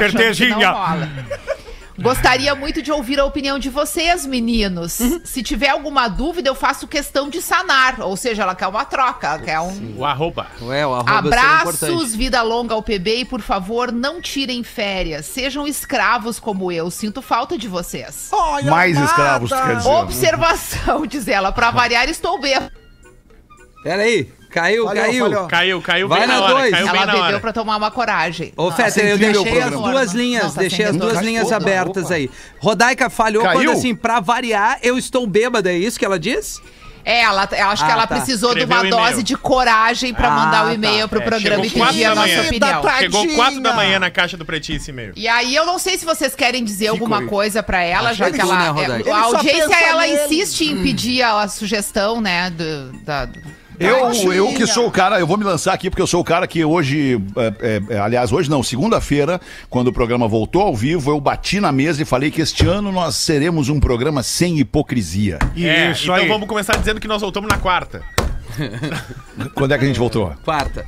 Gostaria 1.99 2.55
muito 2.55 2.83
de 2.83 2.93
ouvir 2.93 3.19
a 3.19 3.25
opinião 3.25 3.59
de 3.59 3.71
vocês, 3.71 4.27
meninos. 4.27 5.01
Uhum. 5.01 5.21
Se 5.25 5.43
tiver 5.43 5.69
alguma 5.71 6.09
dúvida, 6.09 6.49
eu 6.49 6.55
faço 6.55 6.87
questão 6.87 7.29
de 7.29 7.41
sanar. 7.41 8.01
Ou 8.01 8.17
seja, 8.17 8.43
ela 8.43 8.55
quer 8.55 8.67
uma 8.67 8.85
troca, 8.85 9.27
ela 9.29 9.39
quer 9.39 9.61
um. 9.61 9.95
O 9.99 10.05
arroba. 10.05 10.47
Ué, 10.63 10.87
o 10.87 10.95
arroba 10.95 11.19
Abraços, 11.19 12.15
vida 12.15 12.43
longa 12.43 12.75
ao 12.75 12.83
PB 12.83 13.21
e, 13.21 13.25
por 13.25 13.41
favor, 13.41 13.91
não 13.91 14.21
tirem 14.21 14.63
férias. 14.63 15.27
Sejam 15.27 15.67
escravos 15.67 16.39
como 16.39 16.71
eu. 16.71 16.91
Sinto 16.91 17.23
falta 17.23 17.57
de 17.57 17.69
vocês. 17.69 18.29
Olha, 18.33 18.71
Mais 18.71 18.97
amada. 18.97 19.11
escravos, 19.11 19.51
quer 19.53 19.77
dizer. 19.77 19.89
Observação, 19.89 21.07
diz 21.07 21.27
ela. 21.29 21.51
Pra 21.53 21.71
variar, 21.71 22.09
estou 22.09 22.41
bem. 22.41 22.57
Pera 23.83 24.03
aí, 24.03 24.31
caiu, 24.61 24.85
Falhou, 24.87 25.05
caiu. 25.05 25.25
falhou. 25.25 25.47
Caiu, 25.49 25.83
caiu 25.83 26.09
Vai 26.09 26.19
bem 26.21 26.29
na 26.29 26.35
na 26.35 26.43
hora. 26.45 26.55
dois. 26.55 26.71
Caiu 26.71 26.87
Ela 26.89 27.07
bebeu 27.23 27.41
pra 27.41 27.53
tomar 27.53 27.77
uma 27.77 27.91
coragem. 27.91 28.53
Ô, 28.57 28.71
Feta, 28.71 29.01
eu 29.01 29.17
incrível 29.17 29.43
deixei 29.45 29.59
as 29.61 29.69
programa. 29.71 29.93
duas 29.93 30.13
linhas, 30.13 30.45
Não, 30.45 30.51
tá 30.53 30.61
deixei 30.61 30.85
as 30.87 30.97
duas 30.97 31.21
linhas 31.21 31.47
Opa. 31.47 31.57
abertas 31.57 32.11
aí. 32.11 32.31
Rodaica 32.59 33.11
falhou 33.11 33.43
Caiu? 33.43 33.59
quando 33.59 33.71
assim, 33.71 33.95
pra 33.95 34.19
variar, 34.21 34.79
eu 34.83 34.97
estou 34.97 35.27
bêbada, 35.27 35.71
é 35.71 35.77
isso 35.77 35.99
que 35.99 36.05
ela 36.05 36.19
diz? 36.19 36.61
É, 37.09 37.21
ela, 37.21 37.49
eu 37.53 37.67
acho 37.69 37.85
que 37.85 37.91
Ah, 37.93 37.95
ela 37.95 38.07
tá. 38.09 38.17
precisou 38.17 38.53
de 38.53 38.63
Escreveu 38.63 38.77
uma 38.79 38.83
o 38.83 38.87
e-mail. 38.89 39.11
dose 39.13 39.23
de 39.23 39.37
coragem 39.37 40.13
pra 40.13 40.27
Ah, 40.27 40.31
mandar 40.33 40.65
o 40.65 40.67
tá. 40.71 40.75
e-mail 40.75 41.09
pro 41.09 41.21
É, 41.21 41.25
programa 41.25 41.65
e 41.65 41.71
chegou 41.71 41.87
pedir 41.87 42.05
a 42.05 42.09
quatro 42.09 42.17
da 42.17 42.21
nossa 42.21 42.27
manhã. 42.27 42.49
opinião. 42.49 42.83
Tá- 42.83 42.99
Chegou. 42.99 43.35
4 43.37 43.61
da 43.61 43.73
manhã 43.75 43.99
na 44.01 44.11
caixa 44.11 44.37
do 44.37 44.45
Pretinho 44.45 44.77
esse 44.79 44.91
e-mail. 44.91 45.13
E 45.15 45.29
aí, 45.29 45.55
eu 45.55 45.65
não 45.65 45.79
sei 45.79 45.97
se 45.97 46.05
vocês 46.05 46.35
querem 46.35 46.65
dizer 46.65 46.89
alguma 46.89 47.19
coisa. 47.19 47.31
coisa 47.31 47.63
pra 47.63 47.81
ela, 47.81 48.13
já 48.13 48.25
que 48.27 48.33
que 48.33 48.41
ela. 48.41 48.59
né, 48.59 48.69
Rodaica? 48.71 49.09
é, 49.09 49.13
a 49.13 49.19
audiência, 49.21 49.85
ela 49.87 50.01
nele. 50.05 50.25
insiste 50.25 50.63
em 50.65 50.83
pedir 50.83 51.23
a, 51.23 51.43
a 51.43 51.49
sugestão, 51.49 52.21
né? 52.21 52.51
Do, 52.51 52.91
da, 53.05 53.27
Eu, 53.79 54.01
Tadinha. 54.01 54.35
eu 54.35 54.55
que 54.55 54.67
sou 54.67 54.87
o 54.87 54.91
cara, 54.91 55.19
eu 55.19 55.27
vou 55.27 55.37
me 55.37 55.45
lançar 55.45 55.73
aqui 55.73 55.91
porque 55.91 56.03
eu 56.03 56.07
sou 56.07 56.21
o 56.21 56.25
cara 56.25 56.47
que 56.47 56.65
hoje, 56.65 57.21
é, 57.61 57.83
é, 57.91 57.99
aliás, 57.99 58.33
hoje 58.33 58.49
não, 58.49 58.63
segunda-feira, 58.63 59.41
quando 59.69 59.89
o 59.89 59.93
programa 59.93 60.27
voltou 60.27 60.63
ao 60.63 60.75
vivo, 60.75 61.11
eu 61.11 61.21
bati 61.21 61.61
na 61.61 61.71
mesa 61.73 62.03
e 62.03 62.05
falei 62.05 62.31
que 62.31 62.41
este 62.41 62.67
ano 62.67 62.91
nós 62.91 63.17
seremos 63.17 63.69
um 63.69 63.79
programa 63.79 64.23
sem 64.23 64.59
hipocrisia. 64.59 65.39
É, 65.57 65.91
Isso 65.91 66.05
então 66.05 66.15
aí. 66.15 66.29
vamos 66.29 66.49
começar 66.49 66.77
dizendo 66.77 67.01
que 67.01 67.09
nós 67.09 67.21
voltamos 67.21 67.49
na 67.49 67.59
quarta. 67.59 68.03
Quando 69.55 69.73
é 69.73 69.79
que 69.79 69.85
a 69.85 69.87
gente 69.87 69.99
voltou? 69.99 70.33
Quarta. 70.45 70.87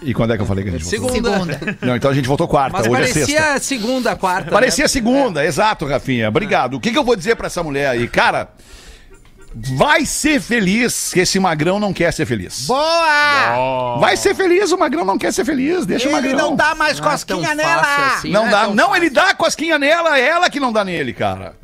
E 0.00 0.14
quando 0.14 0.32
é 0.32 0.36
que 0.36 0.42
eu 0.42 0.46
falei 0.46 0.64
que 0.64 0.70
a 0.70 0.72
gente 0.72 0.84
voltou? 0.84 1.10
Segunda. 1.10 1.60
Não, 1.80 1.94
então 1.94 2.10
a 2.10 2.14
gente 2.14 2.26
voltou 2.26 2.48
quarta, 2.48 2.78
Mas 2.78 2.86
hoje 2.86 3.02
é 3.02 3.06
sexta. 3.06 3.20
parecia 3.20 3.60
segunda, 3.60 4.16
quarta. 4.16 4.50
Parecia 4.50 4.84
né? 4.84 4.88
segunda, 4.88 5.44
exato, 5.44 5.86
Rafinha. 5.86 6.28
Obrigado. 6.28 6.74
O 6.74 6.80
que, 6.80 6.90
que 6.90 6.98
eu 6.98 7.04
vou 7.04 7.14
dizer 7.14 7.36
pra 7.36 7.46
essa 7.46 7.62
mulher 7.62 7.88
aí? 7.90 8.08
Cara, 8.08 8.48
vai 9.54 10.04
ser 10.06 10.40
feliz 10.40 11.10
que 11.12 11.20
esse 11.20 11.38
magrão 11.38 11.78
não 11.78 11.92
quer 11.92 12.12
ser 12.12 12.26
feliz. 12.26 12.66
Boa! 12.66 13.98
Vai 13.98 14.16
ser 14.16 14.34
feliz, 14.34 14.72
o 14.72 14.78
magrão 14.78 15.04
não 15.04 15.18
quer 15.18 15.32
ser 15.32 15.44
feliz. 15.44 15.84
Deixa 15.86 16.08
o 16.08 16.12
Ele 16.12 16.28
magrão. 16.30 16.50
não 16.50 16.56
dá 16.56 16.74
mais 16.74 16.98
Não 17.00 17.08
é 17.08 17.10
cosquinha 17.10 17.48
tão 17.48 17.56
nela. 17.56 17.82
fácil 17.84 18.14
assim. 18.18 18.30
Não 18.30 18.46
é 18.46 18.50
dá. 18.50 18.60
tão 18.64 18.74
Não, 18.74 18.96
ele 18.96 19.10
dá 19.10 19.34
cosquinha 19.34 19.78
nela, 19.78 20.18
é 20.18 20.26
ela 20.28 20.48
que 20.50 20.60
não 20.60 20.72
dá 20.72 20.84
nele, 20.84 21.12
cara. 21.12 21.54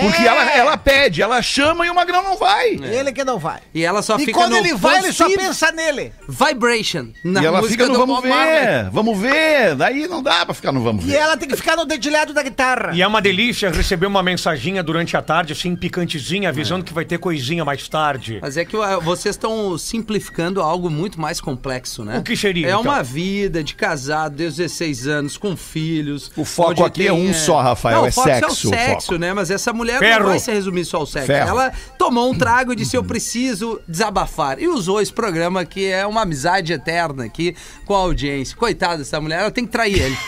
Porque 0.00 0.22
É. 0.22 0.26
ela, 0.26 0.50
ela 0.52 0.76
pede, 0.76 1.22
ela 1.22 1.40
chama 1.42 1.86
e 1.86 1.90
o 1.90 1.94
magrão 1.94 2.22
não 2.22 2.36
vai. 2.36 2.70
Ele 2.70 3.12
que 3.12 3.24
não 3.24 3.38
vai. 3.38 3.60
E 3.74 3.84
ela 3.84 4.02
só 4.02 4.16
E 4.16 4.20
fica 4.26 4.32
quando 4.38 4.52
no 4.52 4.58
ele 4.58 4.74
vai, 4.74 4.98
ele 4.98 5.12
só 5.12 5.28
pensa 5.28 5.70
nele. 5.72 6.12
Vibration. 6.28 7.08
Na 7.24 7.42
e 7.42 7.46
ela 7.46 7.60
música 7.60 7.84
fica 7.84 7.92
no 7.98 8.06
vamos 8.06 8.24
Marley. 8.28 8.54
ver, 8.66 8.90
vamos 8.90 9.18
ver. 9.18 9.74
Daí 9.76 10.06
não 10.08 10.22
dá 10.22 10.44
pra 10.44 10.54
ficar 10.54 10.72
no 10.72 10.82
vamos 10.82 11.04
E 11.04 11.08
ver. 11.08 11.16
ela 11.16 11.36
tem 11.36 11.48
que 11.48 11.56
ficar 11.56 11.76
no 11.76 11.84
dedilhado 11.84 12.32
da 12.32 12.42
guitarra. 12.42 12.92
E 12.94 13.02
é 13.02 13.06
uma 13.06 13.20
delícia 13.22 13.70
receber 13.70 14.06
uma 14.06 14.22
mensaginha 14.22 14.82
durante 14.82 15.16
a 15.16 15.22
tarde, 15.22 15.52
assim, 15.52 15.74
picantezinha, 15.76 16.48
avisando 16.48 16.84
que 16.84 16.92
vai 16.92 17.04
ter 17.04 17.18
coisinha 17.18 17.64
mais 17.64 17.88
tarde. 17.88 18.38
Mas 18.42 18.56
é 18.56 18.64
que 18.64 18.76
vocês 19.02 19.34
estão 19.34 19.76
simplificando 19.78 20.60
algo 20.60 20.90
muito 20.90 21.20
mais 21.20 21.40
complexo, 21.40 22.04
né? 22.04 22.18
O 22.18 22.22
que 22.22 22.36
seria, 22.36 22.66
É 22.66 22.70
então? 22.70 22.82
uma 22.82 23.02
vida 23.02 23.62
de 23.62 23.74
casado 23.74 24.34
desde 24.36 24.62
os 24.62 24.70
16 24.70 25.06
anos, 25.06 25.36
com 25.36 25.56
filhos. 25.56 26.30
O 26.36 26.44
foco 26.44 26.84
aqui 26.84 27.06
é 27.06 27.12
um 27.12 27.32
só, 27.32 27.60
Rafael, 27.60 27.98
Não, 27.98 28.06
é 28.06 28.08
o 28.08 28.12
foco 28.12 28.28
sexo, 28.28 28.44
É 28.44 28.48
o 28.48 28.50
o 28.52 28.54
sexo, 28.76 29.06
foco. 29.08 29.18
né? 29.18 29.32
Mas 29.32 29.50
essa 29.50 29.72
mulher 29.72 29.85
Ferro. 29.98 30.20
não 30.20 30.26
vai 30.30 30.38
se 30.38 30.52
resumir 30.52 30.84
só 30.84 30.98
ao 30.98 31.06
sexo. 31.06 31.26
Ferro. 31.26 31.48
Ela 31.48 31.72
tomou 31.98 32.30
um 32.30 32.36
trago 32.36 32.72
e 32.72 32.76
disse, 32.76 32.96
eu 32.96 33.04
preciso 33.04 33.80
desabafar. 33.88 34.60
E 34.60 34.68
usou 34.68 35.00
esse 35.00 35.12
programa 35.12 35.64
que 35.64 35.86
é 35.86 36.06
uma 36.06 36.22
amizade 36.22 36.72
eterna 36.72 37.24
aqui 37.24 37.54
com 37.84 37.94
a 37.94 37.98
audiência. 37.98 38.56
Coitada 38.56 38.98
dessa 38.98 39.20
mulher, 39.20 39.40
ela 39.40 39.50
tem 39.50 39.64
que 39.64 39.72
trair 39.72 40.00
ele. 40.00 40.18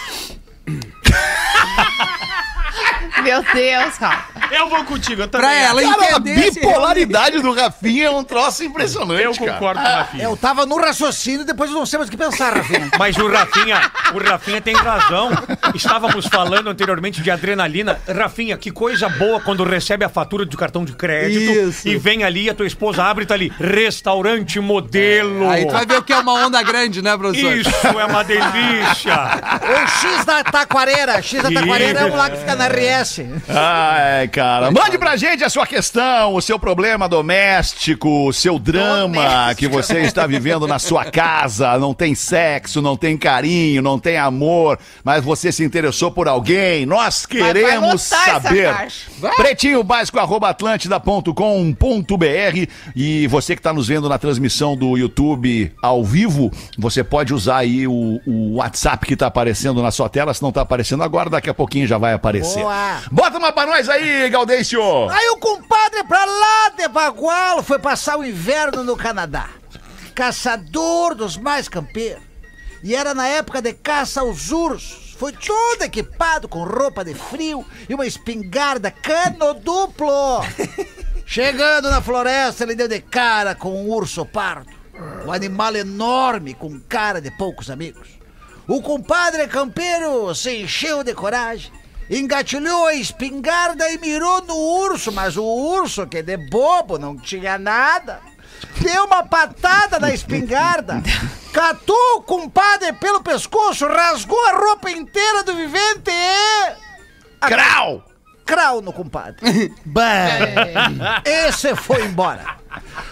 Meu 3.22 3.42
Deus, 3.42 3.96
Rafa. 3.96 4.38
Eu 4.50 4.68
vou 4.70 4.84
contigo, 4.84 5.22
eu 5.22 5.28
também. 5.28 5.46
Pra 5.48 5.54
ela 5.58 5.80
acho. 5.80 5.90
Cara, 5.90 6.14
a 6.14 6.18
entender 6.18 6.50
bipolaridade 6.52 7.40
do 7.40 7.52
Rafinha 7.52 8.06
é 8.06 8.10
um 8.10 8.24
troço 8.24 8.64
impressionante, 8.64 9.22
Eu 9.22 9.34
cara. 9.34 9.52
concordo 9.52 9.80
com 9.80 9.86
o 9.86 9.90
Rafinha. 9.92 10.24
Eu 10.24 10.36
tava 10.36 10.64
no 10.66 10.76
raciocínio, 10.76 11.44
depois 11.44 11.70
eu 11.70 11.76
não 11.76 11.84
sei 11.84 11.98
mais 11.98 12.08
o 12.08 12.10
que 12.10 12.16
pensar, 12.16 12.54
Rafinha. 12.56 12.90
Mas 12.98 13.16
o 13.16 13.28
Rafinha, 13.28 13.80
o 14.14 14.18
Rafinha 14.18 14.60
tem 14.60 14.74
razão. 14.74 15.30
Estávamos 15.74 16.26
falando 16.26 16.68
anteriormente 16.70 17.20
de 17.20 17.30
adrenalina. 17.30 18.00
Rafinha, 18.08 18.56
que 18.56 18.70
coisa 18.70 19.08
boa 19.08 19.40
quando 19.40 19.64
recebe 19.64 20.04
a 20.04 20.08
fatura 20.08 20.44
do 20.46 20.56
cartão 20.56 20.84
de 20.84 20.92
crédito 20.92 21.50
Isso. 21.68 21.88
e 21.88 21.96
vem 21.98 22.24
ali 22.24 22.44
e 22.44 22.50
a 22.50 22.54
tua 22.54 22.66
esposa 22.66 23.04
abre 23.04 23.24
e 23.24 23.26
tá 23.26 23.34
ali, 23.34 23.52
restaurante 23.58 24.58
modelo. 24.60 25.48
Aí 25.50 25.66
tu 25.66 25.72
vai 25.72 25.84
ver 25.84 25.98
o 25.98 26.02
que 26.02 26.12
é 26.12 26.18
uma 26.18 26.32
onda 26.34 26.62
grande, 26.62 27.02
né, 27.02 27.16
professor? 27.16 27.56
Isso 27.56 27.70
é 27.86 28.04
uma 28.04 28.22
delícia. 28.22 29.18
O 29.68 29.86
X 29.86 30.24
da 30.24 30.42
Taquareira. 30.42 31.20
X 31.22 31.42
da 31.42 31.50
Taquareira 31.50 32.00
é 32.00 32.04
um 32.06 32.16
lá 32.16 32.30
que 32.30 32.38
fica 32.38 32.54
na 32.54 32.68
RS. 32.68 33.07
Ai, 33.48 34.28
cara. 34.28 34.70
Mande 34.70 34.98
pra 34.98 35.16
gente 35.16 35.42
a 35.44 35.48
sua 35.50 35.66
questão, 35.66 36.34
o 36.34 36.40
seu 36.42 36.58
problema 36.58 37.08
doméstico, 37.08 38.26
o 38.28 38.32
seu 38.32 38.58
drama 38.58 39.54
que 39.56 39.66
você 39.68 40.00
está 40.00 40.26
vivendo 40.26 40.66
na 40.66 40.78
sua 40.78 41.04
casa. 41.06 41.78
Não 41.78 41.94
tem 41.94 42.14
sexo, 42.14 42.80
não 42.82 42.96
tem 42.96 43.16
carinho, 43.16 43.80
não 43.82 43.98
tem 43.98 44.16
amor, 44.18 44.78
mas 45.04 45.22
você 45.24 45.50
se 45.52 45.64
interessou 45.64 46.10
por 46.10 46.28
alguém. 46.28 46.84
Nós 46.86 47.26
Vai- 47.30 47.40
vai 47.40 47.52
queremos 47.52 48.10
lotar 48.10 48.28
essa 48.28 48.40
saber. 48.40 48.74
caixa. 48.74 49.08
Pretinho 49.36 49.82
básico, 49.82 50.18
arroba 50.18 50.48
atlântida.com.br. 50.48 52.66
E 52.94 53.26
você 53.26 53.54
que 53.54 53.60
está 53.60 53.72
nos 53.72 53.88
vendo 53.88 54.08
na 54.08 54.18
transmissão 54.18 54.76
do 54.76 54.96
YouTube 54.96 55.72
ao 55.82 56.04
vivo, 56.04 56.50
você 56.78 57.02
pode 57.04 57.34
usar 57.34 57.58
aí 57.58 57.86
o, 57.86 58.20
o 58.26 58.54
WhatsApp 58.56 59.06
que 59.06 59.14
está 59.14 59.26
aparecendo 59.26 59.82
na 59.82 59.90
sua 59.90 60.08
tela. 60.08 60.32
Se 60.34 60.42
não 60.42 60.48
está 60.50 60.62
aparecendo 60.62 61.02
agora, 61.02 61.30
daqui 61.30 61.50
a 61.50 61.54
pouquinho 61.54 61.86
já 61.86 61.98
vai 61.98 62.12
aparecer. 62.12 62.60
Boa. 62.62 62.97
Bota 63.10 63.38
uma 63.38 63.52
pra 63.52 63.66
nós 63.66 63.88
aí, 63.88 64.28
Gaudêncio! 64.30 65.08
Aí 65.10 65.28
o 65.30 65.36
compadre 65.36 66.04
pra 66.04 66.24
lá 66.24 66.70
de 66.76 66.88
Bagualo 66.88 67.62
foi 67.62 67.78
passar 67.78 68.18
o 68.18 68.24
inverno 68.24 68.84
no 68.84 68.96
Canadá. 68.96 69.48
Caçador 70.14 71.14
dos 71.14 71.36
mais 71.36 71.68
campeiros. 71.68 72.22
E 72.82 72.94
era 72.94 73.14
na 73.14 73.26
época 73.26 73.60
de 73.60 73.72
caça 73.72 74.20
aos 74.20 74.50
ursos. 74.50 75.14
Foi 75.18 75.32
todo 75.32 75.82
equipado 75.82 76.48
com 76.48 76.62
roupa 76.62 77.04
de 77.04 77.12
frio 77.14 77.64
e 77.88 77.94
uma 77.94 78.06
espingarda 78.06 78.90
cano 78.90 79.54
duplo. 79.54 80.44
Chegando 81.26 81.90
na 81.90 82.00
floresta, 82.00 82.64
ele 82.64 82.74
deu 82.74 82.88
de 82.88 83.00
cara 83.00 83.54
com 83.54 83.84
um 83.84 83.90
urso 83.90 84.24
pardo. 84.24 84.70
Um 85.26 85.32
animal 85.32 85.74
enorme 85.76 86.54
com 86.54 86.80
cara 86.80 87.20
de 87.20 87.30
poucos 87.32 87.70
amigos. 87.70 88.08
O 88.66 88.80
compadre 88.80 89.46
campeiro 89.48 90.34
se 90.34 90.62
encheu 90.62 91.02
de 91.02 91.14
coragem, 91.14 91.72
engatilhou 92.10 92.86
a 92.86 92.94
espingarda 92.94 93.88
e 93.90 93.98
mirou 93.98 94.42
no 94.42 94.56
urso, 94.56 95.12
mas 95.12 95.36
o 95.36 95.44
urso, 95.44 96.06
que 96.06 96.22
de 96.22 96.36
bobo 96.36 96.98
não 96.98 97.16
tinha 97.16 97.58
nada, 97.58 98.20
deu 98.80 99.04
uma 99.04 99.24
patada 99.24 99.98
na 99.98 100.12
espingarda, 100.12 101.02
catou 101.52 102.16
o 102.16 102.22
compadre 102.22 102.92
pelo 102.94 103.22
pescoço, 103.22 103.86
rasgou 103.86 104.42
a 104.46 104.52
roupa 104.52 104.90
inteira 104.90 105.42
do 105.42 105.54
vivente 105.54 106.10
e. 106.10 107.46
Crau! 107.46 108.04
Crau 108.48 108.80
no 108.80 108.94
compadre. 108.94 109.74
Bah, 109.84 111.22
esse 111.22 111.76
foi 111.76 112.06
embora. 112.06 112.56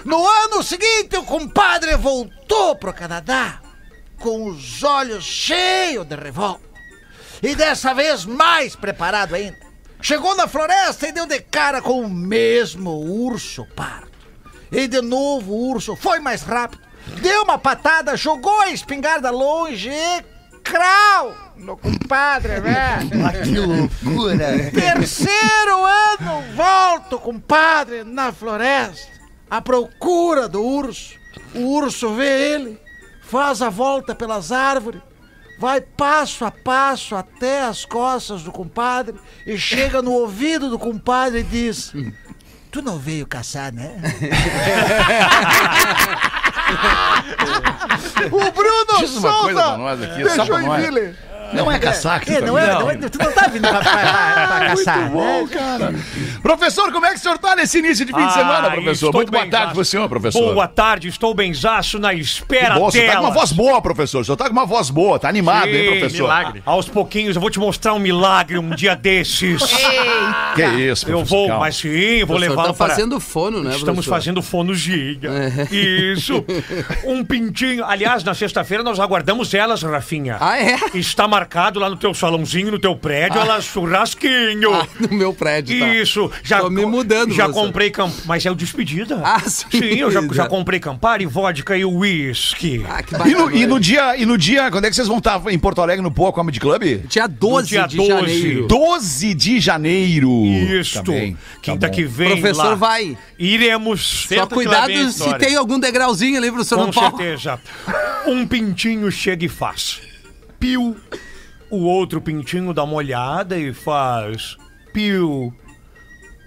No 0.02 0.26
ano 0.26 0.62
seguinte, 0.62 1.18
o 1.18 1.24
compadre 1.24 1.94
voltou 1.96 2.74
pro 2.76 2.94
Canadá 2.94 3.60
com 4.18 4.46
os 4.46 4.82
olhos 4.82 5.24
cheios 5.24 6.06
de 6.06 6.16
revolta. 6.16 6.65
E 7.42 7.54
dessa 7.54 7.94
vez 7.94 8.24
mais 8.24 8.74
preparado 8.74 9.34
ainda. 9.34 9.58
Chegou 10.00 10.36
na 10.36 10.46
floresta 10.46 11.08
e 11.08 11.12
deu 11.12 11.26
de 11.26 11.40
cara 11.40 11.80
com 11.80 12.00
o 12.00 12.08
mesmo 12.08 12.90
urso 12.90 13.66
pardo. 13.74 14.10
E 14.70 14.86
de 14.86 15.00
novo 15.00 15.52
o 15.52 15.70
urso 15.70 15.96
foi 15.96 16.20
mais 16.20 16.42
rápido. 16.42 16.82
Deu 17.20 17.44
uma 17.44 17.58
patada, 17.58 18.16
jogou 18.16 18.60
a 18.60 18.70
espingarda 18.70 19.30
longe 19.30 19.90
e. 19.90 20.36
Crau! 20.62 21.32
No 21.56 21.76
compadre, 21.76 22.60
velho. 22.60 23.08
Que 23.44 23.58
loucura. 23.58 24.70
Terceiro 24.72 25.84
ano, 25.84 26.42
volto, 26.56 27.18
compadre, 27.20 28.02
na 28.02 28.32
floresta, 28.32 29.08
à 29.48 29.62
procura 29.62 30.48
do 30.48 30.60
urso. 30.62 31.14
O 31.54 31.60
urso 31.76 32.14
vê 32.14 32.54
ele, 32.54 32.80
faz 33.22 33.62
a 33.62 33.70
volta 33.70 34.14
pelas 34.14 34.50
árvores, 34.50 35.00
vai 35.58 35.80
passo 35.80 36.44
a 36.44 36.50
passo 36.50 37.14
até 37.14 37.62
as 37.62 37.84
costas 37.84 38.42
do 38.42 38.52
compadre 38.52 39.14
e 39.46 39.56
chega 39.58 40.02
no 40.02 40.12
ouvido 40.12 40.68
do 40.68 40.78
compadre 40.78 41.40
e 41.40 41.44
diz: 41.44 41.92
Tu 42.70 42.82
não 42.82 42.98
veio 42.98 43.26
caçar, 43.26 43.72
né? 43.72 43.96
o 48.30 48.52
Bruno 48.52 48.98
Diz 48.98 49.16
uma 49.16 49.32
coisa 49.40 49.54
pra 49.54 49.64
Souza 49.64 49.76
nós 49.76 50.02
aqui, 50.02 50.22
de 50.22 50.30
só 50.30 50.46
pra 50.46 50.60
nós. 50.60 50.82
Joinville. 50.82 51.16
Não 51.52 51.70
é 51.70 51.78
caçar 51.78 52.20
que 52.20 52.30
É, 52.32 52.40
tu 52.40 52.46
não 52.46 52.54
tá 52.54 52.60
é, 52.60 52.66
vindo. 52.70 52.80
não 52.80 52.90
é, 52.90 52.96
tu 52.96 53.18
não 53.18 53.32
tá 53.32 53.46
vindo 53.48 53.68
pra, 53.68 53.78
pra- 53.80 53.92
pra- 54.58 54.66
caçar, 54.68 54.98
Muito 54.98 55.12
bom, 55.12 55.46
né? 55.46 55.48
cara. 55.52 55.94
Professor, 56.42 56.92
como 56.92 57.06
é 57.06 57.10
que 57.10 57.16
o 57.16 57.18
senhor 57.18 57.38
tá 57.38 57.56
nesse 57.56 57.78
início 57.78 58.04
de 58.04 58.12
fim 58.12 58.26
de 58.26 58.32
semana, 58.32 58.68
Ah, 58.68 58.70
professor? 58.72 59.12
Muito 59.12 59.30
boa 59.32 59.46
tarde 59.46 59.74
pro 59.74 59.84
senhor, 59.84 60.08
professor. 60.08 60.54
Boa 60.54 60.68
tarde, 60.68 61.08
estou 61.08 61.34
benzaço 61.34 61.98
na 61.98 62.12
espera 62.14 62.74
bom, 62.74 62.86
o 62.86 62.90
senhor 62.90 63.06
tá 63.12 63.16
com 63.18 63.24
uma 63.24 63.30
voz 63.32 63.52
boa, 63.52 63.80
professor. 63.82 64.20
O 64.20 64.24
senhor 64.24 64.36
tá 64.36 64.46
com 64.46 64.52
uma 64.52 64.66
voz 64.66 64.90
boa, 64.90 65.18
tá 65.18 65.28
animado, 65.28 65.68
hein, 65.68 65.92
Sim, 65.94 65.98
professor? 66.00 66.22
milagre. 66.22 66.62
Aos 66.64 66.88
pouquinhos 66.88 67.36
eu 67.36 67.40
vou 67.40 67.50
te 67.50 67.58
mostrar 67.58 67.94
um 67.94 67.98
milagre 67.98 68.58
um 68.58 68.70
dia 68.70 68.94
desses. 68.96 69.62
Eita. 69.62 70.52
Que 70.54 70.62
isso, 70.64 71.06
Eu 71.06 71.18
professor. 71.18 71.24
vou, 71.36 71.48
calma. 71.48 71.60
mas 71.64 71.76
sim, 71.76 72.18
vou 72.24 72.36
Professor, 72.36 72.50
levar 72.50 72.64
tá 72.68 72.72
para... 72.74 72.88
fazendo 72.94 73.20
fono, 73.20 73.62
né, 73.62 73.70
Estamos 73.70 74.04
professor? 74.06 74.10
fazendo 74.10 74.42
fonogia. 74.42 75.18
Isso. 75.70 76.44
Um 77.04 77.24
pintinho. 77.24 77.84
Aliás, 77.84 78.24
na 78.24 78.34
sexta-feira 78.34 78.82
nós 78.82 78.98
aguardamos 78.98 79.52
elas, 79.54 79.82
Rafinha. 79.82 80.36
Ah, 80.40 80.58
é? 80.58 80.76
Está 80.94 81.26
marcado 81.36 81.78
lá 81.78 81.90
no 81.90 81.96
teu 81.96 82.14
salãozinho, 82.14 82.70
no 82.70 82.78
teu 82.78 82.96
prédio, 82.96 83.38
elas 83.38 83.64
churrasquinho. 83.64 84.72
Ah, 84.74 84.86
no 84.98 85.14
meu 85.16 85.34
prédio, 85.34 85.78
tá. 85.78 85.94
Isso, 85.94 86.30
já 86.42 86.60
Tô 86.60 86.70
me 86.70 86.86
mudando, 86.86 87.34
Já 87.34 87.44
professor. 87.44 87.66
comprei 87.66 87.90
camp... 87.90 88.12
Mas 88.24 88.46
é 88.46 88.50
o 88.50 88.54
despedida. 88.54 89.20
Ah, 89.22 89.40
sim. 89.46 89.66
Sim, 89.70 89.84
eu 89.98 90.10
já, 90.10 90.20
já 90.32 90.46
comprei 90.48 90.80
Campari, 90.80 91.26
vodka 91.26 91.76
e 91.76 91.84
whisky. 91.84 92.84
Ah, 92.88 93.02
que 93.02 93.14
E 93.14 93.18
bacana. 93.18 93.36
no, 93.38 93.52
e 93.54 93.66
no 93.66 93.78
dia, 93.78 94.16
e 94.16 94.24
no 94.24 94.38
dia, 94.38 94.70
quando 94.70 94.86
é 94.86 94.88
que 94.88 94.96
vocês 94.96 95.08
vão 95.08 95.18
estar 95.18 95.42
em 95.48 95.58
Porto 95.58 95.82
Alegre 95.82 96.02
no 96.02 96.10
Poa 96.10 96.32
Comedy 96.32 96.58
Club? 96.58 96.82
Dia 97.06 97.26
12 97.26 97.62
No 97.62 97.62
dia 97.66 97.86
de 97.86 97.96
12. 97.98 98.08
janeiro. 98.08 98.66
12 98.66 99.34
de 99.34 99.60
janeiro. 99.60 100.30
Isto. 100.80 101.02
Tá 101.04 101.12
bem, 101.12 101.32
tá 101.34 101.38
Quinta 101.60 101.86
bom. 101.88 101.92
que 101.92 102.04
vem 102.04 102.30
Professor 102.40 102.64
lá. 102.70 102.74
vai. 102.74 103.18
Iremos. 103.38 104.26
Só 104.28 104.46
cuidado 104.46 105.12
se 105.12 105.34
tem 105.38 105.54
algum 105.56 105.78
degrauzinho 105.78 106.38
ali, 106.38 106.50
professor, 106.50 106.78
Com 106.86 106.92
certeza. 106.92 107.60
Um 108.26 108.46
pintinho 108.46 109.10
chega 109.12 109.44
e 109.44 109.48
faz. 109.48 110.00
Piu. 110.66 110.96
O 111.70 111.84
outro 111.84 112.20
pintinho 112.20 112.74
dá 112.74 112.82
uma 112.82 112.94
olhada 112.94 113.56
e 113.56 113.72
faz. 113.72 114.56
Piu. 114.92 115.54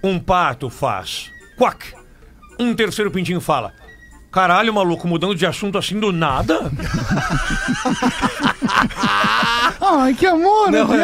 Um 0.04 0.18
pato 0.18 0.68
faz. 0.68 1.32
Quack. 1.56 1.94
Um 2.58 2.74
terceiro 2.74 3.10
pintinho 3.10 3.40
fala. 3.40 3.72
Caralho, 4.30 4.74
maluco, 4.74 5.08
mudando 5.08 5.34
de 5.34 5.46
assunto 5.46 5.78
assim 5.78 5.98
do 5.98 6.12
nada? 6.12 6.70
Ai, 9.80 10.14
que 10.14 10.26
amor, 10.26 10.70
Não, 10.70 10.92
é- 10.94 10.96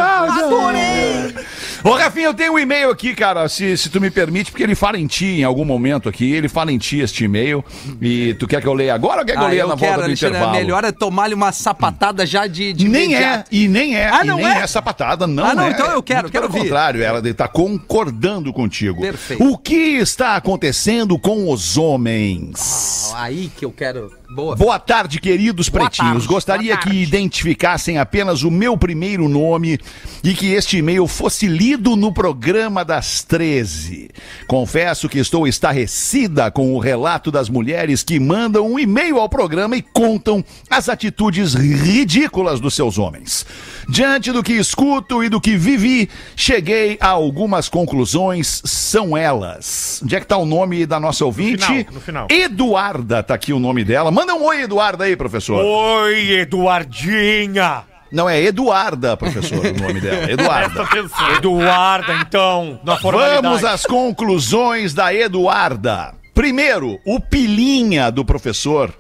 Deus. 1.33 1.47
Ô, 1.85 1.91
Rafinha, 1.93 2.27
eu 2.27 2.35
tenho 2.35 2.55
um 2.55 2.59
e-mail 2.59 2.91
aqui, 2.91 3.15
cara, 3.15 3.49
se, 3.49 3.77
se 3.77 3.89
tu 3.89 4.01
me 4.01 4.11
permite, 4.11 4.51
porque 4.51 4.63
ele 4.63 4.75
fala 4.75 4.99
em 4.99 5.07
ti 5.07 5.27
em 5.41 5.45
algum 5.45 5.65
momento 5.65 6.09
aqui. 6.09 6.33
Ele 6.33 6.49
fala 6.49 6.73
em 6.73 6.79
ti 6.79 6.99
este 7.01 7.25
e-mail. 7.25 7.65
E 8.01 8.35
tu 8.35 8.47
quer 8.49 8.61
que 8.61 8.67
eu 8.67 8.75
leia 8.75 8.95
agora 8.95 9.21
ou 9.21 9.27
quer 9.27 9.33
que 9.35 9.39
eu 9.39 9.45
Ah, 9.45 9.49
leia 9.49 9.61
eu 9.61 9.69
na 9.69 9.77
quero, 9.77 9.87
volta 9.91 10.03
do 10.03 10.05
Alexandre, 10.07 10.37
intervalo? 10.37 10.57
é 10.57 10.61
melhor 10.61 10.85
é 10.85 10.93
tomar-lhe 10.93 11.35
uma 11.35 11.53
sapatada 11.53 12.27
já 12.27 12.47
de, 12.47 12.73
de 12.73 12.89
Nem 12.89 13.15
é, 13.15 13.19
imediato. 13.19 13.49
e 13.53 13.69
nem 13.69 13.97
é, 13.97 14.09
Ah, 14.09 14.25
e 14.25 14.27
não 14.27 14.37
nem 14.37 14.47
é? 14.47 14.59
é 14.63 14.67
sapatada, 14.67 15.27
não 15.29 15.45
Ah, 15.47 15.55
não, 15.55 15.65
é. 15.65 15.71
então 15.71 15.87
eu 15.93 16.03
quero, 16.03 16.23
Muito 16.23 16.33
quero 16.33 16.47
Pelo 16.49 16.55
ouvir. 16.57 16.69
contrário, 16.69 17.03
ela 17.03 17.27
está 17.29 17.47
concordando 17.47 18.53
contigo. 18.53 19.01
Perfeito. 19.01 19.45
O 19.45 19.57
que 19.57 19.75
está 19.99 20.35
acontecendo 20.37 21.17
com 21.19 21.51
os 21.53 21.77
homens? 21.79 23.13
Ah, 23.15 23.25
Aí 23.27 23.51
que 23.57 23.65
eu 23.65 23.71
quero. 23.71 24.13
Boa. 24.29 24.57
Boa 24.57 24.79
tarde, 24.79 25.21
queridos 25.21 25.69
Boa 25.69 25.83
pretinhos. 25.85 26.13
tarde, 26.13 26.27
Gostaria 26.27 26.77
que 26.77 26.91
identificassem 26.91 27.99
apenas 27.99 28.43
o 28.43 28.51
meu 28.51 28.77
primeiro 28.77 29.29
nome 29.29 29.79
e 30.23 30.35
que 30.35 30.53
este 30.53 30.79
e-mail 30.79 31.07
fosse 31.07 31.47
lido 31.47 31.95
no 31.95 32.13
programa 32.13 32.85
das 32.85 33.23
13. 33.23 34.11
Confesso 34.47 35.09
que 35.09 35.19
estou 35.19 35.47
estarrecida 35.47 36.51
com 36.51 36.75
o 36.75 36.79
relato 36.79 37.31
das 37.31 37.49
mulheres 37.49 38.03
que 38.03 38.19
mandam 38.19 38.67
um 38.67 38.79
e-mail 38.79 39.19
ao 39.19 39.29
programa 39.29 39.77
e 39.77 39.83
contam 39.83 40.45
as 40.69 40.89
atitudes 40.89 41.55
ridículas 41.55 42.59
dos 42.59 42.75
seus 42.75 42.99
homens. 42.99 43.47
Diante 43.89 44.33
do 44.33 44.43
que 44.43 44.53
escuto 44.53 45.23
e 45.23 45.29
do 45.29 45.41
que 45.41 45.57
vivi, 45.57 46.09
cheguei 46.35 46.99
a 47.01 47.09
algumas 47.09 47.69
conclusões, 47.69 48.61
são 48.65 49.17
elas. 49.17 50.01
Onde 50.03 50.17
é 50.17 50.21
que 50.21 50.27
tá 50.27 50.37
o 50.37 50.45
nome 50.45 50.85
da 50.85 50.99
nossa 50.99 51.25
ouvinte? 51.25 51.65
final, 51.65 51.93
no 51.93 52.01
final. 52.01 52.27
Eduarda, 52.31 53.23
tá 53.23 53.35
aqui 53.35 53.53
o 53.53 53.61
nome 53.61 53.85
dela. 53.85 54.11
Manda 54.17 54.35
um 54.35 54.45
oi, 54.45 54.63
Eduarda, 54.63 55.05
aí, 55.05 55.15
professor. 55.15 55.63
Oi, 55.63 56.41
Eduardinha! 56.41 57.85
Não, 58.11 58.27
é 58.27 58.43
Eduarda, 58.43 59.15
professor, 59.15 59.59
o 59.59 59.79
nome 59.79 60.01
dela. 60.01 60.25
Eduarda. 60.33 60.89
Eduarda, 61.37 62.15
então, 62.15 62.81
na 62.83 62.97
formalidade. 62.97 63.43
Vamos 63.43 63.63
às 63.63 63.85
conclusões 63.85 64.95
da 64.95 65.13
Eduarda. 65.13 66.15
Primeiro, 66.33 66.99
o 67.05 67.21
pilinha 67.21 68.11
do 68.11 68.25
professor 68.25 68.91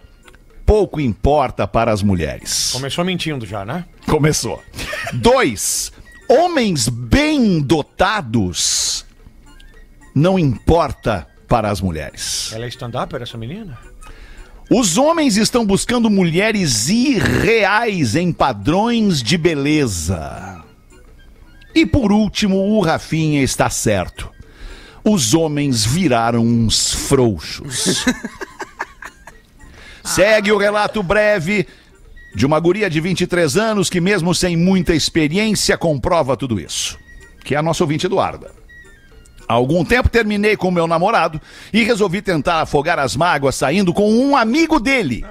pouco 0.66 1.00
importa 1.00 1.66
para 1.66 1.90
as 1.90 2.02
mulheres. 2.02 2.72
Começou 2.74 3.02
mentindo 3.02 3.46
já, 3.46 3.64
né? 3.64 3.86
Começou. 4.06 4.62
Dois, 5.14 5.92
homens 6.28 6.90
bem 6.90 7.62
dotados 7.62 9.06
não 10.14 10.38
importa 10.38 11.26
para 11.48 11.70
as 11.70 11.80
mulheres. 11.80 12.52
Ela 12.52 12.66
é 12.66 12.68
stand-up, 12.68 13.16
essa 13.16 13.38
menina? 13.38 13.78
Os 14.68 14.98
homens 14.98 15.36
estão 15.36 15.64
buscando 15.64 16.10
mulheres 16.10 16.88
irreais 16.88 18.16
em 18.16 18.32
padrões 18.32 19.22
de 19.22 19.38
beleza. 19.38 20.64
E 21.72 21.86
por 21.86 22.10
último, 22.10 22.56
o 22.56 22.80
Rafinha 22.80 23.42
está 23.42 23.70
certo. 23.70 24.28
Os 25.04 25.34
homens 25.34 25.84
viraram 25.84 26.44
uns 26.44 26.92
frouxos. 26.92 28.04
Segue 30.02 30.50
o 30.50 30.58
relato 30.58 31.00
breve 31.00 31.66
de 32.34 32.44
uma 32.44 32.58
guria 32.58 32.90
de 32.90 33.00
23 33.00 33.56
anos 33.56 33.88
que, 33.88 34.00
mesmo 34.00 34.34
sem 34.34 34.56
muita 34.56 34.94
experiência, 34.94 35.78
comprova 35.78 36.36
tudo 36.36 36.58
isso. 36.58 36.98
Que 37.44 37.54
é 37.54 37.58
a 37.58 37.62
nossa 37.62 37.84
ouvinte 37.84 38.06
Eduarda. 38.06 38.65
Há 39.48 39.54
algum 39.54 39.84
tempo 39.84 40.08
terminei 40.08 40.56
com 40.56 40.70
meu 40.70 40.86
namorado 40.86 41.40
e 41.72 41.84
resolvi 41.84 42.20
tentar 42.20 42.62
afogar 42.62 42.98
as 42.98 43.14
mágoas 43.14 43.54
saindo 43.54 43.92
com 43.94 44.10
um 44.12 44.36
amigo 44.36 44.80
dele. 44.80 45.24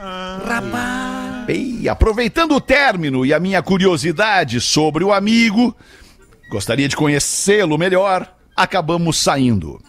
Ei, 1.48 1.88
aproveitando 1.90 2.56
o 2.56 2.62
término 2.62 3.26
e 3.26 3.34
a 3.34 3.40
minha 3.40 3.62
curiosidade 3.62 4.60
sobre 4.62 5.04
o 5.04 5.14
amigo, 5.14 5.76
gostaria 6.50 6.88
de 6.88 6.96
conhecê-lo 6.96 7.78
melhor, 7.78 8.34
acabamos 8.56 9.18
saindo. 9.18 9.80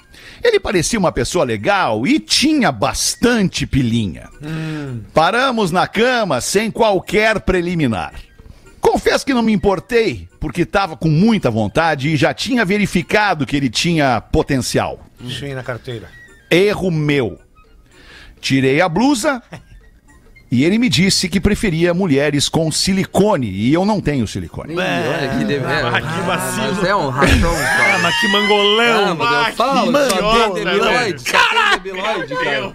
Ele 0.43 0.61
parecia 0.61 0.99
uma 0.99 1.13
pessoa 1.13 1.45
legal 1.45 2.07
e 2.07 2.19
tinha 2.19 2.71
bastante 2.73 3.67
pilinha. 3.67 4.29
Paramos 5.15 5.71
na 5.71 5.87
cama 5.87 6.41
sem 6.41 6.71
qualquer 6.71 7.41
preliminar. 7.41 8.13
Confesso 8.97 9.27
que 9.27 9.35
não 9.35 9.43
me 9.43 9.53
importei, 9.53 10.27
porque 10.41 10.63
estava 10.63 10.97
com 10.97 11.09
muita 11.11 11.51
vontade 11.51 12.09
e 12.09 12.17
já 12.17 12.33
tinha 12.33 12.65
verificado 12.65 13.45
que 13.45 13.55
ele 13.55 13.69
tinha 13.69 14.23
potencial. 14.23 14.99
Sim, 15.39 15.53
na 15.53 15.63
carteira. 15.63 16.09
Erro 16.51 16.91
meu. 16.91 17.39
Tirei 18.41 18.81
a 18.81 18.89
blusa 18.89 19.43
e 20.51 20.65
ele 20.65 20.79
me 20.79 20.89
disse 20.89 21.29
que 21.29 21.39
preferia 21.39 21.93
mulheres 21.93 22.49
com 22.49 22.73
silicone 22.73 23.51
e 23.51 23.71
eu 23.75 23.85
não 23.85 24.01
tenho 24.01 24.27
silicone. 24.27 24.73
Ih, 24.73 24.79
olha 24.79 25.29
que 25.39 25.45
dever. 25.45 25.69
Ah, 25.69 26.01
que 26.01 26.21
vacilo. 26.27 26.75
mas 26.77 26.85
é 26.85 26.97
um 26.97 27.09
ratão, 27.11 27.55
Ah, 27.55 27.77
cara. 27.77 27.99
mas 27.99 28.19
que 28.21 28.29
mangolão! 28.29 29.09
Ah, 29.11 29.15
mas 29.15 29.31
eu 29.31 29.39
Ah, 29.41 29.53
falo, 29.53 29.93
que 29.93 29.99
só 30.09 30.17
idiota, 30.17 30.55
tem 30.55 30.65
debilóide, 30.65 30.99
velho. 30.99 31.21
só 31.21 31.39
tem 31.39 31.71
debilóide, 31.83 32.35
cara. 32.35 32.75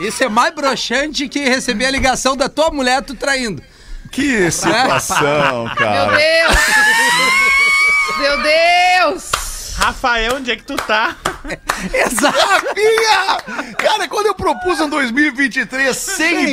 Isso 0.00 0.24
é 0.24 0.28
mais 0.30 0.54
broxante 0.54 1.28
que 1.28 1.40
receber 1.40 1.84
a 1.84 1.90
ligação 1.90 2.34
da 2.34 2.48
tua 2.48 2.70
mulher 2.70 3.02
tu 3.02 3.14
traindo. 3.14 3.62
Que 4.10 4.50
situação, 4.50 5.64
Meu 5.66 5.74
cara. 5.76 6.16
Deus! 6.16 6.56
Meu 8.18 8.42
Deus! 8.42 9.30
Rafael, 9.76 10.34
onde 10.36 10.50
é 10.50 10.56
que 10.56 10.62
tu 10.64 10.76
tá? 10.76 11.16
Exato! 11.94 12.66
Cara, 13.78 14.06
quando 14.08 14.26
eu 14.26 14.34
propus 14.34 14.78
um 14.80 14.90
2023 14.90 15.96
sem 15.96 16.14
Sem 16.16 16.50
hipocrisia, 16.50 16.52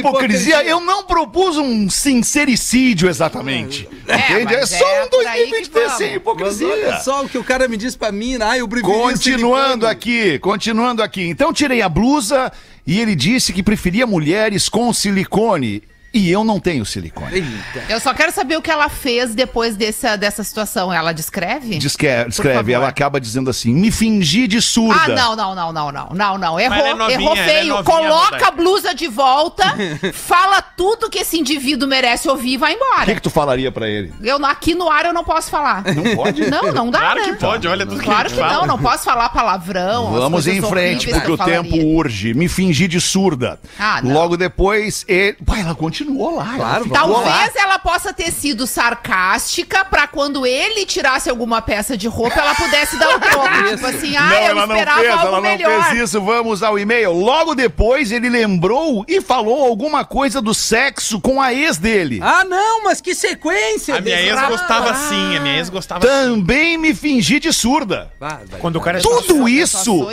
hipocrisia. 0.56 0.64
eu 0.66 0.80
não 0.80 1.04
propus 1.04 1.58
um 1.58 1.90
sincericídio 1.90 3.10
exatamente. 3.10 3.90
Entende? 4.08 4.56
É 4.56 4.60
mas 4.62 4.70
só 4.70 4.88
é 4.88 5.04
um 5.04 5.08
por 5.10 5.28
aí 5.28 5.44
que 5.46 5.50
2023 5.50 5.86
vamos. 5.86 5.98
sem 5.98 6.08
Mas 6.08 6.16
hipocrisia. 6.16 6.68
olha 6.68 7.00
só 7.02 7.26
o 7.26 7.30
que 7.30 7.38
o 7.38 7.44
cara 7.44 7.68
me 7.68 7.76
disse 7.76 7.98
pra 7.98 8.14
mim, 8.14 8.38
ah, 8.42 8.58
eu 8.58 8.68
preferia 8.68 8.96
Continuando 8.96 9.86
aqui, 9.86 10.40
continuando 10.40 11.04
aqui. 11.04 11.24
Então 11.28 11.52
tirei 11.52 11.82
a 11.82 11.90
blusa 11.90 12.50
e 12.86 12.98
ele 13.02 13.14
disse 13.16 13.52
que 13.52 13.62
preferia 13.62 14.08
mulheres 14.08 14.70
com 14.70 14.94
silicone. 14.94 15.84
E 16.18 16.32
eu 16.32 16.44
não 16.44 16.60
tenho 16.60 16.84
silicone. 16.86 17.32
Eita. 17.36 17.86
Eu 17.90 18.00
só 18.00 18.14
quero 18.14 18.32
saber 18.32 18.58
o 18.58 18.62
que 18.62 18.72
ela 18.72 18.90
fez 18.90 19.36
depois 19.36 19.76
dessa, 19.76 20.16
dessa 20.16 20.44
situação. 20.44 20.92
Ela 20.92 21.14
descreve? 21.14 21.78
Descreve, 21.78 22.30
descreve 22.30 22.74
ela 22.74 22.88
acaba 22.88 23.22
dizendo 23.22 23.50
assim: 23.50 23.74
me 23.74 23.92
fingi 23.92 24.48
de 24.48 24.62
surda. 24.62 25.00
Ah, 25.04 25.08
não, 25.10 25.36
não, 25.36 25.56
não, 25.56 25.72
não, 25.74 25.92
não, 25.92 26.10
não, 26.14 26.38
não. 26.38 26.60
Ela 26.60 26.76
é 26.76 26.80
Errou, 26.82 26.98
novinha, 26.98 27.20
errou 27.20 27.38
é 27.38 27.46
feio. 27.46 27.68
novinha, 27.68 27.84
Coloca 27.84 28.48
a 28.48 28.52
blusa 28.52 28.96
de 28.96 29.08
volta, 29.08 29.64
fala 30.14 30.62
tudo 30.62 31.10
que 31.10 31.20
esse 31.20 31.38
indivíduo 31.38 31.88
merece 31.88 32.28
ouvir 32.28 32.54
e 32.54 32.58
vai 32.58 32.74
O 32.74 32.78
que, 32.78 32.84
embora. 32.84 33.16
que 33.16 33.22
tu 33.22 33.30
falaria 33.30 33.72
pra 33.72 33.88
ele? 33.88 34.12
Eu, 34.22 34.44
aqui 34.46 34.74
no 34.74 34.90
ar 34.90 35.06
eu 35.06 35.14
não 35.14 35.24
posso 35.24 35.50
falar. 35.50 35.84
Não 35.94 36.16
pode? 36.16 36.50
Não, 36.50 36.72
não 36.74 36.90
dá, 36.90 37.00
Claro 37.00 37.20
né? 37.22 37.26
que 37.26 37.36
pode, 37.36 37.68
olha 37.68 37.86
tudo 37.86 38.02
Claro 38.02 38.30
que 38.30 38.36
que 38.36 38.42
não, 38.42 38.66
não 38.66 38.80
posso 38.80 39.04
falar 39.04 39.30
palavrão. 39.30 40.12
Vamos 40.12 40.48
em 40.48 40.62
frente, 40.62 41.10
porque 41.10 41.32
o 41.32 41.38
tempo 41.38 41.76
urge. 41.78 42.34
Me 42.34 42.48
fingi 42.48 42.88
de 42.88 43.00
surda. 43.00 43.60
Ah, 43.80 44.02
não. 44.02 44.14
Logo 44.14 44.38
depois, 44.38 45.06
ele... 45.08 45.34
Pai, 45.46 45.62
ela 45.62 45.76
continuou 46.08 46.36
lá. 46.36 46.54
Claro, 46.56 46.62
ela 46.66 46.84
ficou 46.84 47.22
lá. 47.22 47.24
Talvez 47.24 47.56
ela 47.56 47.80
possa 47.80 48.14
ter 48.14 48.32
sido 48.32 48.66
sarcástica 48.66 49.86
pra 49.86 50.08
quando 50.08 50.46
ele 50.46 50.86
tirasse 50.86 51.30
alguma 51.30 51.62
peça 51.62 51.98
de 51.98 52.08
roupa, 52.08 52.40
ela 52.40 52.56
pudesse 52.56 52.98
dar 52.98 53.16
o 53.16 53.20
troco. 53.20 53.64
tipo 53.70 53.86
assim, 53.86 54.16
ah, 54.16 54.22
não, 54.22 54.36
eu 54.36 54.44
ela 54.44 54.68
não 54.68 54.76
esperava 54.76 55.00
fez, 55.00 55.12
algo 55.12 55.28
ela 55.28 55.36
não 55.36 55.42
melhor. 55.42 55.84
fez 55.86 56.02
isso. 56.04 56.22
Vamos 56.22 56.64
ao 56.64 56.80
e-mail. 56.80 57.12
Logo 57.12 57.54
depois, 57.54 58.12
ele 58.12 58.30
lembrou 58.30 59.06
e 59.08 59.22
falou 59.22 59.66
alguma 59.66 60.06
coisa 60.06 60.42
do 60.42 60.54
sexo 60.54 61.20
com 61.20 61.42
a 61.42 61.54
ex 61.54 61.78
dele. 61.78 62.20
Ah, 62.22 62.44
não, 62.44 62.84
mas 62.84 63.02
que 63.02 63.14
sequência! 63.14 63.96
A 63.98 64.02
minha 64.02 64.20
ex 64.22 64.40
gostava 64.48 64.92
assim, 64.92 65.36
a 65.36 65.40
minha 65.40 65.58
ex 65.58 65.70
gostava 65.70 66.06
assim. 66.06 66.18
Também 66.18 66.78
me 66.78 66.94
fingi 66.94 67.40
de 67.40 67.52
surda. 67.52 68.12
Vai, 68.20 68.46
vai. 68.46 68.60
Quando 68.60 68.78
o 68.78 68.82
cara 68.82 69.00
é 69.00 69.02
Tudo 69.02 69.40
só 69.40 69.48
isso, 69.48 70.08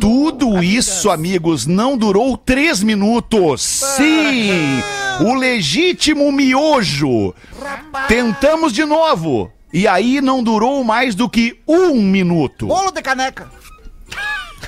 tudo 0.00 0.62
isso, 0.62 1.10
amigos, 1.10 1.66
não 1.66 1.96
durou 1.96 2.36
três 2.36 2.82
minutos. 2.82 3.62
Sim, 3.62 4.82
o 5.20 5.34
legítimo 5.34 6.30
miojo. 6.32 7.34
Tentamos 8.08 8.72
de 8.72 8.84
novo. 8.84 9.52
E 9.72 9.88
aí 9.88 10.20
não 10.20 10.42
durou 10.42 10.84
mais 10.84 11.14
do 11.14 11.28
que 11.28 11.58
um 11.66 11.94
minuto. 12.02 12.66
Bolo 12.66 12.90
de 12.90 13.00
caneca. 13.00 13.50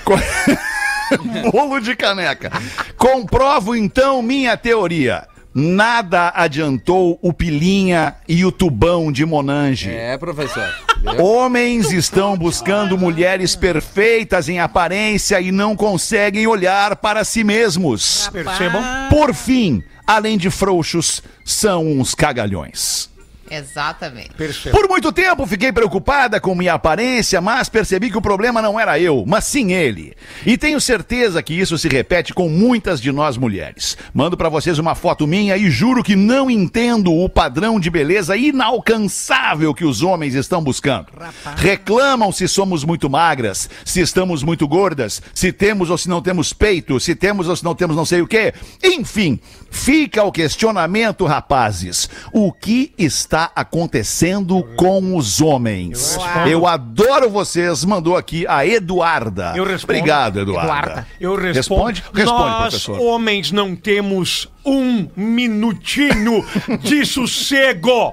Bolo 1.53 1.81
de 1.81 1.95
caneca. 1.95 2.51
Comprovo 2.97 3.77
então 3.77 4.23
minha 4.23 4.57
teoria. 4.57 5.27
Nada 5.57 6.33
adiantou 6.35 7.17
o 7.23 7.33
Pilinha 7.33 8.17
e 8.27 8.45
o 8.45 8.51
Tubão 8.51 9.13
de 9.13 9.25
Monange. 9.25 9.89
É, 9.89 10.19
professor. 10.19 10.69
Homens 11.21 11.93
estão 11.93 12.37
buscando 12.37 12.99
mulheres 12.99 13.55
perfeitas 13.55 14.49
em 14.49 14.59
aparência 14.59 15.41
e 15.41 15.53
não 15.53 15.77
conseguem 15.77 16.47
olhar 16.49 16.97
para 16.97 17.23
si 17.23 17.45
mesmos. 17.45 18.29
Percebam. 18.33 18.83
Por 19.09 19.33
fim, 19.33 19.81
além 20.07 20.37
de 20.37 20.51
frouxos, 20.51 21.23
são 21.45 21.87
uns 21.87 22.15
cagalhões. 22.15 23.11
Exatamente. 23.57 24.31
Percebo. 24.37 24.77
Por 24.77 24.89
muito 24.89 25.13
tempo 25.13 25.47
fiquei 25.47 25.73
preocupada 25.73 26.41
com 26.41 26.55
minha 26.55 26.75
aparência, 26.75 27.41
mas 27.41 27.69
percebi 27.69 28.11
que 28.11 28.19
o 28.19 28.23
problema 28.23 28.61
não 28.61 28.79
era 28.79 28.99
eu, 28.99 29.25
mas 29.27 29.45
sim 29.45 29.73
ele. 29.73 30.15
E 30.45 30.57
tenho 30.57 30.81
certeza 30.81 31.43
que 31.43 31.55
isso 31.55 31.79
se 31.79 31.89
repete 31.89 32.35
com 32.35 32.49
muitas 32.49 33.01
de 33.01 33.13
nós 33.13 33.37
mulheres. 33.37 33.97
Mando 34.13 34.37
pra 34.37 34.49
vocês 34.49 34.79
uma 34.79 34.95
foto 34.95 35.27
minha 35.27 35.57
e 35.57 35.71
juro 35.71 36.03
que 36.03 36.17
não 36.17 36.51
entendo 36.51 37.13
o 37.13 37.29
padrão 37.29 37.79
de 37.79 37.91
beleza 37.91 38.37
inalcançável 38.37 39.75
que 39.75 39.85
os 39.85 40.03
homens 40.03 40.35
estão 40.35 40.63
buscando. 40.63 41.07
Reclamam 41.57 42.33
se 42.33 42.49
somos 42.49 42.85
muito 42.85 43.09
magras, 43.09 43.69
se 43.85 44.01
estamos 44.01 44.43
muito 44.43 44.67
gordas, 44.67 45.23
se 45.35 45.53
temos 45.53 45.91
ou 45.91 45.99
se 45.99 46.09
não 46.09 46.21
temos 46.21 46.53
peito, 46.53 46.99
se 47.01 47.15
temos 47.15 47.49
ou 47.49 47.57
se 47.57 47.65
não 47.65 47.75
temos 47.75 47.97
não 47.97 48.05
sei 48.05 48.23
o 48.23 48.27
quê. 48.27 48.53
Enfim, 48.83 49.39
fica 49.71 50.23
o 50.25 50.33
questionamento, 50.33 51.25
rapazes. 51.25 52.09
O 52.33 52.53
que 52.53 52.93
está 52.99 53.44
acontecendo 53.55 54.63
com 54.77 55.17
os 55.17 55.41
homens? 55.41 56.19
Eu 56.49 56.67
adoro 56.67 57.29
vocês, 57.31 57.85
mandou 57.85 58.17
aqui 58.17 58.47
a 58.47 58.67
Eduarda. 58.67 59.53
Eu 59.57 59.65
respondo. 59.65 59.99
Obrigado, 59.99 60.41
Eduarda. 60.41 60.67
Eduarda. 60.67 61.07
Eu 61.21 61.35
respondo. 61.37 61.55
Responde? 61.85 62.05
Responde, 62.13 62.41
Nós, 62.51 62.69
professor. 62.75 63.01
homens, 63.01 63.51
não 63.53 63.75
temos 63.77 64.49
um 64.65 65.09
minutinho 65.17 66.45
de 66.81 67.05
sossego. 67.07 68.11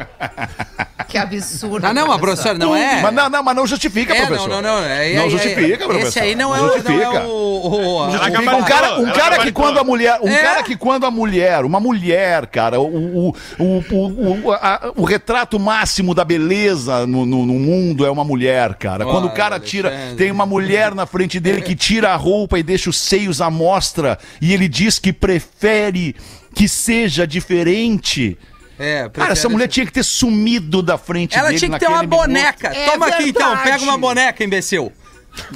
Que 1.07 1.17
absurdo. 1.17 1.85
Ah, 1.85 1.93
não, 1.93 2.07
mas 2.07 2.17
professor, 2.19 2.57
não 2.57 2.75
é. 2.75 3.01
Mas 3.01 3.13
não, 3.13 3.29
não, 3.29 3.43
mas 3.43 3.55
não 3.55 3.67
justifica, 3.67 4.13
É, 4.15 4.25
professor. 4.25 4.47
não, 4.49 4.61
não, 4.61 4.81
não. 4.81 4.85
É, 4.87 5.13
não 5.15 5.25
é, 5.25 5.29
justifica, 5.29 5.73
é, 5.83 5.87
professor. 5.87 6.07
Esse 6.07 6.19
aí 6.19 6.35
não 6.35 6.55
é, 6.55 6.57
Não 6.57 6.63
o, 6.63 6.67
não 6.67 6.73
justifica. 6.75 7.03
é 7.03 7.23
o, 7.25 7.27
o- 7.27 8.03
Ela 8.03 8.11
Justifica. 8.11 8.31
gabaritou, 8.41 8.59
um 8.59 8.63
cara, 8.63 8.99
um 8.99 9.11
cara 9.11 9.37
que 9.39 9.51
quando 9.51 9.79
a 9.79 9.83
mulher, 9.83 10.19
um 10.21 10.29
É. 10.29 10.41
cara 10.41 10.63
que 10.63 10.75
quando 10.77 11.05
a 11.05 11.11
mulher, 11.11 11.65
uma 11.65 11.79
mulher, 11.79 12.45
cara, 12.47 12.79
o, 12.79 12.85
o, 13.27 13.35
o, 13.59 13.65
o, 13.91 14.47
o, 14.47 14.51
a- 14.53 14.91
o 14.95 15.03
retrato 15.03 15.59
máximo 15.59 16.13
da 16.15 16.23
beleza 16.23 17.05
no, 17.05 17.25
no, 17.25 17.45
no 17.45 17.53
mundo 17.53 18.05
é 18.05 18.11
uma 18.11 18.23
mulher, 18.23 18.75
cara. 18.75 19.03
Quando 19.05 19.25
o 19.27 19.31
cara 19.31 19.59
tira, 19.59 19.93
tem 20.17 20.31
uma 20.31 20.45
mulher 20.45 20.95
na 20.95 21.05
frente 21.05 21.39
dele 21.39 21.61
que 21.61 21.75
tira 21.75 22.11
a 22.11 22.15
roupa 22.15 22.57
e 22.57 22.63
deixa 22.63 22.89
os 22.89 22.97
seios 22.97 23.41
à 23.41 23.49
mostra 23.49 24.17
e 24.41 24.53
ele 24.53 24.67
diz 24.69 24.97
que 24.97 25.11
prefere 25.11 26.15
que 26.53 26.67
seja 26.67 27.25
diferente. 27.27 28.37
É, 28.79 29.07
Cara, 29.09 29.33
essa 29.33 29.47
mulher 29.47 29.67
tinha 29.67 29.85
que 29.85 29.91
ter 29.91 30.03
sumido 30.03 30.81
da 30.81 30.97
frente 30.97 31.37
Ela 31.37 31.49
dele 31.49 31.59
tinha 31.59 31.71
que 31.71 31.79
ter 31.79 31.87
uma 31.87 32.01
minuto. 32.01 32.17
boneca. 32.17 32.67
É 32.75 32.89
Toma 32.89 33.07
aqui 33.07 33.29
então, 33.29 33.47
verdade. 33.49 33.69
pega 33.69 33.83
uma 33.83 33.97
boneca, 33.97 34.43
imbecil. 34.43 34.91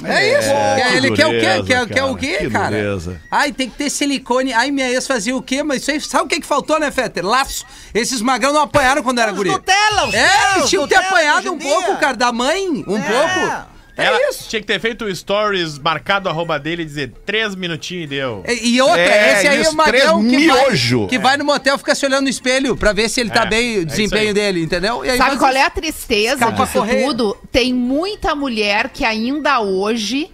É, 0.04 0.38
isso. 0.38 0.48
que 0.90 0.96
ele 0.96 1.10
quer 1.10 1.26
o 1.26 1.30
quê? 1.30 1.36
dureza, 1.40 1.64
Quer, 1.64 1.86
quer 1.86 2.04
o 2.04 2.06
cara, 2.06 2.18
quê, 2.18 2.36
que 2.38 2.50
cara? 2.50 2.68
dureza. 2.70 3.20
Ai, 3.30 3.52
tem 3.52 3.68
que 3.68 3.76
ter 3.76 3.90
silicone. 3.90 4.52
Ai, 4.52 4.70
minha 4.70 4.88
ex 4.90 5.06
fazia 5.06 5.36
o 5.36 5.42
quê? 5.42 5.62
Mas 5.62 5.82
isso 5.82 5.90
aí, 5.90 6.00
sabe 6.00 6.24
o 6.24 6.28
que, 6.28 6.40
que 6.40 6.46
faltou, 6.46 6.78
né, 6.80 6.90
Fetter? 6.90 7.26
Laço. 7.26 7.66
Esses 7.92 8.22
magrão 8.22 8.52
não 8.54 8.62
apanharam 8.62 9.02
quando 9.02 9.18
era 9.18 9.32
Os 9.32 9.36
guri. 9.36 9.50
Nutella, 9.50 10.06
os 10.08 10.14
É, 10.14 10.56
eles 10.56 10.70
tinham 10.70 10.84
que 10.86 10.94
ter 10.94 11.00
apanhado 11.04 11.52
um 11.52 11.58
dia. 11.58 11.68
pouco, 11.68 11.96
cara, 11.98 12.16
da 12.16 12.32
mãe. 12.32 12.84
Um 12.86 12.96
É. 12.96 13.66
É 13.96 14.04
Ela 14.04 14.28
isso. 14.28 14.48
tinha 14.48 14.60
que 14.60 14.66
ter 14.66 14.78
feito 14.78 15.12
stories 15.14 15.78
marcado 15.78 16.28
a 16.28 16.32
arroba 16.32 16.58
dele 16.58 16.82
e 16.82 16.84
dizer 16.84 17.12
três 17.24 17.54
minutinhos 17.54 18.04
e 18.04 18.06
deu. 18.06 18.44
E 18.46 18.74
e 18.76 18.80
outra, 18.82 19.00
É, 19.00 19.32
esse 19.32 19.48
aí 19.48 19.56
é 19.56 19.60
isso, 19.62 19.70
o 19.70 19.74
magrão 19.74 20.20
três 20.26 20.38
que 20.40 20.46
vai, 20.48 20.64
miojo. 20.66 21.06
que 21.08 21.18
vai 21.18 21.36
no 21.38 21.44
motel 21.44 21.78
fica 21.78 21.94
se 21.94 22.04
olhando 22.04 22.24
no 22.24 22.28
espelho 22.28 22.76
pra 22.76 22.92
ver 22.92 23.08
se 23.08 23.20
ele 23.20 23.30
tá 23.30 23.44
É, 23.44 23.46
bem, 23.46 23.76
é 23.76 23.78
o 23.78 23.86
desempenho 23.86 24.20
isso 24.22 24.28
aí. 24.28 24.34
dele, 24.34 24.62
entendeu? 24.62 25.04
E 25.04 25.10
aí 25.10 25.16
Sabe 25.16 25.38
qual 25.38 25.50
é 25.50 25.62
a 25.62 25.70
tristeza 25.70 26.34
Escapa 26.34 26.64
disso 26.66 26.84
tudo? 27.06 27.36
Tem 27.50 27.72
muita 27.72 28.34
mulher 28.34 28.90
que 28.90 29.04
ainda 29.04 29.60
hoje 29.60 30.30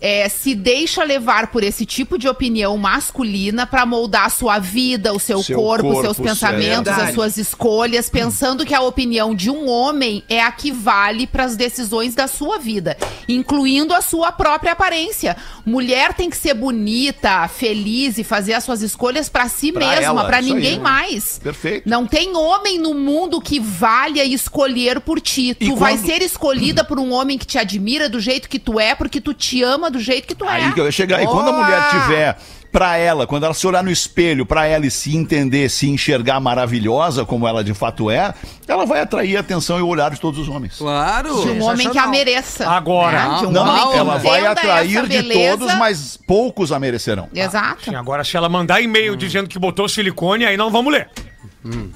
é, 0.00 0.28
se 0.28 0.54
deixa 0.54 1.02
levar 1.04 1.48
por 1.48 1.62
esse 1.62 1.84
tipo 1.86 2.18
de 2.18 2.28
opinião 2.28 2.76
masculina 2.76 3.66
pra 3.66 3.86
moldar 3.86 4.26
a 4.26 4.30
sua 4.30 4.58
vida, 4.58 5.12
o 5.12 5.18
seu, 5.18 5.42
Seu 5.42 5.56
corpo, 5.58 5.86
os 5.88 5.92
corpo, 5.94 6.14
seus 6.14 6.18
pensamentos, 6.18 6.84
verdade. 6.84 7.02
as 7.08 7.14
suas 7.14 7.36
escolhas, 7.36 8.08
pensando 8.10 8.64
que 8.64 8.74
a 8.74 8.80
opinião 8.82 9.34
de 9.34 9.50
um 9.50 9.68
homem 9.68 10.22
é 10.28 10.40
a 10.42 10.50
que 10.52 10.70
vale 10.70 11.26
pras 11.26 11.56
decisões 11.56 12.14
da 12.14 12.26
sua 12.28 12.58
vida, 12.58 12.96
incluindo 13.28 13.94
a 13.94 14.00
sua 14.00 14.32
própria 14.32 14.72
aparência. 14.72 15.36
Mulher 15.64 16.12
tem 16.14 16.28
que 16.30 16.36
ser 16.36 16.54
bonita, 16.54 17.48
feliz 17.48 18.18
e 18.18 18.24
fazer 18.24 18.54
as 18.54 18.64
suas 18.64 18.82
escolhas 18.82 19.28
pra 19.28 19.48
si 19.48 19.72
Pra 19.72 19.86
mesma, 19.88 20.24
pra 20.24 20.40
isso 20.40 20.48
aí. 20.48 20.54
ninguém 20.54 20.78
mais. 20.80 21.38
Perfeito. 21.42 21.88
Não 21.88 22.06
tem 22.06 22.36
homem 22.36 22.78
no 22.78 22.94
mundo 22.94 23.40
que 23.40 23.58
valha 23.58 24.24
escolher 24.24 25.00
por 25.00 25.20
ti. 25.20 25.54
Tu 25.54 25.64
E 25.64 25.74
vai 25.74 25.96
quando- 25.96 26.06
ser 26.06 26.22
escolhida 26.22 26.84
por 26.84 26.98
um 26.98 27.12
homem 27.12 27.36
que 27.38 27.46
te 27.46 27.58
admira 27.58 28.08
do 28.08 28.20
jeito 28.20 28.48
que 28.48 28.58
tu 28.58 28.78
é, 28.78 28.94
porque 28.94 29.20
tu 29.20 29.32
te 29.34 29.62
ama 29.62 29.85
do 29.90 30.00
jeito 30.00 30.26
que 30.26 30.34
tu 30.34 30.44
é. 30.44 30.48
Aí 30.64 30.72
que 30.72 30.80
eu 30.80 30.84
ia 30.86 30.92
chegar. 30.92 31.22
E 31.22 31.26
quando 31.26 31.48
a 31.48 31.52
mulher 31.52 31.90
tiver 31.90 32.36
pra 32.70 32.96
ela, 32.98 33.26
quando 33.26 33.44
ela 33.44 33.54
se 33.54 33.66
olhar 33.66 33.82
no 33.82 33.90
espelho 33.90 34.44
pra 34.44 34.66
ela 34.66 34.84
e 34.84 34.90
se 34.90 35.16
entender, 35.16 35.70
se 35.70 35.88
enxergar 35.88 36.38
maravilhosa 36.40 37.24
como 37.24 37.48
ela 37.48 37.64
de 37.64 37.72
fato 37.72 38.10
é, 38.10 38.34
ela 38.68 38.84
vai 38.84 39.00
atrair 39.00 39.36
a 39.36 39.40
atenção 39.40 39.78
e 39.78 39.82
o 39.82 39.86
olhar 39.86 40.10
de 40.10 40.20
todos 40.20 40.38
os 40.38 40.48
homens. 40.48 40.76
Claro. 40.76 41.40
De 41.42 41.50
um 41.52 41.62
homem 41.62 41.88
que 41.88 41.98
a 41.98 42.06
mereça. 42.06 42.68
Agora. 42.68 43.28
né? 43.30 43.38
De 43.38 43.46
um 43.46 43.50
Não, 43.50 43.62
homem 43.62 43.92
que 43.92 43.98
ela 43.98 44.18
vai 44.18 44.46
atrair 44.46 45.06
de 45.08 45.22
todos, 45.22 45.74
mas 45.76 46.18
poucos 46.26 46.70
a 46.70 46.78
merecerão. 46.78 47.28
Exato. 47.34 47.84
Sim, 47.84 47.94
agora 47.94 48.22
se 48.22 48.36
ela 48.36 48.48
mandar 48.48 48.80
e-mail 48.82 49.16
dizendo 49.16 49.48
que 49.48 49.58
botou 49.58 49.88
silicone, 49.88 50.44
aí 50.44 50.56
não 50.56 50.70
vamos 50.70 50.92
ler. 50.92 51.08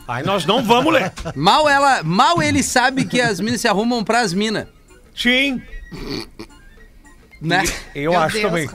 Aí 0.09 0.25
nós 0.25 0.45
não 0.47 0.63
vamos 0.65 0.93
ler. 0.93 1.13
Mal 1.37 1.69
ela, 1.69 2.03
mal 2.03 2.43
ele 2.43 2.63
sabe 2.63 3.05
que 3.05 3.21
as 3.21 3.39
minas 3.39 3.61
se 3.61 3.69
arrumam 3.69 4.03
pras 4.03 4.33
minas, 4.33 4.67
Sim, 5.15 5.61
né? 7.41 7.65
eu 7.95 8.13
Meu 8.13 8.21
acho 8.21 8.37
Deus. 8.39 8.47
também. 8.49 8.71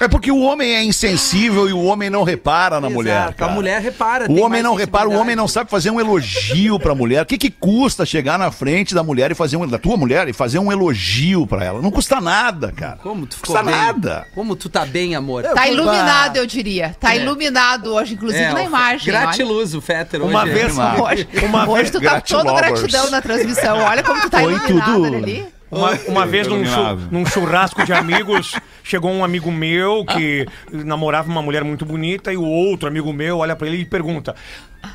É 0.00 0.08
porque 0.08 0.32
o 0.32 0.40
homem 0.40 0.74
é 0.74 0.82
insensível 0.82 1.68
e 1.68 1.72
o 1.72 1.84
homem 1.84 2.10
não 2.10 2.24
repara 2.24 2.80
na 2.80 2.90
mulher. 2.90 3.20
Exato, 3.22 3.36
cara. 3.36 3.52
A 3.52 3.54
mulher 3.54 3.80
repara. 3.80 4.26
O 4.28 4.40
homem 4.40 4.60
não 4.60 4.74
repara, 4.74 5.08
o 5.08 5.12
homem 5.12 5.36
não 5.36 5.46
sabe 5.46 5.70
fazer 5.70 5.90
um 5.90 6.00
elogio 6.00 6.76
pra 6.80 6.92
mulher. 6.92 7.22
O 7.22 7.26
que, 7.26 7.38
que 7.38 7.48
custa 7.48 8.04
chegar 8.04 8.36
na 8.36 8.50
frente 8.50 8.96
da 8.96 9.04
mulher 9.04 9.30
e 9.30 9.34
fazer 9.36 9.56
um 9.56 9.64
da 9.64 9.78
tua 9.78 9.96
mulher 9.96 10.28
e 10.28 10.32
fazer 10.32 10.58
um 10.58 10.72
elogio 10.72 11.46
pra 11.46 11.64
ela? 11.64 11.80
Não 11.80 11.92
custa 11.92 12.20
nada, 12.20 12.72
cara. 12.72 12.96
Como 13.00 13.28
tu 13.28 13.36
ficou 13.36 13.54
custa 13.54 13.62
bem? 13.70 13.80
nada. 13.80 14.26
Como 14.34 14.56
tu 14.56 14.68
tá 14.68 14.84
bem, 14.84 15.14
amor? 15.14 15.44
Tá 15.44 15.68
iluminado, 15.68 16.36
eu 16.36 16.46
diria. 16.46 16.96
Tá 16.98 17.14
É. 17.14 17.18
iluminado 17.22 17.94
hoje, 17.94 18.14
inclusive 18.14 18.42
É, 18.42 18.52
na 18.52 18.64
imagem. 18.64 19.06
Gratiluz 19.06 19.72
o 19.72 19.80
Fetter 19.80 20.20
hoje. 20.20 20.30
Uma 20.30 20.48
é. 20.48 20.52
vez. 20.52 20.72
Hoje, 20.76 21.28
uma 21.44 21.62
hoje 21.68 21.74
vez, 21.76 21.90
tu 21.92 22.00
tá 22.00 22.20
todo 22.20 22.42
Gratilovers. 22.56 22.80
gratidão 22.80 23.08
na 23.10 23.22
transmissão. 23.22 23.78
Olha 23.78 24.02
como 24.02 24.20
tu 24.20 24.28
tá 24.30 24.38
Oi, 24.42 24.52
iluminado 24.52 24.92
tudo. 24.94 25.04
olha 25.04 25.18
ali. 25.18 25.46
Uma, 25.78 25.92
uma 26.06 26.26
vez 26.26 26.46
num, 26.46 26.64
chu- 26.66 27.08
num 27.10 27.24
churrasco 27.26 27.84
de 27.84 27.92
amigos, 27.92 28.54
chegou 28.84 29.10
um 29.10 29.24
amigo 29.24 29.50
meu 29.50 30.04
que 30.04 30.46
namorava 30.70 31.30
uma 31.30 31.40
mulher 31.42 31.64
muito 31.64 31.84
bonita 31.86 32.32
e 32.32 32.36
o 32.36 32.44
outro 32.44 32.86
amigo 32.88 33.12
meu 33.12 33.38
olha 33.38 33.56
pra 33.56 33.66
ele 33.66 33.78
e 33.78 33.84
pergunta: 33.86 34.34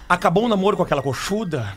Acabou 0.07 0.45
o 0.45 0.47
namoro 0.47 0.77
com 0.77 0.83
aquela 0.83 1.01
coxuda? 1.01 1.73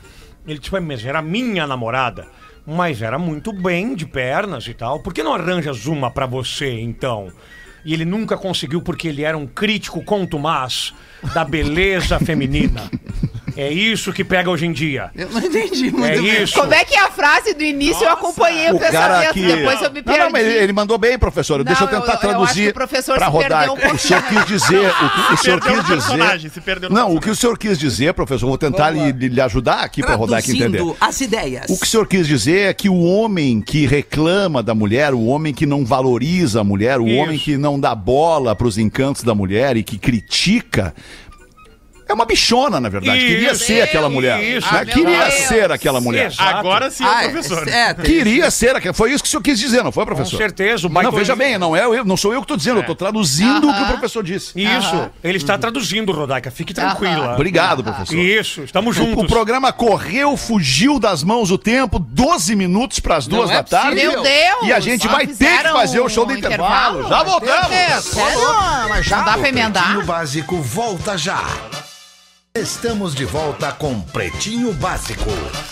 Ele 0.47 0.59
tipo, 0.59 0.77
"É, 0.77 0.81
mas 0.81 1.05
era 1.05 1.23
minha 1.23 1.67
namorada. 1.67 2.27
Mas 2.67 3.01
era 3.01 3.19
muito 3.19 3.53
bem 3.55 3.95
de 3.95 4.05
pernas 4.07 4.67
e 4.69 4.75
tal. 4.75 5.01
Por 5.01 5.15
que 5.15 5.23
não 5.23 5.35
arranjas 5.35 5.87
uma 5.87 6.11
pra 6.11 6.27
você, 6.27 6.79
então? 6.81 7.33
E 7.85 7.95
ele 7.95 8.05
nunca 8.05 8.37
conseguiu 8.37 8.83
porque 8.83 9.09
ele 9.09 9.23
era 9.25 9.37
um 9.37 9.47
crítico 9.47 10.05
contumaz 10.05 10.93
da 11.35 11.45
beleza 11.45 12.19
feminina. 12.19 12.91
É 13.57 13.69
isso 13.71 14.13
que 14.13 14.23
pega 14.25 14.49
hoje 14.49 14.65
em 14.65 14.73
dia. 14.73 15.11
Eu 15.15 15.29
não 15.29 15.41
entendi 15.41 15.91
muito 15.91 16.07
É 16.07 16.17
bem. 16.21 16.43
isso. 16.45 16.55
Como 16.55 16.73
é 16.73 16.85
que 16.85 16.95
é 16.95 17.01
a 17.01 17.11
frase 17.11 17.53
do 17.53 17.63
início? 17.65 18.05
eu 18.05 18.11
acompanhei 18.13 18.71
o, 18.71 18.77
O 18.77 18.79
pensamento, 18.79 19.33
que... 19.35 19.43
depois 19.45 19.83
eu 19.83 19.91
me 19.91 19.97
não, 19.99 20.05
perdi. 20.05 20.19
não, 20.21 20.31
mas 20.31 20.47
ele, 20.47 20.55
ele 20.57 20.73
mandou 20.73 20.97
bem, 20.97 21.19
professor. 21.19 21.63
Deixa 21.65 21.83
eu 21.85 21.91
Não, 21.91 22.01
tentar 22.01 22.13
eu- 22.23 22.31
eu 22.31 22.43
acho 22.45 22.55
que 22.55 22.73
traduzir 22.73 23.03
se 23.03 23.11
rodar. 23.11 23.67
perdeu 23.67 23.91
um 23.91 23.95
o 23.95 23.99
senhor 23.99 24.23
quis 24.23 24.47
dizer... 24.47 24.89
O 24.89 25.11
que 25.11 25.35
o 25.35 25.37
Se 25.37 25.43
senhor 25.43 25.61
quis 25.61 25.85
dizer... 25.85 26.51
se 26.51 26.61
perdeu 26.61 26.91
Não, 26.91 27.15
o 27.15 27.21
que 27.21 27.29
o 27.29 27.35
senhor 27.35 27.59
quis 27.59 27.77
dizer, 27.79 28.15
professor, 28.15 28.47
vou 28.47 28.57
tentar 28.57 28.91
lhe, 28.91 29.11
lhe 29.13 29.41
ajudar 29.41 29.81
aqui 29.81 30.01
pra 30.01 30.15
rodar 30.15 30.39
aqui 30.39 30.53
entender. 30.53 30.83
As 31.01 31.21
ideias. 31.21 31.65
O 31.69 31.77
que 31.79 31.85
o 31.85 31.89
senhor 31.89 32.07
quis 32.07 32.27
dizer 32.29 32.69
é 32.69 32.73
que 32.73 32.89
o 32.89 33.03
homem 33.03 33.61
que 33.61 33.85
reclama 33.85 34.63
da 34.63 34.75
mulher, 34.77 35.13
o 35.13 35.25
homem 35.27 35.53
que 35.53 35.67
não 35.67 35.85
valoriza 35.85 36.61
a 36.61 36.65
mulher, 36.65 37.01
o 37.01 37.07
Isso. 37.09 37.19
homem 37.21 37.39
que 37.39 37.59
não 37.59 37.79
dá 37.81 37.95
bola 37.97 38.55
pros 38.55 38.79
encantos 38.79 39.23
da 39.25 39.35
mulher 39.35 39.77
e 39.77 39.83
que 39.83 39.99
critica. 39.99 40.95
É 42.11 42.15
uma 42.15 42.25
bichona, 42.25 42.81
na 42.81 42.89
verdade. 42.89 43.19
Queria 43.21 43.53
Isso. 43.53 43.65
ser 43.65 43.83
aquela 43.83 44.09
mulher. 44.11 44.43
Isso. 44.43 44.73
né? 44.73 44.81
Ah, 44.81 44.85
Queria 44.85 45.19
Deus. 45.27 45.35
ser 45.47 45.71
aquela 45.71 46.01
mulher. 46.01 46.27
Exato. 46.27 46.57
Agora 46.59 46.91
sim, 46.91 47.05
Ah, 47.05 47.25
é 47.25 47.29
o 47.29 47.31
professor. 47.31 47.69
É, 47.69 47.95
tem- 47.95 48.05
Queria 48.05 48.51
ser 48.51 48.75
aquela. 48.75 48.93
Foi 48.93 49.13
isso 49.13 49.23
que 49.23 49.29
o 49.29 49.31
senhor 49.31 49.43
quis 49.43 49.59
dizer, 49.59 49.85
não 49.85 49.93
foi, 49.93 50.05
professor? 50.05 50.37
certeza, 50.37 50.87
o 50.87 50.91
Mas 50.91 51.05
não, 51.05 51.13
veja 51.13 51.37
bem, 51.37 51.57
não, 51.57 51.75
é 51.77 51.85
eu, 51.85 52.05
não 52.05 52.17
sou 52.17 52.33
eu 52.33 52.41
que 52.41 52.45
estou 52.45 52.57
dizendo, 52.57 52.79
eu 52.79 52.81
estou 52.81 52.97
traduzindo 52.97 53.69
o 53.69 53.75
que 53.75 53.83
o 53.83 53.87
professor 53.87 54.23
disse. 54.25 54.53
Isso, 54.61 55.11
ele 55.23 55.37
está 55.37 55.57
traduzindo, 55.57 56.11
Rodaica. 56.13 56.51
Fique 56.51 56.75
tranquila. 56.75 57.35
Obrigado, 57.35 57.85
professor. 57.85 58.17
Isso, 58.19 58.63
estamos 58.63 58.97
O 58.97 59.01
juntos. 59.01 59.27
programa 59.29 59.73
correu, 59.73 60.37
fugiu 60.37 60.99
das 60.99 61.23
mãos 61.23 61.51
o 61.51 61.59
tempo, 61.59 61.99
12 61.99 62.57
minutos 62.57 62.99
para 62.99 63.17
as 63.17 63.27
duas 63.27 63.51
é 63.51 63.55
da 63.55 63.63
tarde. 63.63 63.95
Meu 63.97 64.23
Deus! 64.23 64.59
E 64.65 64.73
a 64.73 64.81
gente 64.81 65.05
Só 65.07 65.13
vai 65.13 65.27
ter 65.27 65.59
que 65.63 65.69
fazer 65.69 66.01
o 66.01 66.09
show 66.09 66.27
do 66.27 66.33
um 66.33 66.37
intervalo. 66.37 67.01
intervalo? 67.01 67.09
Já 67.09 67.23
voltamos. 67.23 68.05
Sério? 68.05 68.89
mas 68.89 69.07
já 69.07 69.23
dá 69.23 69.39
pra 69.39 69.49
emendar? 69.49 69.83
Pretinho 69.85 70.05
Básico 70.07 70.57
volta 70.61 71.17
já. 71.17 71.43
Estamos 72.59 73.15
de 73.15 73.25
volta 73.25 73.71
com 73.71 74.01
Pretinho 74.01 74.73
Básico. 74.73 75.31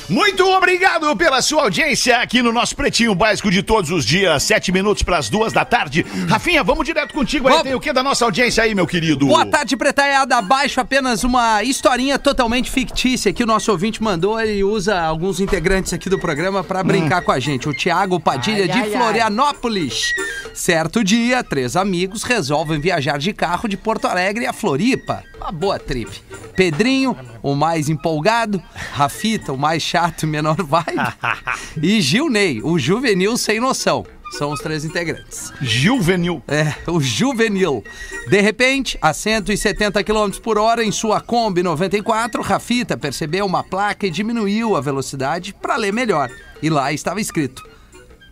Muito 0.08 0.46
obrigado 0.46 1.14
pela 1.16 1.42
sua 1.42 1.62
audiência 1.62 2.18
aqui 2.18 2.40
no 2.40 2.52
nosso 2.52 2.76
Pretinho 2.76 3.16
Básico 3.16 3.50
de 3.50 3.64
todos 3.64 3.90
os 3.90 4.06
dias, 4.06 4.44
sete 4.44 4.70
minutos 4.70 5.02
para 5.02 5.18
as 5.18 5.28
duas 5.28 5.52
da 5.52 5.64
tarde. 5.64 6.06
Rafinha, 6.28 6.62
vamos 6.62 6.86
direto 6.86 7.12
contigo 7.12 7.48
aí. 7.48 7.64
Tem 7.64 7.74
o 7.74 7.80
que 7.80 7.92
da 7.92 8.00
nossa 8.00 8.24
audiência 8.24 8.62
aí, 8.62 8.76
meu 8.76 8.86
querido? 8.86 9.26
Boa 9.26 9.44
tarde, 9.44 9.76
pretaiada. 9.76 10.36
Abaixo 10.36 10.80
apenas 10.80 11.24
uma 11.24 11.64
historinha 11.64 12.16
totalmente 12.16 12.70
fictícia 12.70 13.32
que 13.32 13.42
o 13.42 13.46
nosso 13.46 13.72
ouvinte 13.72 14.00
mandou. 14.00 14.40
Ele 14.40 14.62
usa 14.62 15.00
alguns 15.00 15.40
integrantes 15.40 15.92
aqui 15.92 16.08
do 16.08 16.16
programa 16.16 16.62
para 16.62 16.84
brincar 16.84 17.22
com 17.22 17.32
a 17.32 17.40
gente. 17.40 17.68
O 17.68 17.74
Tiago 17.74 18.20
Padilha 18.20 18.62
Ai, 18.62 18.68
de 18.68 18.78
ai, 18.78 18.84
ai. 18.84 18.90
Florianópolis. 18.90 20.14
Certo 20.54 21.02
dia, 21.02 21.42
três 21.42 21.74
amigos 21.74 22.22
resolvem 22.22 22.78
viajar 22.78 23.18
de 23.18 23.32
carro 23.32 23.68
de 23.68 23.76
Porto 23.76 24.06
Alegre 24.06 24.46
a 24.46 24.52
Floripa. 24.52 25.24
Uma 25.40 25.50
boa 25.50 25.78
trip. 25.78 26.22
Pedrinho, 26.70 27.16
o 27.42 27.54
mais 27.54 27.88
empolgado. 27.88 28.62
Rafita, 28.92 29.54
o 29.54 29.56
mais 29.56 29.82
chato 29.82 30.24
e 30.24 30.26
menor 30.26 30.56
vibe. 30.62 31.14
e 31.82 31.98
Gilney, 32.00 32.60
o 32.62 32.78
juvenil 32.78 33.38
sem 33.38 33.58
noção. 33.58 34.04
São 34.32 34.50
os 34.50 34.60
três 34.60 34.84
integrantes. 34.84 35.50
Juvenil. 35.62 36.42
É, 36.46 36.74
o 36.90 37.00
juvenil. 37.00 37.82
De 38.28 38.42
repente, 38.42 38.98
a 39.00 39.14
170 39.14 40.04
km 40.04 40.30
por 40.42 40.58
hora 40.58 40.84
em 40.84 40.92
sua 40.92 41.22
Kombi 41.22 41.62
94, 41.62 42.42
Rafita 42.42 42.98
percebeu 42.98 43.46
uma 43.46 43.64
placa 43.64 44.06
e 44.06 44.10
diminuiu 44.10 44.76
a 44.76 44.82
velocidade 44.82 45.54
para 45.54 45.76
ler 45.76 45.94
melhor. 45.94 46.30
E 46.62 46.68
lá 46.68 46.92
estava 46.92 47.22
escrito: 47.22 47.66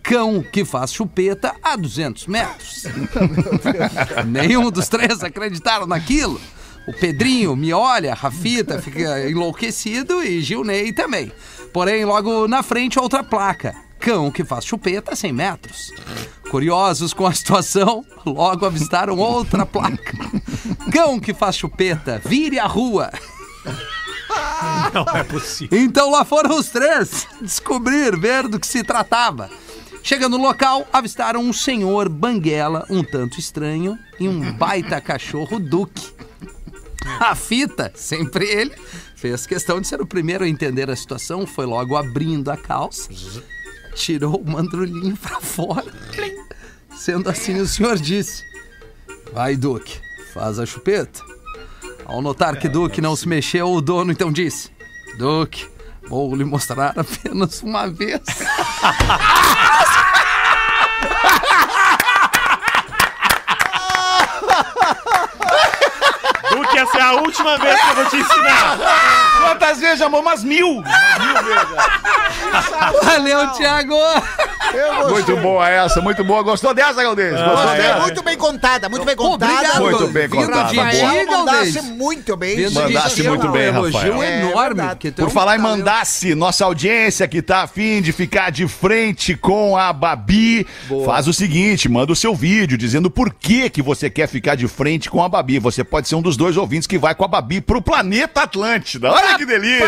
Cão 0.02 0.44
que 0.52 0.66
faz 0.66 0.92
chupeta 0.92 1.54
a 1.62 1.74
200 1.74 2.26
metros. 2.26 2.84
Nenhum 4.28 4.70
dos 4.70 4.88
três 4.88 5.24
acreditaram 5.24 5.86
naquilo. 5.86 6.38
O 6.86 6.92
Pedrinho 6.92 7.56
me 7.56 7.72
olha, 7.72 8.14
Rafita 8.14 8.80
fica 8.80 9.28
enlouquecido 9.28 10.22
e 10.22 10.40
Gilney 10.40 10.92
também. 10.92 11.32
Porém, 11.72 12.04
logo 12.04 12.46
na 12.46 12.62
frente, 12.62 12.98
outra 12.98 13.24
placa. 13.24 13.74
Cão 13.98 14.30
que 14.30 14.44
faz 14.44 14.64
chupeta 14.64 15.12
a 15.12 15.16
100 15.16 15.32
metros. 15.32 15.92
Curiosos 16.50 17.12
com 17.12 17.26
a 17.26 17.32
situação, 17.32 18.04
logo 18.24 18.64
avistaram 18.64 19.18
outra 19.18 19.66
placa. 19.66 20.16
Cão 20.92 21.18
que 21.18 21.34
faz 21.34 21.56
chupeta, 21.56 22.20
vire 22.24 22.58
a 22.58 22.66
rua. 22.66 23.10
Não 24.94 25.04
é 25.16 25.24
possível. 25.24 25.78
Então 25.78 26.10
lá 26.10 26.24
foram 26.24 26.56
os 26.56 26.68
três 26.68 27.26
descobrir, 27.42 28.16
ver 28.16 28.46
do 28.46 28.60
que 28.60 28.66
se 28.66 28.84
tratava. 28.84 29.50
Chegando 30.02 30.38
no 30.38 30.44
local, 30.44 30.86
avistaram 30.92 31.40
um 31.40 31.52
senhor 31.52 32.08
banguela, 32.08 32.86
um 32.88 33.02
tanto 33.02 33.40
estranho, 33.40 33.98
e 34.20 34.28
um 34.28 34.52
baita 34.52 35.00
cachorro 35.00 35.58
duque. 35.58 36.15
A 37.20 37.34
fita, 37.34 37.92
sempre 37.94 38.46
ele, 38.46 38.74
fez 39.14 39.46
questão 39.46 39.80
de 39.80 39.86
ser 39.86 40.00
o 40.00 40.06
primeiro 40.06 40.44
a 40.44 40.48
entender 40.48 40.90
a 40.90 40.96
situação, 40.96 41.46
foi 41.46 41.66
logo 41.66 41.96
abrindo 41.96 42.50
a 42.50 42.56
calça, 42.56 43.08
tirou 43.94 44.40
o 44.40 44.50
mandrulhinho 44.50 45.16
pra 45.16 45.40
fora. 45.40 45.92
Sendo 46.96 47.28
assim, 47.28 47.58
o 47.58 47.66
senhor 47.66 47.96
disse: 47.96 48.42
Vai, 49.32 49.56
Duque, 49.56 50.00
faz 50.32 50.58
a 50.58 50.66
chupeta. 50.66 51.20
Ao 52.04 52.22
notar 52.22 52.58
que 52.58 52.68
Duque 52.68 53.00
não 53.00 53.16
se 53.16 53.28
mexeu, 53.28 53.70
o 53.70 53.80
dono 53.80 54.12
então 54.12 54.32
disse: 54.32 54.70
Duque, 55.18 55.66
vou 56.08 56.34
lhe 56.34 56.44
mostrar 56.44 56.94
apenas 56.98 57.62
uma 57.62 57.88
vez. 57.88 58.20
é 66.98 67.02
a 67.02 67.12
última 67.12 67.58
vez 67.58 67.80
que 67.80 67.90
eu 67.90 67.94
vou 67.94 68.04
te 68.06 68.16
ensinar. 68.16 68.78
Quantas 69.40 69.78
vezes, 69.78 70.02
amor? 70.02 70.20
Umas 70.20 70.42
mil. 70.44 70.82
Valeu, 73.02 73.48
Thiago! 73.52 73.96
Muito 75.10 75.36
boa 75.36 75.68
essa, 75.68 76.00
muito 76.00 76.24
boa. 76.24 76.42
Gostou 76.42 76.74
dessa, 76.74 77.02
Galdês? 77.02 77.32
Gostou 77.32 77.56
Gostei, 77.56 77.82
dessa? 77.82 78.00
muito 78.00 78.22
bem 78.22 78.36
contada, 78.36 78.88
muito 78.88 79.04
bem 79.04 79.16
contada. 79.16 79.52
Obrigado, 79.52 79.80
Muito 79.80 80.08
bem 80.08 80.28
contada, 80.28 80.72
boa. 80.72 80.84
Rafael 80.84 81.26
mandasse 81.26 81.82
muito 81.82 82.36
bem. 82.36 82.70
Mandasse 82.70 83.22
muito 83.22 83.46
um 83.46 83.52
bem, 83.52 83.62
elogio 83.66 83.98
Rafael. 83.98 84.22
É 84.22 84.40
enorme. 84.40 84.82
tu 84.98 85.08
é 85.08 85.10
Por 85.12 85.26
um 85.26 85.30
falar 85.30 85.56
em 85.56 85.60
mandasse, 85.60 86.34
nossa 86.34 86.64
audiência 86.64 87.26
que 87.28 87.40
tá 87.40 87.62
afim 87.62 88.02
de 88.02 88.12
ficar 88.12 88.50
de 88.50 88.66
frente 88.68 89.34
com 89.36 89.76
a 89.76 89.92
Babi, 89.92 90.66
faz 91.04 91.26
o 91.28 91.32
seguinte, 91.32 91.88
manda 91.88 92.12
o 92.12 92.16
seu 92.16 92.34
vídeo 92.34 92.76
dizendo 92.76 93.10
por 93.10 93.32
que 93.32 93.70
que 93.70 93.80
você 93.80 94.10
quer 94.10 94.28
ficar 94.28 94.56
de 94.56 94.68
frente 94.68 95.08
com 95.08 95.22
a 95.22 95.28
Babi. 95.28 95.58
Você 95.58 95.84
pode 95.84 96.08
ser 96.08 96.16
um 96.16 96.22
dos 96.22 96.36
dois 96.36 96.56
ouvintes 96.56 96.86
que 96.86 96.98
vai 96.98 97.14
com 97.14 97.24
a 97.24 97.28
Babi 97.28 97.60
pro 97.60 97.80
planeta 97.80 98.42
Atlântida. 98.42 99.10
Olha 99.10 99.36
que 99.36 99.46
delícia! 99.46 99.86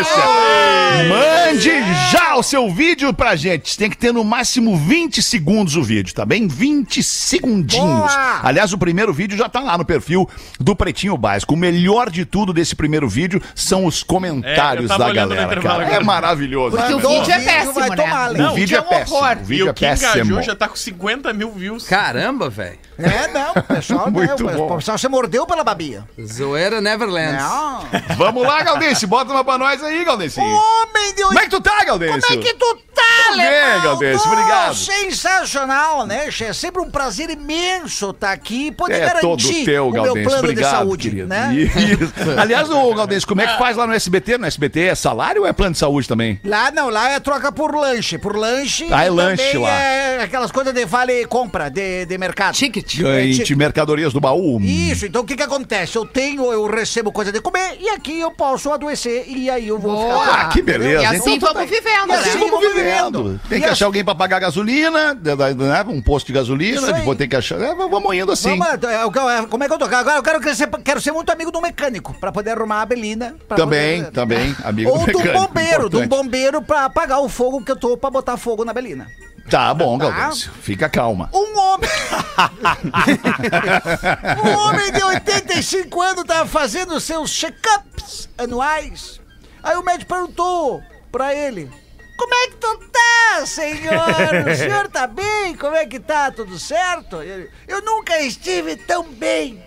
Mande 1.45 1.71
já 2.11 2.35
o 2.35 2.43
seu 2.43 2.69
vídeo 2.69 3.13
pra 3.13 3.35
gente. 3.35 3.77
Tem 3.77 3.89
que 3.89 3.97
ter 3.97 4.11
no 4.13 4.23
máximo 4.23 4.75
20 4.75 5.21
segundos 5.21 5.75
o 5.75 5.83
vídeo, 5.83 6.13
tá 6.13 6.25
bem? 6.25 6.47
20 6.47 7.01
segundinhos. 7.01 7.87
Boa! 7.87 8.39
Aliás, 8.43 8.73
o 8.73 8.77
primeiro 8.77 9.13
vídeo 9.13 9.37
já 9.37 9.47
tá 9.47 9.59
lá 9.61 9.77
no 9.77 9.85
perfil 9.85 10.29
do 10.59 10.75
Pretinho 10.75 11.17
Básico. 11.17 11.53
O 11.53 11.57
melhor 11.57 12.09
de 12.09 12.25
tudo 12.25 12.51
desse 12.53 12.75
primeiro 12.75 13.07
vídeo 13.07 13.41
são 13.55 13.85
os 13.85 14.03
comentários 14.03 14.91
É, 14.91 14.97
da 14.97 15.11
galera, 15.13 15.61
cara. 15.61 15.83
É 15.85 15.99
maravilhoso. 16.03 16.75
Porque 16.77 16.91
o 16.93 16.95
Mandou 16.97 17.19
vídeo 17.19 17.31
é 17.33 17.37
vídeo, 17.39 17.51
péssimo, 17.53 17.73
vai 17.73 17.89
né? 17.89 17.95
tomar, 17.95 18.31
O 18.31 18.53
vídeo 18.53 18.77
é 18.77 18.81
um 18.81 18.83
péssimo. 18.83 19.17
horror. 19.17 19.37
O 19.41 19.45
vídeo 19.45 19.67
é 19.67 19.71
o 19.71 19.73
que 19.73 19.85
engajou 19.85 20.13
péssimo. 20.13 20.41
já 20.43 20.55
tá 20.55 20.67
com 20.67 20.75
50 20.75 21.33
mil 21.33 21.51
views. 21.51 21.87
Caramba, 21.87 22.49
velho. 22.49 22.77
É, 22.99 23.27
não, 23.29 23.51
o 23.53 23.63
pessoal, 23.63 24.05
né, 24.11 24.11
Muito 24.11 24.47
o 24.47 24.51
bom. 24.67 24.75
pessoal 24.77 24.97
se 24.97 25.07
mordeu 25.07 25.45
pela 25.47 25.63
babia. 25.63 26.03
Zoeira 26.25 26.81
Neverlands. 26.81 27.41
Não. 27.41 27.85
Vamos 28.17 28.43
lá, 28.43 28.61
Galdense. 28.63 29.05
Bota 29.07 29.31
uma 29.31 29.43
pra 29.43 29.57
nós 29.57 29.81
aí, 29.83 30.03
Galdense. 30.03 30.39
Homem 30.39 31.15
de 31.15 31.23
Como 31.23 31.39
é 31.39 31.43
que 31.43 31.49
tu 31.49 31.61
tá, 31.61 31.83
Galdense? 31.83 32.27
Como 32.27 32.39
é 32.39 32.43
que 32.43 32.53
tu 32.53 32.77
tá, 32.93 33.31
Alemão? 33.31 33.81
Galdense, 33.83 34.27
obrigado. 34.27 34.75
Sensacional, 34.75 36.05
né? 36.05 36.27
É 36.27 36.53
sempre 36.53 36.81
um 36.81 36.89
prazer 36.89 37.29
imenso 37.29 38.09
estar 38.11 38.31
aqui 38.31 38.67
e 38.67 38.71
poder 38.71 38.95
É 38.95 38.99
garantir 39.05 39.21
todo 39.21 39.65
teu, 39.65 39.87
o 39.87 39.91
meu 39.91 40.03
Galdense. 40.03 40.25
plano 40.27 40.39
Obrigado, 40.43 40.71
de 40.71 40.77
saúde, 40.77 41.09
querido. 41.09 41.27
né? 41.27 41.53
Isso. 41.53 42.31
Aliás, 42.39 42.69
o 42.69 42.93
Galdense, 42.93 43.25
como 43.25 43.41
é 43.41 43.47
que 43.47 43.57
faz 43.57 43.77
lá 43.77 43.85
no 43.87 43.93
SBT? 43.93 44.37
No 44.37 44.45
SBT 44.45 44.81
é 44.81 44.95
salário 44.95 45.41
ou 45.41 45.47
é 45.47 45.53
plano 45.53 45.73
de 45.73 45.79
saúde 45.79 46.07
também? 46.07 46.39
Lá 46.43 46.71
não, 46.71 46.89
lá 46.89 47.09
é 47.11 47.19
troca 47.19 47.51
por 47.51 47.75
lanche. 47.75 48.17
Por 48.17 48.35
lanche. 48.35 48.87
Ah, 48.91 49.05
é 49.05 49.09
lanche 49.09 49.43
também 49.43 49.61
lá. 49.61 49.69
É 49.69 50.23
aquelas 50.23 50.51
coisas 50.51 50.73
de 50.73 50.85
vale 50.85 51.25
compra, 51.27 51.69
de, 51.69 52.05
de 52.05 52.17
mercado. 52.17 52.55
Ticket. 52.55 52.88
Gente, 52.97 53.55
mercadorias 53.55 54.11
do 54.13 54.19
baú. 54.19 54.59
Isso, 54.61 55.05
então 55.05 55.21
o 55.21 55.25
que 55.25 55.35
que 55.35 55.43
acontece? 55.43 55.95
Eu 55.97 56.05
tenho, 56.05 56.51
eu 56.51 56.65
recebo 56.67 57.11
coisa 57.11 57.31
de 57.31 57.39
comer 57.41 57.77
e 57.79 57.89
aqui 57.89 58.19
eu 58.19 58.31
posso 58.31 58.71
adoecer 58.71 59.25
e 59.27 59.49
aí 59.49 59.67
eu 59.67 59.77
vou 59.79 59.91
Boa. 59.95 60.23
ficar. 60.25 60.39
Ah, 60.41 60.45
que 60.49 60.61
beleza, 60.61 61.01
E 61.03 61.05
hein? 61.05 61.19
assim 61.19 61.39
Tudo 61.39 61.53
vamos 61.53 61.69
bem. 61.69 61.79
vivendo, 61.79 62.09
E 62.09 62.13
assim 62.13 62.39
né? 62.39 62.49
vamos 62.49 62.73
vivendo. 62.73 63.39
Tem 63.49 63.57
E 63.57 63.61
que 63.61 63.65
assim- 63.65 63.73
achar 63.73 63.85
alguém 63.85 64.03
pra 64.03 64.15
pagar 64.15 64.39
gasolina, 64.39 65.13
né, 65.13 65.35
né, 65.35 65.85
um 65.87 66.01
posto 66.01 66.27
de 66.27 66.33
gasolina, 66.33 66.95
aí. 66.95 67.03
vou 67.05 67.15
ter 67.15 67.27
que 67.27 67.35
achar. 67.35 67.59
é, 67.61 67.73
vamos 67.75 68.15
indo 68.15 68.31
assim. 68.31 68.49
Vamos, 68.57 68.67
é, 68.67 69.39
é, 69.39 69.45
como 69.47 69.63
é 69.63 69.67
que 69.67 69.73
eu 69.73 69.77
tô? 69.77 69.85
Agora 69.85 70.17
eu 70.17 70.23
quero 70.23 70.55
ser, 70.55 70.67
quero 70.83 71.01
ser 71.01 71.11
muito 71.11 71.31
amigo 71.31 71.51
do 71.51 71.61
mecânico 71.61 72.13
pra 72.19 72.31
poder 72.31 72.51
arrumar 72.51 72.81
a 72.81 72.85
Belina. 72.85 73.35
pra 73.47 73.57
Também, 73.57 73.99
poder- 73.99 74.11
também, 74.13 74.55
amigo 74.63 74.89
Ou 74.91 74.99
do 74.99 75.05
de 75.05 75.15
um 75.15 75.19
mecânico, 75.19 75.47
bombeiro, 75.47 75.89
de 75.89 75.95
um 75.97 76.03
importante. 76.03 76.07
bombeiro 76.09 76.61
pra 76.61 76.85
apagar 76.85 77.21
o 77.21 77.29
fogo 77.29 77.63
que 77.63 77.71
eu 77.71 77.75
tô 77.75 77.97
pra 77.97 78.09
botar 78.09 78.37
fogo 78.37 78.63
na 78.65 78.73
Belina. 78.73 79.07
Tá 79.49 79.73
bom, 79.73 79.97
Tá. 79.97 80.31
Fica 80.61 80.89
calma. 80.89 81.29
Um 81.33 81.57
homem. 81.57 81.89
um 84.45 84.57
homem 84.57 84.91
de 84.91 85.03
85 85.03 86.01
anos 86.01 86.23
tava 86.23 86.47
fazendo 86.47 86.99
seus 86.99 87.31
check-ups 87.31 88.29
anuais. 88.37 89.19
Aí 89.63 89.75
o 89.75 89.83
médico 89.83 90.13
perguntou 90.13 90.81
pra 91.11 91.33
ele: 91.33 91.69
Como 92.17 92.33
é 92.33 92.47
que 92.47 92.55
tu 92.57 92.77
tá, 92.91 93.45
senhor? 93.45 94.49
O 94.51 94.55
senhor 94.55 94.87
tá 94.89 95.07
bem? 95.07 95.55
Como 95.55 95.75
é 95.75 95.85
que 95.85 95.99
tá? 95.99 96.31
Tudo 96.31 96.57
certo? 96.59 97.21
Ele, 97.21 97.49
Eu 97.67 97.81
nunca 97.81 98.19
estive 98.21 98.75
tão 98.75 99.03
bem. 99.03 99.63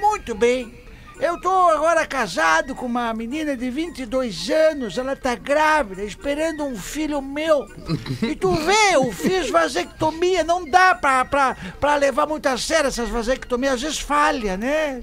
Muito 0.00 0.34
bem. 0.34 0.81
Eu 1.20 1.40
tô 1.40 1.50
agora 1.70 2.06
casado 2.06 2.74
com 2.74 2.86
uma 2.86 3.12
menina 3.14 3.56
de 3.56 3.70
22 3.70 4.50
anos, 4.50 4.98
ela 4.98 5.14
tá 5.14 5.34
grávida, 5.34 6.02
esperando 6.02 6.64
um 6.64 6.76
filho 6.76 7.22
meu. 7.22 7.64
E 8.22 8.34
tu 8.34 8.52
vê, 8.52 8.94
eu 8.94 9.12
fiz 9.12 9.48
vasectomia, 9.48 10.42
não 10.42 10.68
dá 10.68 10.94
pra, 10.94 11.24
pra, 11.24 11.56
pra 11.80 11.96
levar 11.96 12.26
muito 12.26 12.46
a 12.46 12.58
sério 12.58 12.88
essas 12.88 13.08
vasectomias, 13.08 13.74
às 13.74 13.82
vezes 13.82 13.98
falha, 14.00 14.56
né? 14.56 15.00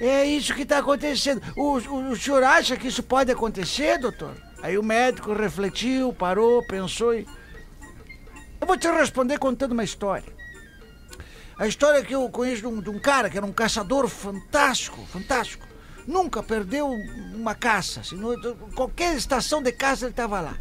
É 0.00 0.24
isso 0.24 0.54
que 0.54 0.64
tá 0.64 0.78
acontecendo. 0.78 1.42
O, 1.56 1.78
o, 1.78 2.10
o 2.12 2.16
senhor 2.16 2.42
acha 2.42 2.76
que 2.76 2.88
isso 2.88 3.02
pode 3.02 3.30
acontecer, 3.30 3.98
doutor? 3.98 4.34
Aí 4.62 4.78
o 4.78 4.82
médico 4.82 5.32
refletiu, 5.32 6.12
parou, 6.12 6.66
pensou 6.66 7.14
e. 7.14 7.26
Eu 8.60 8.66
vou 8.66 8.76
te 8.76 8.88
responder 8.88 9.38
contando 9.38 9.72
uma 9.72 9.84
história. 9.84 10.39
A 11.60 11.66
história 11.66 12.02
que 12.02 12.14
eu 12.14 12.26
conheço 12.30 12.62
de 12.62 12.66
um, 12.66 12.80
de 12.80 12.88
um 12.88 12.98
cara 12.98 13.28
que 13.28 13.36
era 13.36 13.44
um 13.44 13.52
caçador 13.52 14.08
fantástico, 14.08 15.04
fantástico. 15.12 15.68
Nunca 16.06 16.42
perdeu 16.42 16.88
uma 17.34 17.54
caça. 17.54 18.00
assim, 18.00 18.18
qualquer 18.74 19.14
estação 19.14 19.62
de 19.62 19.70
caça 19.70 20.06
ele 20.06 20.12
estava 20.12 20.40
lá. 20.40 20.56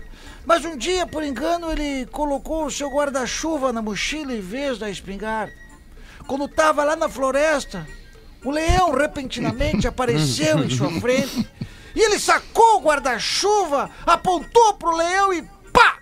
Mas 0.45 0.66
um 0.66 0.76
dia, 0.76 1.08
por 1.08 1.24
engano, 1.24 1.72
ele 1.72 2.06
colocou 2.08 2.66
o 2.66 2.72
seu 2.72 2.89
guarda-chuva 2.89 3.72
na 3.72 3.82
mochila 3.82 4.34
em 4.34 4.41
vez 4.41 4.78
da 4.78 4.89
espingarda. 4.89 5.54
Quando 6.28 6.43
estava 6.43 6.84
lá 6.84 6.97
na 6.97 7.08
floresta, 7.08 7.88
o 8.43 8.52
leão 8.52 8.91
repentinamente 8.91 9.88
apareceu 9.88 10.66
em 10.66 10.70
sua 10.70 10.91
frente 11.00 11.50
E 11.95 12.02
ele 12.02 12.20
sacou 12.20 12.76
o 12.76 12.82
guarda-chuva, 12.82 13.89
apontou 14.06 14.74
pro 14.74 14.97
leão 14.97 15.32
e 15.32 15.43
pá! 15.72 15.97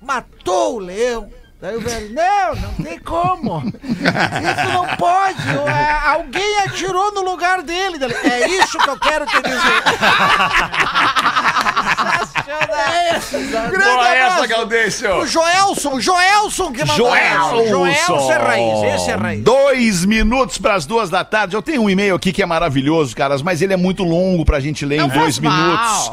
Matou 0.00 0.76
o 0.76 0.78
leão. 0.78 1.32
Daí 1.58 1.74
o 1.74 1.80
velho, 1.80 2.12
não, 2.12 2.54
não 2.54 2.74
tem 2.84 2.98
como. 2.98 3.62
Isso 3.82 4.72
não 4.74 4.86
pode. 4.96 5.38
é, 5.66 6.08
Alguém 6.10 6.58
atirou 6.60 7.12
no 7.14 7.22
lugar 7.22 7.62
dele. 7.62 7.98
Daí, 7.98 8.12
É 8.30 8.48
isso 8.62 8.78
que 8.78 8.90
eu 8.90 8.98
quero 8.98 9.24
te 9.24 9.40
dizer. 9.40 9.82
É 12.70 13.16
isso. 13.16 13.38
Grande 13.70 13.78
Boa 13.84 14.08
essa. 14.14 14.46
Gaudêncio. 14.46 15.16
O 15.16 15.26
Joelson, 15.26 15.98
Joelson 16.00 16.72
que 16.72 16.84
mandou. 16.84 16.96
Joelson. 17.10 17.66
Joelson 17.68 18.32
é 18.32 18.36
raiz, 18.36 18.94
esse 19.00 19.10
é 19.10 19.14
raiz. 19.14 19.42
Dois 19.42 20.04
minutos 20.04 20.58
para 20.58 20.74
as 20.74 20.84
duas 20.84 21.08
da 21.08 21.24
tarde. 21.24 21.56
Eu 21.56 21.62
tenho 21.62 21.82
um 21.82 21.90
e-mail 21.90 22.14
aqui 22.16 22.32
que 22.32 22.42
é 22.42 22.46
maravilhoso, 22.46 23.16
caras, 23.16 23.40
mas 23.40 23.62
ele 23.62 23.72
é 23.72 23.76
muito 23.78 24.04
longo 24.04 24.44
pra 24.44 24.60
gente 24.60 24.84
ler 24.84 24.98
Não 24.98 25.06
em 25.06 25.10
dois 25.10 25.38
mal. 25.38 25.52
minutos. 25.52 26.12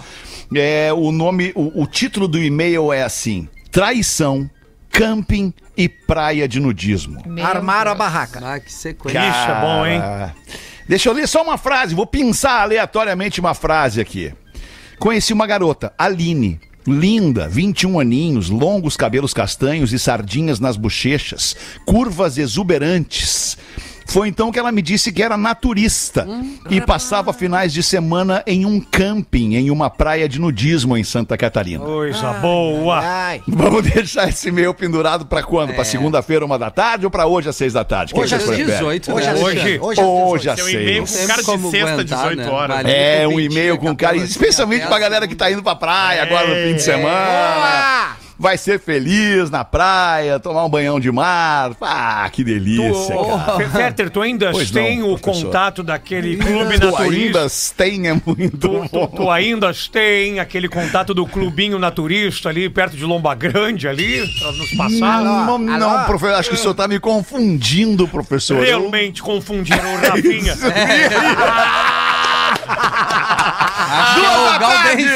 É, 0.55 0.93
o 0.93 1.11
nome, 1.11 1.51
o, 1.55 1.81
o 1.83 1.87
título 1.87 2.27
do 2.29 2.41
e-mail 2.41 2.93
é 2.93 3.03
assim: 3.03 3.47
Traição, 3.71 4.49
camping 4.93 5.53
e 5.75 5.89
praia 5.89 6.47
de 6.47 6.59
nudismo. 6.59 7.21
Meu 7.25 7.45
Armaram 7.45 7.91
a 7.91 7.93
Deus. 7.95 7.97
barraca. 7.97 8.39
Ah, 8.43 8.59
que 8.59 8.71
sequência. 8.71 9.19
É 9.19 9.61
bom, 9.61 9.85
hein? 9.85 9.99
Cara, 9.99 10.35
Deixa 10.87 11.09
eu 11.09 11.13
ler 11.13 11.27
só 11.27 11.41
uma 11.41 11.57
frase, 11.57 11.95
vou 11.95 12.05
pensar 12.05 12.61
aleatoriamente 12.61 13.39
uma 13.39 13.53
frase 13.53 13.99
aqui. 13.99 14.33
Conheci 14.99 15.33
uma 15.33 15.47
garota, 15.47 15.93
Aline. 15.97 16.59
Linda, 16.85 17.47
21 17.47 17.97
aninhos, 17.97 18.49
longos 18.49 18.97
cabelos 18.97 19.33
castanhos 19.33 19.93
e 19.93 19.99
sardinhas 19.99 20.59
nas 20.59 20.75
bochechas, 20.75 21.55
curvas 21.85 22.37
exuberantes. 22.37 23.57
Foi 24.05 24.27
então 24.27 24.51
que 24.51 24.59
ela 24.59 24.71
me 24.71 24.81
disse 24.81 25.11
que 25.11 25.23
era 25.23 25.37
naturista 25.37 26.27
e 26.69 26.79
passava 26.81 27.31
finais 27.33 27.71
de 27.73 27.81
semana 27.81 28.43
em 28.45 28.65
um 28.65 28.79
camping, 28.79 29.55
em 29.55 29.71
uma 29.71 29.89
praia 29.89 30.27
de 30.29 30.39
nudismo 30.39 30.95
em 30.97 31.03
Santa 31.03 31.37
Catarina. 31.37 31.83
Coisa 31.83 32.33
boa. 32.33 32.99
Ai. 33.03 33.41
Vamos 33.47 33.83
deixar 33.83 34.27
esse 34.29 34.49
e-mail 34.49 34.73
pendurado 34.73 35.25
pra 35.25 35.41
quando? 35.43 35.73
Pra 35.73 35.83
segunda-feira, 35.85 36.45
uma 36.45 36.59
da 36.59 36.69
tarde 36.69 37.05
ou 37.05 37.11
pra 37.11 37.25
hoje 37.25 37.49
às 37.49 37.55
seis 37.55 37.73
da 37.73 37.83
tarde? 37.83 38.13
Que 38.13 38.19
Hoje 38.19 38.35
às 38.35 38.41
você 38.43 38.47
prefere? 38.55 38.71
18, 38.71 39.13
Hoje 39.13 39.25
né? 39.25 39.31
às 39.33 39.39
Hoje- 39.41 39.79
hoje 39.79 40.01
às 40.01 40.07
Hoje 40.07 40.41
18. 40.43 40.49
às 40.49 40.55
Seu 40.59 40.69
e-mail 40.69 41.07
seis. 41.07 41.21
com 41.21 41.27
cara 41.27 41.41
de 41.41 41.45
sexta, 41.71 41.91
aguentar, 41.93 42.05
18 42.05 42.37
né? 42.37 42.49
horas. 42.49 42.75
Vale. 42.77 42.91
É, 42.91 43.27
um 43.27 43.39
e-mail 43.39 43.77
com 43.77 43.95
cara, 43.95 44.17
especialmente 44.17 44.81
assim, 44.81 44.87
pra 44.87 44.97
a 44.97 44.99
galera 44.99 45.27
que 45.27 45.35
tá 45.35 45.51
indo 45.51 45.63
pra 45.63 45.75
praia 45.75 46.23
agora 46.23 46.47
no 46.47 46.67
fim 46.67 46.75
de 46.75 46.81
semana. 46.83 47.03
Boa! 47.25 48.22
Vai 48.37 48.57
ser 48.57 48.79
feliz 48.79 49.49
na 49.49 49.63
praia, 49.63 50.39
tomar 50.39 50.65
um 50.65 50.69
banhão 50.69 50.99
de 50.99 51.11
mar. 51.11 51.71
Ah, 51.79 52.27
que 52.31 52.43
delícia, 52.43 53.15
cara. 53.15 53.57
Fe- 53.57 53.69
Fetter, 53.69 54.09
tu 54.09 54.21
ainda 54.21 54.51
Pois 54.51 54.71
tem 54.71 54.99
não, 54.99 55.13
o 55.13 55.19
professor. 55.19 55.45
contato 55.45 55.83
daquele 55.83 56.37
clube 56.37 56.79
Tu 56.79 56.85
naturista? 56.91 57.03
ainda 57.43 57.47
tem 57.77 58.07
é 58.09 58.13
muito 58.25 58.57
Tu, 58.57 58.67
tu, 58.67 58.89
bom. 58.91 59.07
tu 59.07 59.29
ainda 59.31 59.71
tem 59.91 60.39
aquele 60.39 60.67
contato 60.67 61.13
do 61.13 61.25
clubinho 61.27 61.77
naturista 61.77 62.49
ali 62.49 62.67
perto 62.69 62.97
de 62.97 63.05
Lomba 63.05 63.35
Grande 63.35 63.87
ali, 63.87 64.27
pra 64.39 64.51
nos 64.51 64.71
passar? 64.75 65.23
Não, 65.23 65.57
não, 65.59 66.03
professor, 66.05 66.33
acho 66.35 66.49
que 66.49 66.55
o 66.55 66.57
senhor 66.57 66.73
tá 66.73 66.87
me 66.87 66.99
confundindo, 66.99 68.07
professor. 68.07 68.57
Eu- 68.57 68.79
Realmente 68.81 69.21
confundiram 69.21 69.93
o 69.93 69.97
Rafinha. 70.05 70.55
É 72.63 74.15
Duas 74.15 74.51
da 74.51 74.59
tarde! 74.59 75.09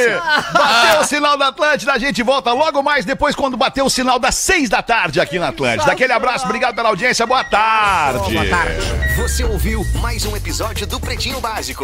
Bateu 0.53 1.01
o 1.01 1.03
sinal 1.03 1.37
da 1.37 1.47
Atlântida, 1.47 1.93
a 1.93 1.97
gente 1.97 2.21
volta 2.23 2.51
logo 2.51 2.81
mais 2.83 3.05
depois 3.05 3.35
quando 3.35 3.57
bater 3.57 3.81
o 3.81 3.89
sinal 3.89 4.19
das 4.19 4.35
seis 4.35 4.69
da 4.69 4.81
tarde 4.81 5.19
aqui 5.19 5.39
na 5.39 5.49
Atlântida. 5.49 5.91
Aquele 5.91 6.13
abraço, 6.13 6.45
obrigado 6.45 6.75
pela 6.75 6.89
audiência, 6.89 7.25
boa 7.25 7.43
tarde. 7.43 8.19
Você 9.17 9.43
ouviu 9.43 9.85
mais 10.01 10.25
um 10.25 10.35
episódio 10.35 10.85
do 10.85 10.99
Pretinho 10.99 11.39
Básico. 11.41 11.75